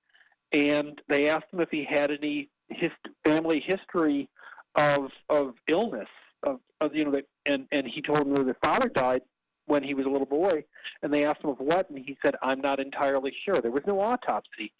and 0.51 1.01
they 1.07 1.29
asked 1.29 1.45
him 1.51 1.59
if 1.59 1.69
he 1.69 1.83
had 1.83 2.11
any 2.11 2.49
his 2.69 2.91
family 3.23 3.63
history 3.65 4.29
of 4.75 5.11
of 5.29 5.55
illness, 5.67 6.07
of, 6.43 6.59
of 6.81 6.95
you 6.95 7.05
know, 7.05 7.11
that, 7.11 7.25
and 7.45 7.67
and 7.71 7.87
he 7.87 8.01
told 8.01 8.19
them 8.19 8.35
that 8.35 8.47
his 8.47 8.55
father 8.63 8.89
died 8.89 9.21
when 9.65 9.83
he 9.83 9.93
was 9.93 10.05
a 10.05 10.09
little 10.09 10.27
boy, 10.27 10.63
and 11.01 11.13
they 11.13 11.25
asked 11.25 11.43
him 11.43 11.49
of 11.49 11.59
what, 11.59 11.89
and 11.89 11.99
he 11.99 12.17
said, 12.23 12.35
"I'm 12.41 12.61
not 12.61 12.79
entirely 12.79 13.33
sure." 13.45 13.55
There 13.55 13.71
was 13.71 13.85
no 13.85 13.99
autopsy. 13.99 14.73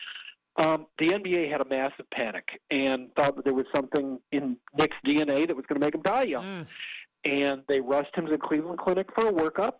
Um, 0.58 0.88
the 0.98 1.10
NBA 1.10 1.52
had 1.52 1.62
a 1.62 1.70
massive 1.70 2.10
panic 2.12 2.48
and 2.72 3.13
thought 3.15 3.36
that 3.36 3.46
there 3.46 3.54
was 3.54 3.67
something 3.76 4.20
in 4.32 4.58
Nick's 4.76 4.98
DNA 5.06 5.46
that 5.48 5.56
was 5.56 5.65
going 5.67 5.80
to 5.80 5.86
make 5.86 5.93
him 5.93 6.02
die 6.02 6.24
young. 6.24 6.43
Mm. 6.43 6.67
And 7.26 7.62
they 7.67 7.80
rushed 7.80 8.15
him 8.15 8.26
to 8.26 8.32
the 8.32 8.38
Cleveland 8.38 8.80
Clinic 8.80 9.08
for 9.13 9.28
a 9.28 9.32
workup. 9.32 9.76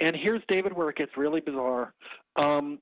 And 0.00 0.16
here's 0.16 0.42
David, 0.48 0.72
where 0.72 0.90
it 0.90 0.96
gets 0.96 1.16
really 1.16 1.40
bizarre. 1.40 1.94
Um, 2.36 2.80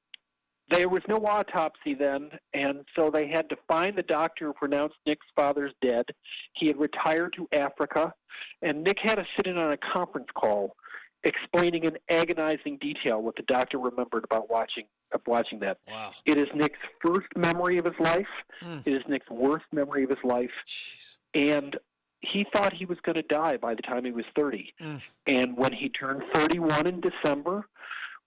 there 0.70 0.88
was 0.88 1.02
no 1.08 1.16
autopsy 1.26 1.94
then, 1.94 2.30
and 2.54 2.84
so 2.96 3.10
they 3.10 3.26
had 3.26 3.48
to 3.50 3.56
find 3.68 3.96
the 3.96 4.04
doctor 4.04 4.46
who 4.46 4.52
pronounced 4.52 4.94
Nick's 5.04 5.26
father's 5.34 5.72
dead. 5.82 6.06
He 6.54 6.68
had 6.68 6.78
retired 6.78 7.34
to 7.36 7.48
Africa, 7.52 8.14
and 8.62 8.84
Nick 8.84 8.98
had 9.02 9.16
to 9.16 9.26
sit 9.36 9.48
in 9.48 9.58
on 9.58 9.72
a 9.72 9.76
conference 9.76 10.28
call 10.34 10.76
explaining 11.24 11.84
in 11.84 11.98
agonizing 12.08 12.78
detail 12.78 13.20
what 13.20 13.36
the 13.36 13.42
doctor 13.42 13.78
remembered 13.78 14.24
about 14.24 14.48
watching 14.48 14.84
of 15.12 15.20
watching 15.26 15.60
that. 15.60 15.78
Wow. 15.88 16.12
It 16.24 16.36
is 16.38 16.48
Nick's 16.54 16.78
first 17.04 17.28
memory 17.36 17.78
of 17.78 17.84
his 17.84 17.98
life. 17.98 18.28
Mm. 18.62 18.86
It 18.86 18.92
is 18.92 19.02
Nick's 19.08 19.30
worst 19.30 19.66
memory 19.72 20.04
of 20.04 20.10
his 20.10 20.24
life. 20.24 20.50
Jeez. 20.66 21.18
And 21.34 21.76
he 22.20 22.46
thought 22.54 22.72
he 22.72 22.84
was 22.84 22.98
going 23.02 23.16
to 23.16 23.22
die 23.22 23.56
by 23.56 23.74
the 23.74 23.82
time 23.82 24.04
he 24.04 24.12
was 24.12 24.24
30. 24.36 24.74
Mm. 24.80 25.02
And 25.26 25.56
when 25.56 25.72
he 25.72 25.88
turned 25.88 26.22
31 26.34 26.86
in 26.86 27.00
December, 27.00 27.66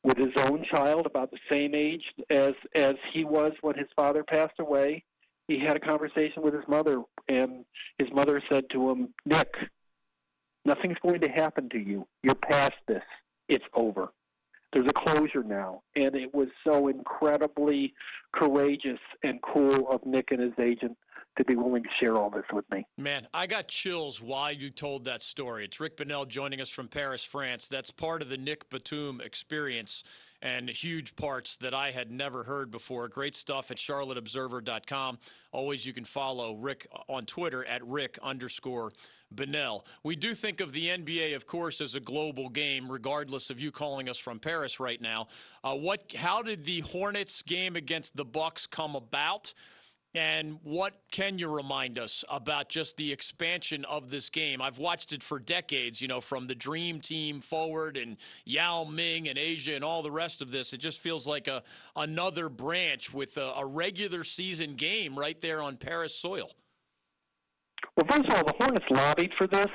with 0.04 0.18
his 0.18 0.34
own 0.50 0.66
child 0.66 1.06
about 1.06 1.32
the 1.32 1.40
same 1.50 1.74
age 1.74 2.04
as 2.30 2.54
as 2.76 2.96
he 3.14 3.24
was 3.24 3.54
when 3.62 3.78
his 3.78 3.88
father 3.96 4.24
passed 4.24 4.60
away. 4.60 5.04
He 5.48 5.60
had 5.60 5.76
a 5.76 5.80
conversation 5.80 6.42
with 6.42 6.54
his 6.54 6.64
mother, 6.70 7.02
and 7.28 7.66
his 7.98 8.08
mother 8.14 8.42
said 8.50 8.70
to 8.72 8.90
him, 8.90 9.14
"Nick, 9.26 9.54
nothing's 10.66 10.98
going 11.00 11.22
to 11.22 11.30
happen 11.30 11.70
to 11.70 11.80
you. 11.80 12.08
You're 12.22 12.36
past 12.36 12.76
this. 12.88 13.04
It's 13.50 13.66
over. 13.74 14.14
There's 14.74 14.88
a 14.88 14.94
closure 14.94 15.44
now." 15.44 15.84
And 15.96 16.16
it 16.16 16.34
was 16.34 16.50
so 16.64 16.88
incredibly 16.88 17.94
courageous 18.34 19.00
and 19.24 19.42
cool 19.42 19.88
of 19.90 20.06
Nick 20.06 20.32
and 20.32 20.42
his 20.42 20.54
agent 20.60 20.98
to 21.38 21.44
be 21.46 21.56
willing 21.56 21.84
to 21.84 21.90
share 22.00 22.16
all 22.16 22.30
this 22.30 22.46
with 22.52 22.70
me. 22.70 22.86
Man, 22.98 23.28
I 23.34 23.48
got 23.48 23.68
chills 23.68 24.22
while 24.22 24.52
you 24.52 24.70
told 24.70 25.06
that 25.06 25.22
story. 25.22 25.66
It's 25.66 25.80
Rick 25.80 25.98
Bonnell 25.98 26.26
joining 26.26 26.62
us 26.62 26.70
from 26.70 26.88
Paris, 26.88 27.24
France. 27.24 27.68
That's 27.68 27.90
part 27.92 28.22
of 28.22 28.30
the 28.30 28.38
Nick 28.38 28.70
Batum 28.70 29.20
experience 29.20 30.04
and 30.44 30.70
huge 30.70 31.16
parts 31.16 31.56
that 31.58 31.74
I 31.74 31.92
had 31.92 32.12
never 32.12 32.44
heard 32.44 32.70
before. 32.70 33.08
Great 33.08 33.34
stuff 33.34 33.72
at 33.72 33.78
charlotteobserver.com. 33.78 35.18
Always 35.54 35.86
you 35.86 35.94
can 35.94 36.04
follow 36.04 36.56
Rick 36.56 36.86
on 37.08 37.24
Twitter 37.24 37.66
at 37.66 37.82
Rick 37.88 38.20
underscore. 38.22 38.92
We 40.04 40.16
do 40.16 40.36
think 40.36 40.62
of 40.62 40.74
the 40.74 40.90
NBA, 40.90 41.36
of 41.36 41.48
course, 41.48 41.82
as 41.82 41.96
a 41.96 42.00
global 42.00 42.50
game, 42.50 42.92
regardless 42.92 43.50
of 43.50 43.60
you 43.60 43.72
calling 43.72 44.08
us 44.08 44.20
from 44.20 44.38
Paris 44.38 44.80
right 44.80 45.02
now. 45.02 45.26
Uh, 45.64 45.74
what? 45.74 46.14
How 46.16 46.44
did 46.44 46.66
the 46.66 46.82
Hornets 46.82 47.42
game 47.42 47.76
against 47.76 48.16
the 48.16 48.26
Bucks 48.26 48.68
come 48.68 48.96
about? 48.96 49.54
And 50.16 50.60
what 50.62 50.94
can 51.12 51.40
you 51.40 51.48
remind 51.48 51.98
us 51.98 52.24
about 52.30 52.70
just 52.70 52.98
the 52.98 53.12
expansion 53.12 53.84
of 53.86 54.12
this 54.12 54.30
game? 54.30 54.62
I've 54.62 54.78
watched 54.78 55.12
it 55.12 55.24
for 55.24 55.40
decades, 55.40 56.04
you 56.04 56.08
know, 56.08 56.22
from 56.22 56.46
the 56.46 56.54
Dream 56.54 57.00
Team 57.00 57.42
forward 57.42 57.98
and 57.98 58.18
Yao 58.46 58.84
Ming 58.84 59.28
and 59.28 59.40
Asia 59.40 59.74
and 59.74 59.84
all 59.84 60.04
the 60.04 60.12
rest 60.12 60.44
of 60.44 60.52
this. 60.52 60.72
It 60.72 60.78
just 60.78 61.00
feels 61.00 61.26
like 61.26 61.48
a 61.48 61.64
another 61.96 62.48
branch 62.48 63.12
with 63.12 63.38
a, 63.38 63.54
a 63.58 63.66
regular 63.66 64.24
season 64.24 64.76
game 64.76 65.18
right 65.18 65.40
there 65.42 65.62
on 65.62 65.78
Paris 65.78 66.14
soil. 66.14 66.52
Well, 67.96 68.08
first 68.10 68.32
of 68.32 68.36
all, 68.36 68.44
the 68.44 68.56
Hornets 68.60 68.86
lobbied 68.90 69.32
for 69.38 69.46
this. 69.46 69.68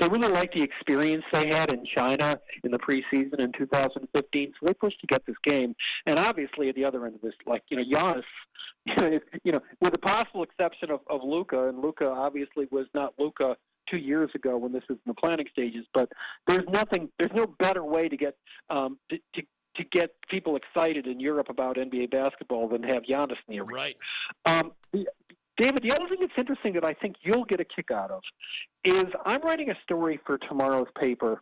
They 0.00 0.08
really 0.08 0.28
liked 0.28 0.56
the 0.56 0.62
experience 0.62 1.24
they 1.32 1.48
had 1.48 1.72
in 1.72 1.84
China 1.84 2.38
in 2.64 2.70
the 2.70 2.78
preseason 2.78 3.38
in 3.38 3.52
2015, 3.52 4.52
so 4.58 4.66
they 4.66 4.74
pushed 4.74 5.00
to 5.00 5.06
get 5.06 5.26
this 5.26 5.36
game. 5.44 5.74
And 6.06 6.18
obviously, 6.18 6.68
at 6.68 6.74
the 6.74 6.84
other 6.84 7.04
end 7.04 7.16
of 7.16 7.20
this, 7.20 7.34
like 7.46 7.62
you 7.68 7.76
know, 7.76 7.84
Giannis 7.84 8.22
you 9.44 9.52
know, 9.52 9.60
with 9.80 9.92
the 9.92 9.98
possible 9.98 10.42
exception 10.42 10.90
of, 10.90 11.00
of 11.08 11.20
Luka, 11.24 11.68
and 11.68 11.80
Luka 11.80 12.08
obviously 12.08 12.68
was 12.70 12.86
not 12.94 13.14
Luka 13.18 13.56
two 13.90 13.96
years 13.98 14.30
ago 14.34 14.56
when 14.56 14.72
this 14.72 14.82
was 14.88 14.98
in 15.04 15.10
the 15.10 15.14
planning 15.14 15.46
stages. 15.50 15.84
But 15.92 16.10
there's 16.46 16.66
nothing, 16.68 17.08
there's 17.18 17.32
no 17.34 17.46
better 17.58 17.84
way 17.84 18.08
to 18.08 18.16
get 18.16 18.36
um, 18.70 18.98
to, 19.10 19.18
to 19.34 19.42
to 19.76 19.84
get 19.92 20.10
people 20.30 20.56
excited 20.56 21.06
in 21.06 21.20
Europe 21.20 21.48
about 21.50 21.76
NBA 21.76 22.10
basketball 22.10 22.66
than 22.68 22.82
have 22.84 23.02
Giannis 23.02 23.36
in 23.46 23.56
the 23.56 23.60
arena. 23.60 23.74
Right. 23.74 23.96
Um, 24.46 24.72
David, 25.58 25.82
the 25.82 25.92
other 25.92 26.08
thing 26.08 26.18
that's 26.20 26.32
interesting 26.36 26.74
that 26.74 26.84
I 26.84 26.92
think 26.94 27.16
you'll 27.22 27.44
get 27.44 27.60
a 27.60 27.64
kick 27.64 27.90
out 27.90 28.10
of 28.10 28.22
is 28.84 29.04
I'm 29.24 29.40
writing 29.42 29.70
a 29.70 29.74
story 29.82 30.20
for 30.26 30.38
tomorrow's 30.38 30.88
paper, 31.00 31.40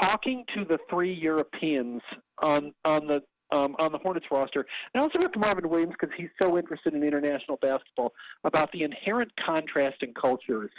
talking 0.00 0.44
to 0.54 0.64
the 0.64 0.78
three 0.88 1.12
Europeans 1.12 2.00
on 2.42 2.72
on 2.84 3.06
the 3.06 3.22
um, 3.52 3.76
on 3.78 3.92
the 3.92 3.98
Hornets 3.98 4.26
roster. 4.30 4.66
And 4.94 5.00
I 5.00 5.04
also 5.04 5.18
talked 5.18 5.34
to 5.34 5.38
Marvin 5.38 5.68
Williams 5.68 5.94
because 5.98 6.14
he's 6.16 6.30
so 6.42 6.58
interested 6.58 6.94
in 6.94 7.02
international 7.02 7.58
basketball 7.60 8.12
about 8.44 8.72
the 8.72 8.82
inherent 8.82 9.30
contrast 9.44 10.02
in 10.02 10.14
cultures 10.14 10.70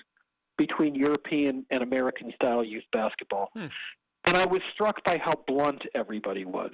between 0.58 0.96
European 0.96 1.66
and 1.70 1.84
American 1.84 2.32
style 2.36 2.64
youth 2.64 2.84
basketball. 2.92 3.50
Hmm. 3.54 3.68
And 4.28 4.38
I 4.38 4.46
was 4.46 4.62
struck 4.74 5.04
by 5.04 5.20
how 5.24 5.36
blunt 5.48 5.84
everybody 5.94 6.46
was. 6.46 6.72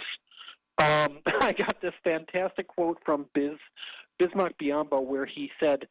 Um, 0.81 1.19
I 1.41 1.53
got 1.53 1.81
this 1.81 1.93
fantastic 2.03 2.67
quote 2.67 2.99
from 3.05 3.25
Biz 3.33 3.57
Bismack 4.21 4.53
Biyombo 4.61 5.03
where 5.03 5.25
he 5.25 5.51
said, 5.59 5.87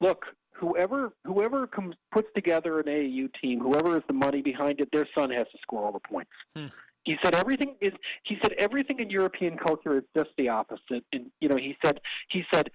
"Look, 0.00 0.26
whoever 0.52 1.12
whoever 1.24 1.66
comes 1.66 1.94
puts 2.12 2.28
together 2.34 2.78
an 2.78 2.86
AAU 2.86 3.28
team, 3.40 3.58
whoever 3.60 3.96
is 3.96 4.04
the 4.06 4.14
money 4.14 4.42
behind 4.42 4.80
it, 4.80 4.88
their 4.92 5.08
son 5.16 5.30
has 5.30 5.46
to 5.48 5.58
score 5.62 5.84
all 5.84 5.92
the 5.92 6.00
points." 6.00 6.30
Hmm. 6.54 6.66
He 7.04 7.18
said 7.24 7.34
everything 7.34 7.74
is. 7.80 7.92
He 8.22 8.36
said 8.42 8.52
everything 8.52 9.00
in 9.00 9.10
European 9.10 9.58
culture 9.58 9.96
is 9.96 10.04
just 10.16 10.30
the 10.38 10.48
opposite. 10.48 11.04
And 11.12 11.30
you 11.40 11.48
know, 11.48 11.56
he 11.56 11.76
said 11.84 12.00
he 12.28 12.44
said 12.54 12.70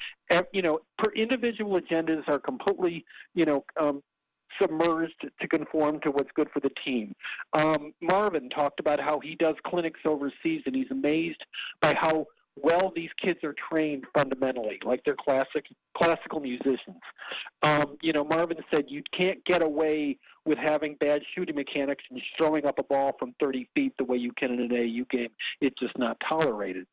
you 0.51 0.61
know, 0.61 0.79
per 0.97 1.11
individual 1.13 1.79
agendas 1.79 2.27
are 2.27 2.39
completely 2.39 3.05
you 3.33 3.45
know 3.45 3.63
um, 3.79 4.03
submerged 4.61 5.27
to 5.39 5.47
conform 5.47 5.99
to 6.01 6.11
what's 6.11 6.31
good 6.35 6.49
for 6.53 6.59
the 6.59 6.71
team. 6.85 7.13
Um, 7.53 7.93
Marvin 8.01 8.49
talked 8.49 8.79
about 8.79 8.99
how 8.99 9.19
he 9.19 9.35
does 9.35 9.55
clinics 9.65 10.01
overseas, 10.05 10.63
and 10.65 10.75
he's 10.75 10.91
amazed 10.91 11.43
by 11.81 11.95
how 11.97 12.25
well 12.61 12.91
these 12.95 13.09
kids 13.23 13.39
are 13.43 13.55
trained 13.69 14.05
fundamentally, 14.15 14.79
like 14.83 15.01
they're 15.05 15.15
classic 15.15 15.65
classical 15.95 16.39
musicians. 16.39 17.01
Um, 17.63 17.97
you 18.01 18.13
know, 18.13 18.23
Marvin 18.23 18.57
said 18.73 18.85
you 18.87 19.03
can't 19.17 19.43
get 19.45 19.63
away 19.63 20.17
with 20.45 20.57
having 20.57 20.95
bad 20.99 21.21
shooting 21.35 21.55
mechanics 21.55 22.03
and 22.09 22.21
throwing 22.37 22.65
up 22.65 22.79
a 22.79 22.83
ball 22.83 23.15
from 23.19 23.33
30 23.41 23.67
feet 23.75 23.93
the 23.97 24.05
way 24.05 24.17
you 24.17 24.31
can 24.33 24.51
in 24.53 24.59
an 24.61 24.71
AU 24.71 25.05
game. 25.09 25.29
It's 25.61 25.79
just 25.79 25.97
not 25.97 26.17
tolerated. 26.29 26.87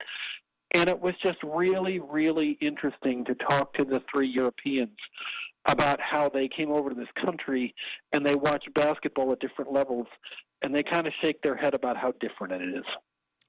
And 0.74 0.88
it 0.88 1.00
was 1.00 1.14
just 1.22 1.38
really, 1.44 2.00
really 2.00 2.58
interesting 2.60 3.24
to 3.26 3.34
talk 3.48 3.74
to 3.74 3.84
the 3.84 4.02
three 4.12 4.28
Europeans 4.28 4.96
about 5.66 6.00
how 6.00 6.28
they 6.28 6.48
came 6.48 6.70
over 6.70 6.90
to 6.90 6.96
this 6.96 7.08
country 7.24 7.74
and 8.12 8.26
they 8.26 8.34
watch 8.34 8.64
basketball 8.74 9.32
at 9.32 9.40
different 9.40 9.72
levels 9.72 10.06
and 10.62 10.74
they 10.74 10.82
kind 10.82 11.06
of 11.06 11.12
shake 11.22 11.40
their 11.42 11.56
head 11.56 11.74
about 11.74 11.96
how 11.96 12.12
different 12.20 12.52
it 12.52 12.76
is. 12.76 12.84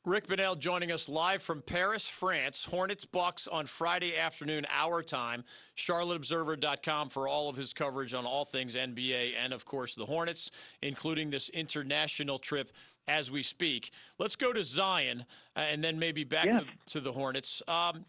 Rick 0.06 0.28
Bonnell 0.28 0.56
joining 0.56 0.92
us 0.92 1.10
live 1.10 1.42
from 1.42 1.64
Paris, 1.64 2.08
France. 2.08 2.64
Hornets 2.66 3.06
Bucks 3.06 3.48
on 3.48 3.66
Friday 3.66 4.16
afternoon, 4.16 4.68
our 4.72 5.02
time. 5.02 5.44
CharlotteObserver.com 5.76 7.10
for 7.10 7.28
all 7.28 7.50
of 7.50 7.56
his 7.56 7.74
coverage 7.74 8.14
on 8.14 8.24
all 8.24 8.46
things 8.46 8.76
NBA 8.76 9.32
and, 9.36 9.52
of 9.52 9.66
course, 9.66 9.96
the 9.96 10.06
Hornets, 10.06 10.52
including 10.84 11.32
this 11.32 11.50
international 11.50 12.38
trip 12.38 12.70
as 13.08 13.32
we 13.32 13.42
speak. 13.42 13.92
Let's 14.20 14.36
go 14.36 14.54
to 14.54 14.64
Zion 14.64 15.26
uh, 15.56 15.62
and 15.62 15.84
then 15.84 15.98
maybe 15.98 16.24
back 16.24 16.52
to, 16.52 16.66
to, 16.90 17.00
the 17.00 17.12
Hornets. 17.12 17.64
Um, 17.68 18.06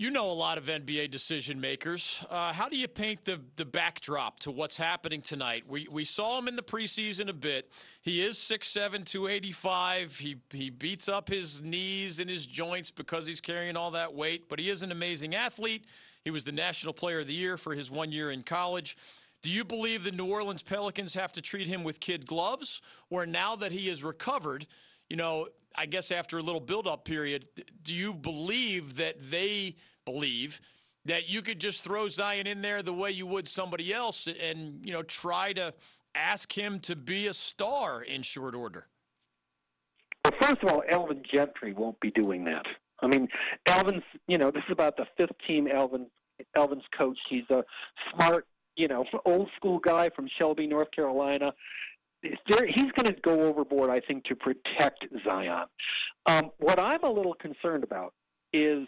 you 0.00 0.10
know 0.10 0.30
a 0.30 0.32
lot 0.32 0.56
of 0.56 0.64
NBA 0.64 1.10
decision 1.10 1.60
makers. 1.60 2.24
Uh, 2.30 2.54
how 2.54 2.70
do 2.70 2.76
you 2.78 2.88
paint 2.88 3.26
the, 3.26 3.38
the 3.56 3.66
backdrop 3.66 4.40
to 4.40 4.50
what's 4.50 4.78
happening 4.78 5.20
tonight? 5.20 5.64
We, 5.68 5.88
we 5.92 6.04
saw 6.04 6.38
him 6.38 6.48
in 6.48 6.56
the 6.56 6.62
preseason 6.62 7.28
a 7.28 7.34
bit. 7.34 7.70
He 8.00 8.24
is 8.24 8.38
6'7, 8.38 9.04
285. 9.04 10.16
He, 10.16 10.36
he 10.54 10.70
beats 10.70 11.06
up 11.06 11.28
his 11.28 11.60
knees 11.60 12.18
and 12.18 12.30
his 12.30 12.46
joints 12.46 12.90
because 12.90 13.26
he's 13.26 13.42
carrying 13.42 13.76
all 13.76 13.90
that 13.90 14.14
weight, 14.14 14.48
but 14.48 14.58
he 14.58 14.70
is 14.70 14.82
an 14.82 14.90
amazing 14.90 15.34
athlete. 15.34 15.84
He 16.24 16.30
was 16.30 16.44
the 16.44 16.52
National 16.52 16.94
Player 16.94 17.20
of 17.20 17.26
the 17.26 17.34
Year 17.34 17.58
for 17.58 17.74
his 17.74 17.90
one 17.90 18.10
year 18.10 18.30
in 18.30 18.42
college. 18.42 18.96
Do 19.42 19.50
you 19.50 19.64
believe 19.64 20.04
the 20.04 20.12
New 20.12 20.32
Orleans 20.32 20.62
Pelicans 20.62 21.12
have 21.12 21.32
to 21.32 21.42
treat 21.42 21.66
him 21.66 21.84
with 21.84 22.00
kid 22.00 22.24
gloves? 22.24 22.80
Or 23.10 23.26
now 23.26 23.54
that 23.56 23.70
he 23.70 23.90
is 23.90 24.02
recovered, 24.02 24.66
you 25.10 25.16
know, 25.16 25.48
I 25.76 25.84
guess 25.84 26.10
after 26.10 26.38
a 26.38 26.42
little 26.42 26.60
build 26.60 26.86
up 26.86 27.04
period, 27.04 27.46
do 27.82 27.94
you 27.94 28.14
believe 28.14 28.96
that 28.96 29.30
they 29.30 29.76
believe 30.04 30.60
that 31.04 31.28
you 31.28 31.42
could 31.42 31.58
just 31.58 31.82
throw 31.82 32.08
Zion 32.08 32.46
in 32.46 32.62
there 32.62 32.82
the 32.82 32.92
way 32.92 33.10
you 33.10 33.26
would 33.26 33.48
somebody 33.48 33.92
else 33.92 34.26
and, 34.26 34.84
you 34.84 34.92
know, 34.92 35.02
try 35.02 35.52
to 35.54 35.72
ask 36.14 36.56
him 36.56 36.78
to 36.80 36.96
be 36.96 37.26
a 37.26 37.32
star 37.32 38.02
in 38.02 38.22
short 38.22 38.54
order? 38.54 38.86
Well, 40.24 40.34
first 40.40 40.62
of 40.62 40.70
all, 40.70 40.82
Alvin 40.90 41.22
Gentry 41.32 41.72
won't 41.72 41.98
be 42.00 42.10
doing 42.10 42.44
that. 42.44 42.66
I 43.02 43.06
mean, 43.06 43.28
Alvin's, 43.66 44.02
you 44.28 44.36
know, 44.36 44.50
this 44.50 44.62
is 44.68 44.72
about 44.72 44.96
the 44.96 45.06
fifth 45.16 45.36
team 45.46 45.66
Alvin 45.66 46.06
Alvin's 46.56 46.84
coach. 46.98 47.18
He's 47.28 47.48
a 47.50 47.64
smart, 48.14 48.46
you 48.76 48.88
know, 48.88 49.04
old 49.24 49.48
school 49.56 49.78
guy 49.78 50.10
from 50.10 50.28
Shelby, 50.38 50.66
North 50.66 50.90
Carolina. 50.90 51.52
He's 52.22 52.92
going 52.96 53.06
to 53.06 53.16
go 53.22 53.42
overboard, 53.42 53.88
I 53.88 54.00
think, 54.00 54.24
to 54.24 54.36
protect 54.36 55.06
Zion. 55.26 55.64
Um, 56.26 56.50
what 56.58 56.78
I'm 56.78 57.02
a 57.02 57.10
little 57.10 57.34
concerned 57.34 57.82
about 57.82 58.12
is 58.52 58.86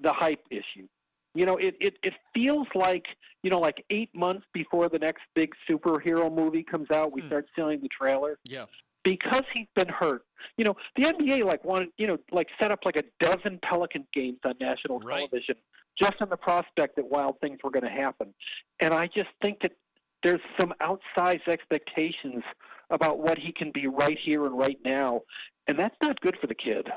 the 0.00 0.12
hype 0.12 0.44
issue. 0.50 0.86
You 1.34 1.46
know, 1.46 1.56
it, 1.56 1.76
it, 1.80 1.98
it 2.02 2.14
feels 2.32 2.68
like, 2.74 3.04
you 3.42 3.50
know, 3.50 3.58
like 3.58 3.84
eight 3.90 4.10
months 4.14 4.46
before 4.52 4.88
the 4.88 4.98
next 4.98 5.22
big 5.34 5.52
superhero 5.68 6.32
movie 6.32 6.62
comes 6.62 6.88
out, 6.94 7.12
we 7.12 7.22
mm. 7.22 7.26
start 7.26 7.46
selling 7.56 7.80
the 7.80 7.88
trailer. 7.88 8.38
Yeah. 8.44 8.66
Because 9.02 9.42
he's 9.52 9.66
been 9.74 9.88
hurt. 9.88 10.22
You 10.56 10.64
know, 10.64 10.76
the 10.96 11.02
NBA 11.02 11.44
like 11.44 11.64
wanted, 11.64 11.88
you 11.98 12.06
know, 12.06 12.18
like 12.30 12.48
set 12.60 12.70
up 12.70 12.80
like 12.84 12.96
a 12.96 13.02
dozen 13.20 13.58
Pelican 13.62 14.06
games 14.14 14.38
on 14.44 14.54
national 14.60 15.00
right. 15.00 15.28
television 15.30 15.56
just 16.00 16.14
on 16.20 16.28
the 16.28 16.36
prospect 16.36 16.96
that 16.96 17.08
wild 17.08 17.38
things 17.40 17.58
were 17.62 17.70
going 17.70 17.84
to 17.84 17.90
happen. 17.90 18.32
And 18.80 18.94
I 18.94 19.06
just 19.06 19.28
think 19.42 19.60
that 19.62 19.72
there's 20.22 20.40
some 20.58 20.72
outsized 20.80 21.46
expectations 21.48 22.42
about 22.90 23.18
what 23.18 23.38
he 23.38 23.52
can 23.52 23.70
be 23.72 23.86
right 23.86 24.18
here 24.24 24.46
and 24.46 24.56
right 24.56 24.78
now, 24.84 25.20
and 25.66 25.78
that's 25.78 25.96
not 26.02 26.20
good 26.20 26.36
for 26.40 26.46
the 26.46 26.54
kid. 26.54 26.88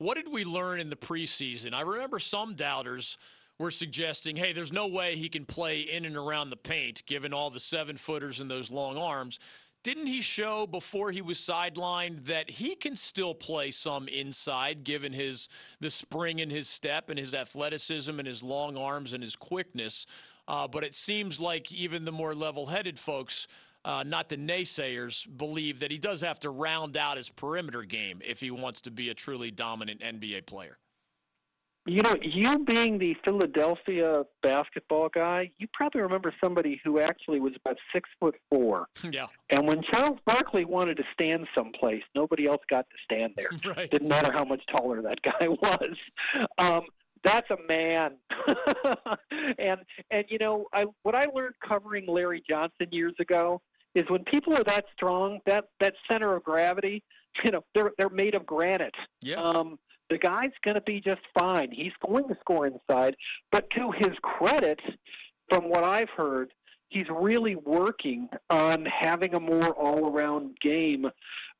What 0.00 0.16
did 0.16 0.32
we 0.32 0.44
learn 0.44 0.80
in 0.80 0.88
the 0.88 0.96
preseason? 0.96 1.74
I 1.74 1.82
remember 1.82 2.18
some 2.18 2.54
doubters 2.54 3.18
were 3.58 3.70
suggesting, 3.70 4.34
hey, 4.34 4.54
there's 4.54 4.72
no 4.72 4.86
way 4.86 5.14
he 5.14 5.28
can 5.28 5.44
play 5.44 5.80
in 5.80 6.06
and 6.06 6.16
around 6.16 6.48
the 6.48 6.56
paint 6.56 7.04
given 7.04 7.34
all 7.34 7.50
the 7.50 7.60
seven 7.60 7.98
footers 7.98 8.40
and 8.40 8.50
those 8.50 8.70
long 8.70 8.96
arms. 8.96 9.38
didn't 9.82 10.06
he 10.06 10.20
show 10.20 10.66
before 10.66 11.10
he 11.10 11.22
was 11.22 11.38
sidelined 11.38 12.24
that 12.24 12.50
he 12.50 12.74
can 12.74 12.94
still 12.94 13.34
play 13.34 13.70
some 13.70 14.08
inside 14.08 14.84
given 14.84 15.12
his 15.12 15.48
the 15.80 15.90
spring 15.90 16.38
in 16.38 16.50
his 16.50 16.68
step 16.68 17.08
and 17.08 17.18
his 17.18 17.34
athleticism 17.34 18.18
and 18.18 18.26
his 18.26 18.42
long 18.42 18.76
arms 18.76 19.12
and 19.12 19.22
his 19.22 19.36
quickness? 19.36 20.06
Uh, 20.46 20.68
but 20.68 20.84
it 20.84 20.94
seems 20.94 21.40
like 21.40 21.72
even 21.72 22.04
the 22.04 22.12
more 22.12 22.34
level-headed 22.34 22.98
folks, 22.98 23.46
uh, 23.84 24.04
not 24.06 24.28
the 24.28 24.36
naysayers, 24.36 25.26
believe 25.36 25.80
that 25.80 25.90
he 25.90 25.98
does 25.98 26.20
have 26.20 26.38
to 26.40 26.50
round 26.50 26.96
out 26.96 27.16
his 27.16 27.30
perimeter 27.30 27.82
game 27.82 28.20
if 28.26 28.40
he 28.40 28.50
wants 28.50 28.80
to 28.82 28.90
be 28.90 29.08
a 29.08 29.14
truly 29.14 29.50
dominant 29.50 30.00
NBA 30.00 30.46
player. 30.46 30.78
You 31.86 32.02
know, 32.02 32.14
you 32.20 32.58
being 32.58 32.98
the 32.98 33.16
Philadelphia 33.24 34.24
basketball 34.42 35.08
guy, 35.08 35.50
you 35.58 35.66
probably 35.72 36.02
remember 36.02 36.32
somebody 36.42 36.78
who 36.84 37.00
actually 37.00 37.40
was 37.40 37.54
about 37.56 37.78
six 37.92 38.08
foot 38.20 38.36
four. 38.50 38.86
yeah. 39.10 39.26
And 39.48 39.66
when 39.66 39.82
Charles 39.90 40.18
Barkley 40.26 40.66
wanted 40.66 40.98
to 40.98 41.04
stand 41.14 41.46
someplace, 41.56 42.02
nobody 42.14 42.46
else 42.46 42.60
got 42.68 42.86
to 42.90 42.96
stand 43.02 43.32
there. 43.36 43.48
right. 43.74 43.90
Didn't 43.90 44.08
matter 44.08 44.30
how 44.30 44.44
much 44.44 44.62
taller 44.70 45.00
that 45.00 45.22
guy 45.22 45.48
was. 45.48 45.96
Um, 46.58 46.82
that's 47.24 47.50
a 47.50 47.56
man. 47.66 48.16
and 49.58 49.80
and 50.10 50.24
you 50.28 50.38
know, 50.38 50.66
I 50.74 50.84
what 51.02 51.14
I 51.14 51.26
learned 51.34 51.54
covering 51.66 52.06
Larry 52.06 52.42
Johnson 52.48 52.88
years 52.90 53.14
ago 53.18 53.62
is 53.94 54.04
when 54.08 54.24
people 54.24 54.54
are 54.54 54.64
that 54.64 54.84
strong, 54.94 55.40
that 55.46 55.64
that 55.80 55.94
center 56.10 56.34
of 56.36 56.44
gravity, 56.44 57.02
you 57.44 57.52
know, 57.52 57.64
they're 57.74 57.92
they're 57.98 58.10
made 58.10 58.34
of 58.34 58.46
granite. 58.46 58.94
Yeah. 59.22 59.36
Um, 59.36 59.78
the 60.08 60.18
guy's 60.18 60.50
going 60.64 60.74
to 60.74 60.80
be 60.80 61.00
just 61.00 61.20
fine. 61.38 61.70
He's 61.70 61.92
going 62.04 62.26
to 62.28 62.36
score 62.40 62.66
inside, 62.66 63.14
but 63.52 63.70
to 63.70 63.92
his 63.92 64.10
credit, 64.22 64.80
from 65.48 65.68
what 65.68 65.84
I've 65.84 66.10
heard, 66.10 66.52
he's 66.88 67.06
really 67.08 67.54
working 67.54 68.28
on 68.50 68.86
having 68.86 69.34
a 69.34 69.40
more 69.40 69.68
all-around 69.68 70.56
game. 70.60 71.06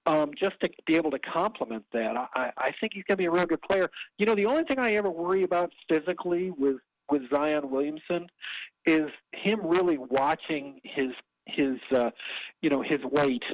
Um, 0.06 0.30
just 0.36 0.54
to 0.62 0.70
be 0.86 0.96
able 0.96 1.10
to 1.12 1.18
complement 1.18 1.84
that, 1.92 2.16
I, 2.34 2.50
I 2.56 2.70
think 2.80 2.94
he's 2.94 3.04
going 3.06 3.16
to 3.18 3.22
be 3.22 3.26
a 3.26 3.30
real 3.30 3.44
good 3.44 3.62
player. 3.62 3.88
You 4.18 4.26
know, 4.26 4.34
the 4.34 4.46
only 4.46 4.64
thing 4.64 4.78
I 4.78 4.92
ever 4.92 5.10
worry 5.10 5.44
about 5.44 5.72
physically 5.88 6.50
with 6.50 6.78
with 7.10 7.22
Zion 7.32 7.70
Williamson 7.70 8.28
is 8.86 9.10
him 9.32 9.60
really 9.64 9.98
watching 9.98 10.80
his 10.84 11.08
his 11.54 11.78
uh, 11.96 12.10
you 12.62 12.70
know 12.70 12.82
his 12.82 13.00
weight 13.04 13.44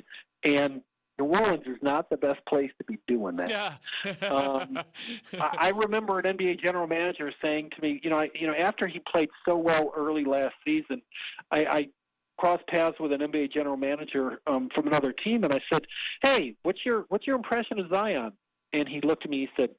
and 0.44 0.82
New 1.18 1.26
Orleans 1.26 1.64
is 1.66 1.78
not 1.80 2.10
the 2.10 2.16
best 2.16 2.44
place 2.46 2.70
to 2.78 2.84
be 2.84 2.98
doing 3.06 3.36
that. 3.36 3.48
Yeah. 3.48 4.28
Um, 4.28 4.78
I, 5.40 5.56
I 5.58 5.72
remember 5.74 6.18
an 6.18 6.36
NBA 6.36 6.62
general 6.62 6.86
manager 6.86 7.32
saying 7.42 7.70
to 7.74 7.82
me, 7.82 8.00
you 8.02 8.10
know, 8.10 8.18
I, 8.18 8.30
you 8.34 8.46
know, 8.46 8.54
after 8.54 8.86
he 8.86 9.00
played 9.10 9.30
so 9.48 9.56
well 9.56 9.92
early 9.96 10.24
last 10.24 10.54
season, 10.64 11.00
I, 11.50 11.64
I 11.64 11.88
crossed 12.38 12.66
paths 12.66 12.98
with 13.00 13.12
an 13.12 13.20
NBA 13.20 13.52
general 13.52 13.76
manager 13.76 14.40
um, 14.46 14.68
from 14.74 14.86
another 14.86 15.12
team, 15.12 15.44
and 15.44 15.54
I 15.54 15.60
said, 15.72 15.86
"Hey, 16.22 16.54
what's 16.62 16.84
your 16.84 17.06
what's 17.08 17.26
your 17.26 17.36
impression 17.36 17.78
of 17.78 17.90
Zion?" 17.90 18.32
And 18.72 18.88
he 18.88 19.00
looked 19.00 19.24
at 19.24 19.30
me, 19.30 19.40
he 19.40 19.48
said, 19.62 19.70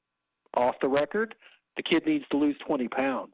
"Off 0.56 0.76
the 0.82 0.90
record, 0.90 1.36
the 1.76 1.84
kid 1.84 2.06
needs 2.08 2.26
to 2.32 2.38
lose 2.38 2.56
20 2.66 2.88
pounds." 2.88 3.34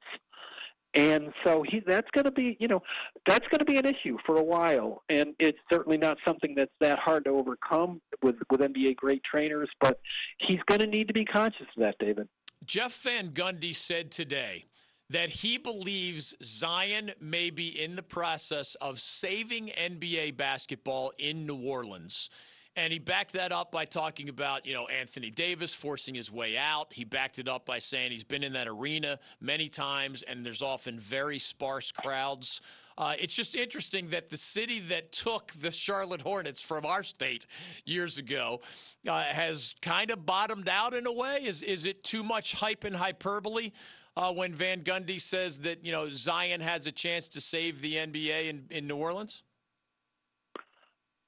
And 0.95 1.33
so 1.43 1.63
he 1.67 1.81
that's 1.85 2.09
going 2.11 2.25
to 2.25 2.31
be, 2.31 2.55
you 2.59 2.67
know, 2.67 2.81
that's 3.27 3.45
going 3.47 3.59
to 3.59 3.65
be 3.65 3.77
an 3.77 3.85
issue 3.85 4.17
for 4.25 4.37
a 4.37 4.43
while, 4.43 5.01
and 5.09 5.33
it's 5.39 5.57
certainly 5.71 5.97
not 5.97 6.17
something 6.25 6.53
that's 6.55 6.71
that 6.81 6.99
hard 6.99 7.25
to 7.25 7.31
overcome 7.31 7.99
with 8.21 8.35
with 8.51 8.61
NBA 8.61 8.95
great 8.97 9.23
trainers. 9.23 9.69
But 9.81 9.99
he's 10.39 10.59
going 10.67 10.81
to 10.81 10.87
need 10.87 11.07
to 11.07 11.13
be 11.13 11.25
conscious 11.25 11.67
of 11.75 11.81
that, 11.81 11.95
David. 11.99 12.27
Jeff 12.65 12.95
Van 13.01 13.31
Gundy 13.31 13.73
said 13.73 14.11
today 14.11 14.65
that 15.09 15.29
he 15.29 15.57
believes 15.57 16.35
Zion 16.43 17.11
may 17.19 17.49
be 17.49 17.67
in 17.67 17.95
the 17.95 18.03
process 18.03 18.75
of 18.75 18.99
saving 18.99 19.67
NBA 19.69 20.37
basketball 20.37 21.11
in 21.17 21.45
New 21.45 21.67
Orleans. 21.67 22.29
And 22.75 22.91
he 22.91 22.97
backed 22.97 23.33
that 23.33 23.51
up 23.51 23.71
by 23.71 23.85
talking 23.85 24.29
about, 24.29 24.65
you 24.65 24.73
know, 24.73 24.87
Anthony 24.87 25.29
Davis 25.29 25.73
forcing 25.73 26.15
his 26.15 26.31
way 26.31 26.57
out. 26.57 26.93
He 26.93 27.03
backed 27.03 27.37
it 27.37 27.47
up 27.47 27.65
by 27.65 27.77
saying 27.77 28.11
he's 28.11 28.23
been 28.23 28.43
in 28.43 28.53
that 28.53 28.67
arena 28.67 29.19
many 29.39 29.69
times 29.69 30.23
and 30.23 30.43
there's 30.43 30.63
often 30.63 30.97
very 30.97 31.37
sparse 31.37 31.91
crowds. 31.91 32.61
Uh, 32.97 33.13
it's 33.19 33.35
just 33.35 33.55
interesting 33.55 34.09
that 34.09 34.29
the 34.29 34.37
city 34.37 34.79
that 34.79 35.11
took 35.11 35.51
the 35.53 35.71
Charlotte 35.71 36.21
Hornets 36.21 36.61
from 36.61 36.85
our 36.85 37.03
state 37.03 37.45
years 37.85 38.17
ago 38.17 38.61
uh, 39.07 39.23
has 39.23 39.75
kind 39.81 40.11
of 40.11 40.25
bottomed 40.25 40.69
out 40.69 40.93
in 40.93 41.07
a 41.07 41.11
way. 41.11 41.39
Is 41.43 41.63
is 41.63 41.85
it 41.85 42.03
too 42.03 42.23
much 42.23 42.53
hype 42.53 42.83
and 42.83 42.95
hyperbole 42.95 43.71
uh, 44.15 44.31
when 44.31 44.53
Van 44.53 44.81
Gundy 44.81 45.19
says 45.19 45.59
that 45.59 45.83
you 45.83 45.91
know 45.91 46.07
Zion 46.09 46.61
has 46.61 46.85
a 46.85 46.91
chance 46.91 47.29
to 47.29 47.41
save 47.41 47.81
the 47.81 47.95
NBA 47.95 48.49
in, 48.49 48.65
in 48.69 48.87
New 48.87 48.97
Orleans? 48.97 49.43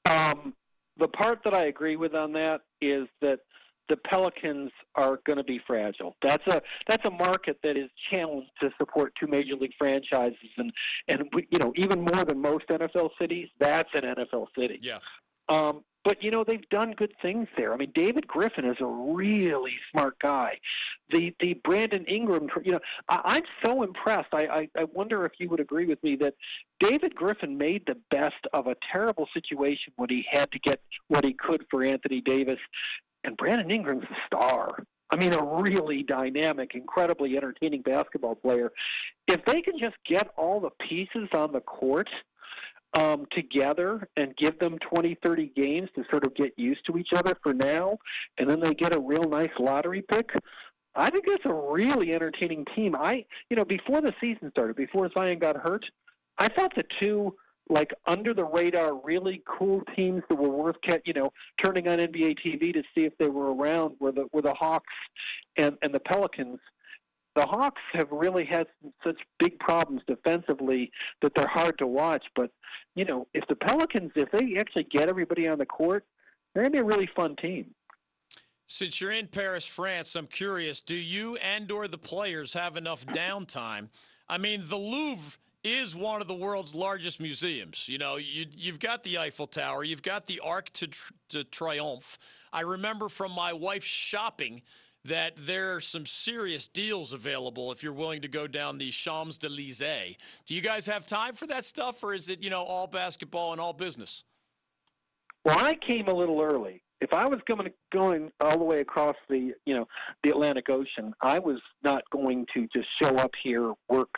Um, 0.05 0.53
the 0.97 1.07
part 1.07 1.39
that 1.43 1.53
I 1.53 1.65
agree 1.65 1.95
with 1.95 2.15
on 2.15 2.31
that 2.33 2.61
is 2.81 3.07
that 3.21 3.39
the 3.87 3.97
Pelicans 3.97 4.71
are 4.95 5.19
going 5.25 5.37
to 5.37 5.43
be 5.43 5.59
fragile. 5.67 6.15
That's 6.21 6.45
a 6.47 6.61
that's 6.87 7.05
a 7.05 7.11
market 7.11 7.59
that 7.63 7.77
is 7.77 7.89
challenged 8.11 8.49
to 8.61 8.71
support 8.77 9.13
two 9.19 9.27
major 9.27 9.55
league 9.55 9.73
franchises, 9.77 10.37
and 10.57 10.71
and 11.07 11.23
we, 11.33 11.47
you 11.51 11.59
know 11.59 11.71
even 11.75 11.99
more 11.99 12.25
than 12.25 12.41
most 12.41 12.67
NFL 12.67 13.09
cities, 13.19 13.49
that's 13.59 13.89
an 13.93 14.01
NFL 14.01 14.47
city. 14.57 14.79
Yeah. 14.81 14.99
Um, 15.49 15.83
but 16.05 16.23
you 16.23 16.29
know 16.31 16.43
they've 16.43 16.69
done 16.69 16.93
good 16.93 17.13
things 17.21 17.47
there. 17.57 17.73
I 17.73 17.77
mean, 17.77 17.91
David 17.95 18.27
Griffin 18.27 18.63
is 18.63 18.77
a 18.79 18.85
really 18.85 19.73
smart 19.91 20.17
guy. 20.19 20.59
The 21.11 21.35
the 21.41 21.55
Brandon 21.65 22.05
Ingram, 22.05 22.47
you 22.63 22.73
know, 22.73 22.79
I, 23.09 23.21
I'm 23.25 23.43
so 23.65 23.83
impressed. 23.83 24.29
I, 24.31 24.45
I 24.45 24.69
I 24.77 24.83
wonder 24.93 25.25
if 25.25 25.33
you 25.39 25.49
would 25.49 25.59
agree 25.59 25.87
with 25.87 26.01
me 26.03 26.15
that 26.17 26.35
David 26.79 27.15
Griffin 27.15 27.57
made 27.57 27.83
the 27.87 27.97
best 28.11 28.35
of 28.53 28.67
a 28.67 28.75
terrible 28.91 29.27
situation 29.33 29.91
when 29.97 30.09
he 30.09 30.25
had 30.31 30.49
to 30.51 30.59
get 30.59 30.79
what 31.07 31.25
he 31.25 31.33
could 31.33 31.65
for 31.69 31.83
Anthony 31.83 32.21
Davis, 32.21 32.59
and 33.23 33.35
Brandon 33.35 33.71
Ingram's 33.71 34.05
a 34.05 34.15
star. 34.27 34.77
I 35.11 35.17
mean, 35.17 35.33
a 35.33 35.43
really 35.43 36.03
dynamic, 36.03 36.71
incredibly 36.73 37.37
entertaining 37.37 37.83
basketball 37.83 38.35
player. 38.35 38.71
If 39.27 39.45
they 39.45 39.61
can 39.61 39.77
just 39.79 39.95
get 40.07 40.29
all 40.35 40.59
the 40.59 40.71
pieces 40.89 41.29
on 41.33 41.51
the 41.53 41.61
court 41.61 42.09
um, 42.95 43.25
together 43.31 44.07
and 44.17 44.35
give 44.37 44.57
them 44.59 44.77
20, 44.79 45.17
30 45.23 45.51
games 45.55 45.89
to 45.95 46.03
sort 46.09 46.25
of 46.25 46.33
get 46.35 46.53
used 46.57 46.81
to 46.87 46.97
each 46.97 47.09
other 47.15 47.33
for 47.43 47.53
now, 47.53 47.97
and 48.37 48.49
then 48.49 48.59
they 48.59 48.73
get 48.73 48.95
a 48.95 48.99
real 48.99 49.23
nice 49.23 49.51
lottery 49.59 50.01
pick. 50.01 50.31
I 50.95 51.09
think 51.09 51.25
that's 51.27 51.45
a 51.45 51.53
really 51.53 52.13
entertaining 52.13 52.65
team. 52.73 52.95
I, 52.95 53.25
you 53.49 53.57
know, 53.57 53.65
before 53.65 54.01
the 54.01 54.13
season 54.21 54.49
started, 54.51 54.77
before 54.77 55.09
Zion 55.15 55.39
got 55.39 55.57
hurt, 55.57 55.85
I 56.37 56.47
thought 56.47 56.73
the 56.75 56.85
two 57.01 57.35
like 57.69 57.91
under 58.05 58.33
the 58.33 58.45
radar, 58.45 58.95
really 59.03 59.41
cool 59.47 59.81
teams 59.95 60.21
that 60.29 60.35
were 60.35 60.49
worth, 60.49 60.75
you 61.05 61.13
know, 61.13 61.31
turning 61.63 61.87
on 61.87 61.97
NBA 61.97 62.35
TV 62.45 62.71
to 62.73 62.83
see 62.95 63.05
if 63.05 63.17
they 63.17 63.27
were 63.27 63.55
around 63.55 63.95
were 63.99 64.11
the 64.11 64.27
were 64.31 64.41
the 64.41 64.53
Hawks 64.53 64.93
and 65.57 65.77
and 65.81 65.93
the 65.93 65.99
Pelicans 65.99 66.59
the 67.35 67.45
Hawks 67.45 67.81
have 67.93 68.07
really 68.11 68.45
had 68.45 68.67
such 69.03 69.19
big 69.39 69.59
problems 69.59 70.01
defensively 70.07 70.91
that 71.21 71.33
they're 71.35 71.47
hard 71.47 71.77
to 71.79 71.87
watch. 71.87 72.23
But 72.35 72.51
you 72.95 73.05
know, 73.05 73.27
if 73.33 73.45
the 73.47 73.55
Pelicans, 73.55 74.11
if 74.15 74.31
they 74.31 74.57
actually 74.57 74.85
get 74.85 75.09
everybody 75.09 75.47
on 75.47 75.57
the 75.57 75.65
court, 75.65 76.05
they're 76.53 76.63
gonna 76.63 76.71
be 76.71 76.79
a 76.79 76.83
really 76.83 77.09
fun 77.15 77.35
team. 77.35 77.71
Since 78.67 78.99
you're 78.99 79.11
in 79.11 79.27
Paris, 79.27 79.65
France, 79.65 80.15
I'm 80.15 80.27
curious: 80.27 80.81
Do 80.81 80.95
you 80.95 81.35
and/or 81.37 81.87
the 81.87 81.97
players 81.97 82.53
have 82.53 82.77
enough 82.77 83.05
downtime? 83.05 83.89
I 84.27 84.37
mean, 84.37 84.61
the 84.63 84.77
Louvre 84.77 85.37
is 85.65 85.95
one 85.95 86.21
of 86.21 86.27
the 86.27 86.35
world's 86.35 86.75
largest 86.75 87.19
museums. 87.19 87.89
You 87.89 87.97
know, 87.97 88.17
you, 88.17 88.45
have 88.67 88.79
got 88.79 89.03
the 89.03 89.17
Eiffel 89.17 89.47
Tower, 89.47 89.83
you've 89.83 90.03
got 90.03 90.27
the 90.27 90.39
Arc 90.43 90.71
de, 90.73 90.87
de 91.29 91.43
Triomphe. 91.43 92.17
I 92.53 92.61
remember 92.61 93.09
from 93.09 93.31
my 93.31 93.51
wife's 93.51 93.87
shopping 93.87 94.61
that 95.05 95.33
there 95.37 95.75
are 95.75 95.81
some 95.81 96.05
serious 96.05 96.67
deals 96.67 97.13
available 97.13 97.71
if 97.71 97.83
you're 97.83 97.93
willing 97.93 98.21
to 98.21 98.27
go 98.27 98.47
down 98.47 98.77
the 98.77 98.89
Champs 98.89 99.39
Elysees. 99.43 100.17
Do 100.45 100.55
you 100.55 100.61
guys 100.61 100.87
have 100.87 101.05
time 101.05 101.35
for 101.35 101.47
that 101.47 101.63
stuff, 101.63 102.03
or 102.03 102.13
is 102.13 102.29
it 102.29 102.43
you 102.43 102.49
know 102.49 102.63
all 102.63 102.87
basketball 102.87 103.51
and 103.51 103.61
all 103.61 103.73
business? 103.73 104.23
Well, 105.43 105.63
I 105.63 105.75
came 105.75 106.07
a 106.07 106.13
little 106.13 106.41
early. 106.41 106.81
If 107.01 107.13
I 107.13 107.27
was 107.27 107.39
going 107.47 107.69
going 107.91 108.31
all 108.39 108.57
the 108.57 108.63
way 108.63 108.79
across 108.79 109.15
the 109.29 109.53
you 109.65 109.75
know 109.75 109.87
the 110.23 110.29
Atlantic 110.29 110.69
Ocean, 110.69 111.13
I 111.21 111.39
was 111.39 111.59
not 111.83 112.03
going 112.11 112.45
to 112.53 112.67
just 112.73 112.87
show 113.01 113.15
up 113.17 113.31
here, 113.43 113.73
work 113.89 114.13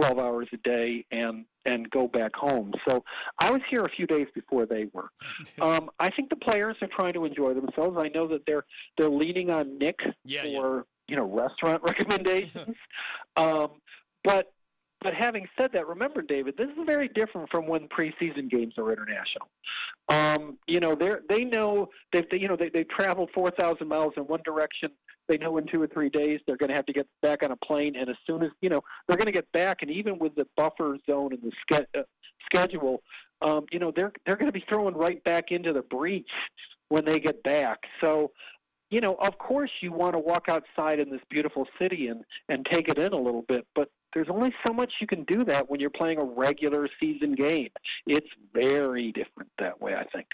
12 0.00 0.18
hours 0.18 0.48
a 0.52 0.58
day, 0.58 1.04
and 1.10 1.44
and 1.64 1.88
go 1.90 2.08
back 2.08 2.34
home. 2.34 2.72
So 2.88 3.04
I 3.38 3.50
was 3.50 3.60
here 3.70 3.82
a 3.82 3.90
few 3.90 4.06
days 4.06 4.26
before 4.34 4.66
they 4.66 4.86
were. 4.92 5.08
Um, 5.60 5.90
I 5.98 6.10
think 6.10 6.30
the 6.30 6.36
players 6.36 6.76
are 6.82 6.88
trying 6.88 7.14
to 7.14 7.24
enjoy 7.24 7.52
themselves. 7.52 7.98
I 7.98 8.08
know 8.08 8.28
that 8.28 8.42
they're 8.46 8.64
they're 8.96 9.08
leaning 9.08 9.50
on 9.50 9.76
Nick 9.78 9.98
yeah, 10.24 10.42
for 10.42 10.76
yeah. 10.76 10.82
you 11.08 11.16
know 11.16 11.24
restaurant 11.24 11.82
recommendations. 11.86 12.76
um, 13.36 13.70
but 14.22 14.52
but 15.00 15.14
having 15.14 15.46
said 15.58 15.70
that, 15.72 15.86
remember, 15.86 16.22
David, 16.22 16.56
this 16.56 16.68
is 16.68 16.86
very 16.86 17.08
different 17.08 17.48
from 17.50 17.66
when 17.66 17.88
preseason 17.88 18.50
games 18.50 18.74
are 18.78 18.92
international. 18.92 19.48
Um, 20.08 20.58
you 20.66 20.80
know, 20.80 20.94
they 20.94 21.12
they 21.28 21.44
know 21.44 21.88
that 22.12 22.26
they, 22.30 22.38
you 22.38 22.48
know 22.48 22.56
they 22.56 22.68
they 22.68 22.84
traveled 22.84 23.30
four 23.34 23.50
thousand 23.50 23.88
miles 23.88 24.14
in 24.16 24.24
one 24.24 24.40
direction. 24.44 24.90
They 25.28 25.36
know 25.36 25.58
in 25.58 25.66
two 25.66 25.82
or 25.82 25.86
three 25.86 26.08
days 26.08 26.40
they're 26.46 26.56
going 26.56 26.70
to 26.70 26.74
have 26.74 26.86
to 26.86 26.92
get 26.92 27.06
back 27.22 27.42
on 27.42 27.50
a 27.50 27.56
plane, 27.56 27.96
and 27.96 28.08
as 28.08 28.16
soon 28.26 28.42
as 28.42 28.50
you 28.60 28.70
know 28.70 28.82
they're 29.06 29.18
going 29.18 29.26
to 29.26 29.32
get 29.32 29.50
back, 29.52 29.82
and 29.82 29.90
even 29.90 30.18
with 30.18 30.34
the 30.34 30.46
buffer 30.56 30.96
zone 31.08 31.32
and 31.32 31.42
the 31.42 31.52
ske- 31.70 31.88
uh, 31.96 32.02
schedule, 32.46 33.02
um, 33.42 33.66
you 33.70 33.78
know, 33.78 33.92
they're 33.94 34.12
they're 34.26 34.36
going 34.36 34.50
to 34.50 34.52
be 34.52 34.64
thrown 34.68 34.94
right 34.94 35.22
back 35.24 35.50
into 35.50 35.72
the 35.72 35.82
breach 35.82 36.30
when 36.88 37.04
they 37.04 37.20
get 37.20 37.42
back. 37.42 37.78
So, 38.02 38.32
you 38.90 39.00
know, 39.00 39.16
of 39.16 39.38
course 39.38 39.70
you 39.80 39.92
want 39.92 40.14
to 40.14 40.18
walk 40.18 40.46
outside 40.48 41.00
in 41.00 41.10
this 41.10 41.20
beautiful 41.28 41.66
city 41.80 42.08
and 42.08 42.24
and 42.48 42.66
take 42.70 42.88
it 42.88 42.98
in 42.98 43.12
a 43.12 43.20
little 43.20 43.42
bit, 43.42 43.66
but 43.74 43.90
there's 44.14 44.28
only 44.30 44.54
so 44.66 44.72
much 44.72 44.92
you 45.00 45.06
can 45.06 45.24
do 45.24 45.44
that 45.44 45.68
when 45.68 45.80
you're 45.80 45.90
playing 45.90 46.18
a 46.18 46.24
regular 46.24 46.88
season 46.98 47.34
game. 47.34 47.68
It's 48.06 48.28
very 48.54 49.12
different 49.12 49.50
that 49.58 49.80
way, 49.80 49.94
I 49.94 50.04
think. 50.04 50.26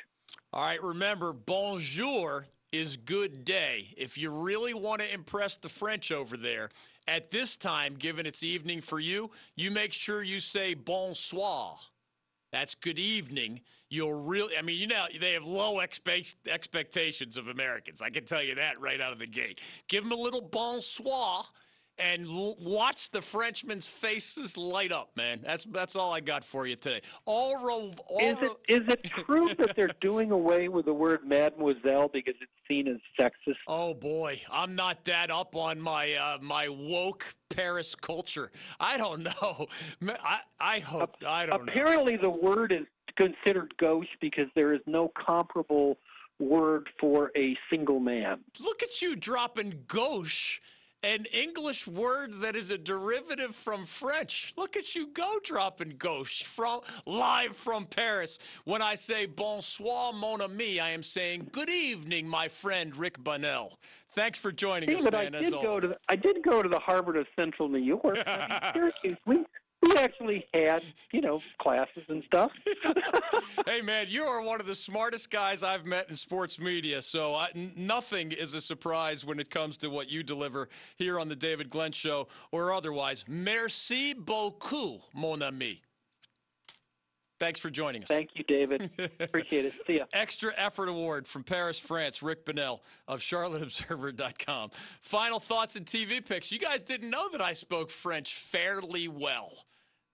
All 0.52 0.64
right, 0.64 0.82
remember, 0.82 1.32
bonjour 1.32 2.44
is 2.70 2.96
good 2.96 3.44
day. 3.44 3.88
If 3.96 4.18
you 4.18 4.30
really 4.30 4.74
want 4.74 5.00
to 5.00 5.12
impress 5.12 5.57
the 5.57 5.68
French 5.68 6.11
over 6.11 6.36
there, 6.36 6.68
at 7.07 7.30
this 7.30 7.57
time, 7.57 7.94
given 7.94 8.26
it's 8.26 8.42
evening 8.42 8.80
for 8.80 8.98
you, 8.98 9.30
you 9.57 9.70
make 9.70 9.92
sure 9.92 10.22
you 10.22 10.40
say 10.40 10.74
bonsoir. 10.74 11.74
That's 12.55 12.76
good 12.76 13.00
evening. 13.00 13.62
You'll 13.88 14.14
really, 14.14 14.57
I 14.57 14.62
mean, 14.62 14.78
you 14.78 14.86
know, 14.86 15.07
they 15.20 15.32
have 15.32 15.44
low 15.44 15.78
expe- 15.78 16.36
expectations 16.48 17.36
of 17.36 17.48
Americans. 17.48 18.00
I 18.00 18.11
can 18.11 18.24
tell 18.24 18.44
you 18.44 18.55
that 18.55 18.80
right 18.80 19.00
out 19.00 19.12
of 19.12 19.18
the 19.18 19.26
gate. 19.26 19.61
Give 19.88 20.05
them 20.05 20.12
a 20.12 20.22
little 20.22 20.40
bonsoir 20.40 21.42
and 21.99 22.26
l- 22.26 22.57
watch 22.61 23.11
the 23.11 23.22
Frenchmen's 23.22 23.86
faces 23.86 24.57
light 24.57 24.92
up, 24.92 25.11
man. 25.16 25.40
That's 25.42 25.64
that's 25.64 25.97
all 25.97 26.12
I 26.12 26.20
got 26.20 26.45
for 26.45 26.66
you 26.66 26.76
today. 26.76 27.01
All, 27.24 27.64
ro- 27.64 27.90
all 28.09 28.20
Is 28.20 28.42
it 28.42 28.47
ro- 28.47 28.57
is 28.68 28.80
it 28.88 29.05
true 29.05 29.55
that 29.59 29.74
they're 29.76 29.88
doing 30.01 30.30
away 30.30 30.68
with 30.68 30.86
the 30.86 30.95
word 30.95 31.26
mademoiselle 31.26 32.09
because 32.09 32.34
it's 32.40 32.51
seen 32.68 32.88
as 32.88 32.99
sexist? 33.18 33.57
Oh 33.68 33.95
boy, 33.95 34.40
I'm 34.51 34.74
not 34.74 35.05
that 35.05 35.30
up 35.30 35.57
on 35.57 35.80
my 35.80 36.14
uh, 36.14 36.38
my 36.40 36.68
woke 36.68 37.34
Paris 37.49 37.95
culture. 37.95 38.51
I 38.80 38.97
don't 38.97 39.22
know. 39.22 39.66
I 40.22 40.40
I 40.61 40.78
hope 40.80 41.16
I 41.26 41.47
don't 41.47 41.66
know. 41.66 41.72
Apparently, 41.72 42.16
the 42.16 42.30
word 42.30 42.72
is 42.72 42.86
considered 43.16 43.74
gauche 43.78 44.07
because 44.20 44.49
there 44.55 44.74
is 44.74 44.80
no 44.86 45.12
comparable 45.14 45.99
word 46.40 46.88
for 46.99 47.30
a 47.36 47.57
single 47.70 48.01
man. 48.01 48.40
Look 48.61 48.82
at 48.82 49.01
you 49.01 49.16
dropping 49.16 49.84
gauche, 49.86 50.61
an 51.05 51.26
English 51.32 51.86
word 51.86 52.32
that 52.40 52.57
is 52.57 52.70
a 52.70 52.78
derivative 52.78 53.55
from 53.55 53.84
French. 53.84 54.55
Look 54.57 54.76
at 54.76 54.94
you 54.94 55.09
go 55.09 55.38
dropping 55.44 55.96
gauche 55.98 56.42
from 56.42 56.80
live 57.05 57.55
from 57.55 57.84
Paris. 57.84 58.38
When 58.64 58.80
I 58.80 58.94
say 58.94 59.26
bonsoir, 59.26 60.12
mon 60.14 60.40
ami, 60.40 60.80
I 60.80 60.90
am 60.90 61.02
saying 61.02 61.48
good 61.52 61.68
evening, 61.68 62.26
my 62.26 62.48
friend 62.48 62.96
Rick 62.96 63.22
Bonnell. 63.22 63.74
Thanks 64.12 64.38
for 64.38 64.50
joining 64.50 64.94
us, 64.94 65.05
David, 65.05 65.14
I 65.14 65.24
man. 65.24 65.34
as 65.34 65.50
did 65.50 65.62
go 65.62 65.78
to 65.78 65.88
the, 65.88 65.98
I 66.09 66.16
did 66.16 66.42
go 66.42 66.62
to 66.62 66.68
the 66.68 66.78
Harvard 66.78 67.16
of 67.16 67.26
Central 67.36 67.68
New 67.68 67.78
York. 67.78 68.16
I 68.26 68.90
mean, 69.05 69.16
we 69.26 69.44
we 69.85 69.97
actually 69.97 70.47
had 70.55 70.82
you 71.12 71.20
know 71.20 71.41
classes 71.59 72.05
and 72.09 72.22
stuff. 72.24 72.53
hey 73.66 73.80
man, 73.80 74.07
you 74.09 74.24
are 74.24 74.43
one 74.43 74.61
of 74.61 74.66
the 74.66 74.74
smartest 74.74 75.30
guys 75.30 75.62
I've 75.62 75.87
met 75.87 76.09
in 76.09 76.16
sports 76.16 76.59
media. 76.59 77.03
So 77.03 77.35
I, 77.35 77.49
nothing 77.76 78.32
is 78.32 78.55
a 78.55 78.61
surprise 78.61 79.24
when 79.24 79.39
it 79.39 79.51
comes 79.51 79.76
to 79.78 79.89
what 79.89 80.11
you 80.11 80.22
deliver 80.22 80.68
here 80.97 81.18
on 81.18 81.28
the 81.28 81.37
David 81.37 81.68
Glenn 81.68 81.93
Show 81.93 82.28
or 82.51 82.72
otherwise. 82.72 83.24
Merci 83.28 84.14
beaucoup, 84.14 85.01
mon 85.14 85.43
ami. 85.43 85.82
Thanks 87.41 87.59
for 87.59 87.68
joining 87.68 88.03
us. 88.03 88.09
Thank 88.09 88.30
you, 88.37 88.45
David. 88.45 88.91
Appreciate 89.20 89.64
it. 89.66 89.74
See 89.87 89.97
ya. 89.99 90.05
Extra 90.12 90.53
Effort 90.57 90.89
Award 90.89 91.26
from 91.26 91.43
Paris, 91.43 91.78
France, 91.78 92.22
Rick 92.22 92.45
Bonnell 92.45 92.82
of 93.09 93.20
CharlotteObserver.com. 93.20 94.70
Final 95.01 95.41
thoughts 95.41 95.76
and 95.76 95.85
TV 95.85 96.24
picks. 96.24 96.53
You 96.53 96.59
guys 96.59 96.82
didn't 96.82 97.11
know 97.11 97.28
that 97.30 97.41
I 97.41 97.53
spoke 97.53 97.91
French 97.91 98.35
fairly 98.35 99.09
well. 99.09 99.53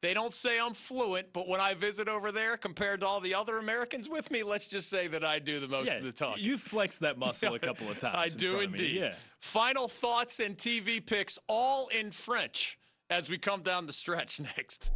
They 0.03 0.15
don't 0.15 0.33
say 0.33 0.59
I'm 0.59 0.73
fluent, 0.73 1.33
but 1.35 1.47
when 1.47 1.61
I 1.61 1.75
visit 1.75 2.09
over 2.09 2.33
there, 2.33 2.57
compared 2.57 3.01
to 3.01 3.07
all 3.07 3.21
the 3.21 3.35
other 3.35 3.59
Americans 3.59 4.09
with 4.09 4.31
me, 4.31 4.43
let's 4.43 4.67
just 4.67 4.89
say 4.89 5.09
that 5.09 5.23
I 5.25 5.39
do 5.39 5.61
the 5.61 5.69
most 5.69 5.89
Yeah, 5.89 5.97
of 5.99 6.05
the 6.05 6.13
talking. 6.13 6.43
you 6.43 6.57
flexed 6.57 7.01
that 7.01 7.19
muscle 7.19 7.55
a 7.55 7.59
couple 7.69 7.91
of 7.91 7.99
times. 7.99 8.17
I 8.17 8.29
do 8.29 8.53
front 8.53 8.65
of 8.65 8.71
me, 8.73 8.79
indeed. 8.79 9.01
Yeah. 9.01 9.15
Final 9.41 9.89
thoughts 9.89 10.41
and 10.41 10.57
TV 10.57 11.05
picks, 11.05 11.39
all 11.49 11.89
in 11.89 12.11
French, 12.11 12.79
as 13.11 13.29
we 13.29 13.37
come 13.37 13.61
down 13.63 13.85
the 13.87 13.93
stretch 13.93 14.41
next. 14.57 14.91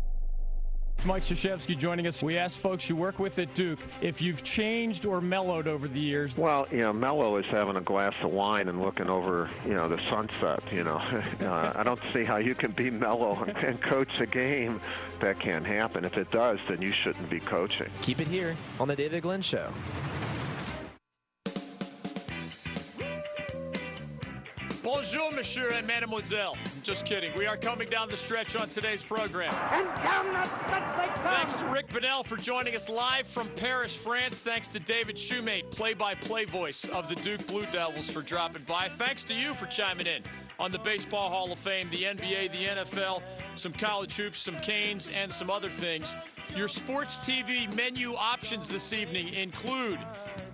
Mike 1.04 1.22
Krzyzewski 1.22 1.76
joining 1.76 2.06
us. 2.06 2.22
We 2.22 2.38
asked 2.38 2.58
folks 2.58 2.88
you 2.88 2.96
work 2.96 3.18
with 3.18 3.38
at 3.38 3.52
Duke 3.52 3.78
if 4.00 4.22
you've 4.22 4.42
changed 4.42 5.04
or 5.04 5.20
mellowed 5.20 5.68
over 5.68 5.86
the 5.86 6.00
years. 6.00 6.38
Well, 6.38 6.66
you 6.70 6.78
know, 6.78 6.94
mellow 6.94 7.36
is 7.36 7.44
having 7.50 7.76
a 7.76 7.80
glass 7.82 8.14
of 8.22 8.30
wine 8.30 8.68
and 8.68 8.80
looking 8.80 9.10
over, 9.10 9.50
you 9.66 9.74
know, 9.74 9.86
the 9.86 9.98
sunset. 10.08 10.62
You 10.72 10.84
know, 10.84 10.96
uh, 11.40 11.72
I 11.74 11.82
don't 11.82 12.00
see 12.14 12.24
how 12.24 12.38
you 12.38 12.54
can 12.54 12.72
be 12.72 12.90
mellow 12.90 13.34
and, 13.44 13.56
and 13.58 13.82
coach 13.82 14.08
a 14.18 14.26
game. 14.26 14.80
That 15.20 15.38
can't 15.40 15.66
happen. 15.66 16.04
If 16.04 16.14
it 16.14 16.30
does, 16.30 16.58
then 16.68 16.80
you 16.80 16.92
shouldn't 17.02 17.28
be 17.28 17.40
coaching. 17.40 17.90
Keep 18.00 18.20
it 18.20 18.28
here 18.28 18.56
on 18.80 18.88
the 18.88 18.96
David 18.96 19.22
Glenn 19.22 19.42
Show. 19.42 19.70
Bonjour, 24.82 25.32
monsieur 25.32 25.70
and 25.72 25.86
mademoiselle. 25.86 26.56
Just 26.84 27.06
kidding. 27.06 27.32
We 27.34 27.46
are 27.46 27.56
coming 27.56 27.88
down 27.88 28.10
the 28.10 28.16
stretch 28.16 28.56
on 28.56 28.68
today's 28.68 29.02
program. 29.02 29.54
Thanks 31.22 31.54
to 31.54 31.64
Rick 31.64 31.90
Bonnell 31.90 32.22
for 32.22 32.36
joining 32.36 32.76
us 32.76 32.90
live 32.90 33.26
from 33.26 33.48
Paris, 33.56 33.96
France. 33.96 34.42
Thanks 34.42 34.68
to 34.68 34.78
David 34.78 35.16
Shumate, 35.16 35.70
play-by-play 35.70 36.44
voice 36.44 36.84
of 36.84 37.08
the 37.08 37.14
Duke 37.16 37.46
Blue 37.46 37.64
Devils, 37.72 38.10
for 38.10 38.20
dropping 38.20 38.64
by. 38.64 38.88
Thanks 38.88 39.24
to 39.24 39.34
you 39.34 39.54
for 39.54 39.64
chiming 39.66 40.06
in 40.06 40.22
on 40.58 40.70
the 40.72 40.78
Baseball 40.80 41.28
Hall 41.28 41.52
of 41.52 41.58
Fame, 41.58 41.88
the 41.90 42.04
NBA, 42.04 42.50
the 42.52 42.82
NFL, 42.82 43.22
some 43.54 43.72
college 43.72 44.16
hoops, 44.16 44.38
some 44.38 44.56
canes, 44.60 45.10
and 45.14 45.30
some 45.30 45.50
other 45.50 45.68
things. 45.68 46.14
Your 46.54 46.68
sports 46.68 47.16
TV 47.18 47.74
menu 47.74 48.14
options 48.14 48.68
this 48.68 48.92
evening 48.92 49.32
include 49.34 49.98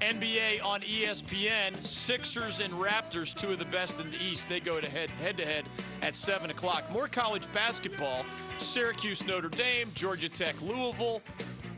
NBA 0.01 0.65
on 0.65 0.81
ESPN, 0.81 1.77
Sixers 1.85 2.61
and 2.61 2.73
Raptors, 2.75 3.39
two 3.39 3.49
of 3.49 3.59
the 3.59 3.67
best 3.67 4.01
in 4.01 4.11
the 4.11 4.23
East. 4.23 4.49
They 4.49 4.61
go 4.61 4.81
to 4.81 4.89
head 4.89 5.11
head 5.23 5.37
to 5.37 5.45
head 5.45 5.65
at 6.03 6.15
seven 6.15 6.51
o'clock. 6.51 6.91
More 6.91 7.07
college 7.07 7.51
basketball: 7.53 8.25
Syracuse, 8.59 9.27
Notre 9.27 9.49
Dame, 9.49 9.89
Georgia 9.95 10.29
Tech, 10.29 10.61
Louisville, 10.63 11.21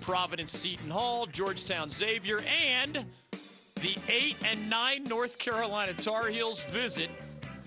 Providence, 0.00 0.52
Seton 0.52 0.90
Hall, 0.90 1.26
Georgetown, 1.26 1.88
Xavier, 1.88 2.40
and 2.40 3.04
the 3.80 3.96
eight 4.08 4.36
and 4.44 4.70
nine 4.70 5.02
North 5.04 5.38
Carolina 5.38 5.92
Tar 5.94 6.28
Heels 6.28 6.64
visit 6.66 7.10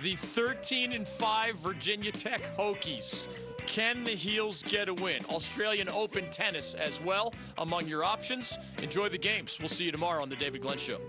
the 0.01 0.15
13 0.15 0.93
and 0.93 1.07
5 1.07 1.59
Virginia 1.59 2.11
Tech 2.11 2.41
Hokies. 2.57 3.27
Can 3.65 4.03
the 4.03 4.11
Heels 4.11 4.63
get 4.63 4.87
a 4.89 4.93
win? 4.93 5.23
Australian 5.29 5.89
Open 5.89 6.29
tennis 6.29 6.73
as 6.73 7.01
well 7.01 7.33
among 7.57 7.87
your 7.87 8.03
options. 8.03 8.57
Enjoy 8.81 9.09
the 9.09 9.17
games. 9.17 9.57
We'll 9.59 9.69
see 9.69 9.85
you 9.85 9.91
tomorrow 9.91 10.21
on 10.21 10.29
the 10.29 10.35
David 10.35 10.61
Glenn 10.61 10.77
Show. 10.77 10.99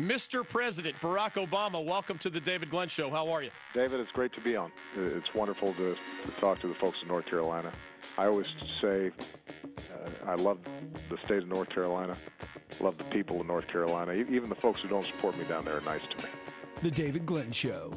Mr. 0.00 0.46
President 0.46 0.96
Barack 1.00 1.34
Obama, 1.34 1.84
welcome 1.84 2.18
to 2.18 2.28
the 2.28 2.40
David 2.40 2.68
Glenn 2.68 2.88
Show. 2.88 3.10
How 3.10 3.30
are 3.30 3.42
you? 3.44 3.50
David, 3.74 4.00
it's 4.00 4.10
great 4.10 4.32
to 4.32 4.40
be 4.40 4.56
on. 4.56 4.72
It's 4.96 5.32
wonderful 5.34 5.72
to, 5.74 5.96
to 6.26 6.32
talk 6.40 6.60
to 6.60 6.68
the 6.68 6.74
folks 6.74 6.98
in 7.00 7.08
North 7.08 7.26
Carolina. 7.26 7.72
I 8.18 8.26
always 8.26 8.46
say 8.82 9.12
uh, 9.78 10.30
I 10.30 10.34
love 10.34 10.58
the 11.10 11.18
state 11.24 11.42
of 11.42 11.48
North 11.48 11.70
Carolina, 11.70 12.16
love 12.80 12.96
the 12.98 13.04
people 13.04 13.40
of 13.40 13.46
North 13.46 13.68
Carolina. 13.68 14.12
Even 14.12 14.48
the 14.48 14.54
folks 14.54 14.80
who 14.80 14.88
don't 14.88 15.06
support 15.06 15.36
me 15.38 15.44
down 15.44 15.64
there 15.64 15.76
are 15.76 15.82
nice 15.82 16.02
to 16.16 16.24
me. 16.24 16.30
The 16.82 16.90
David 16.90 17.26
Glenn 17.26 17.52
Show. 17.52 17.92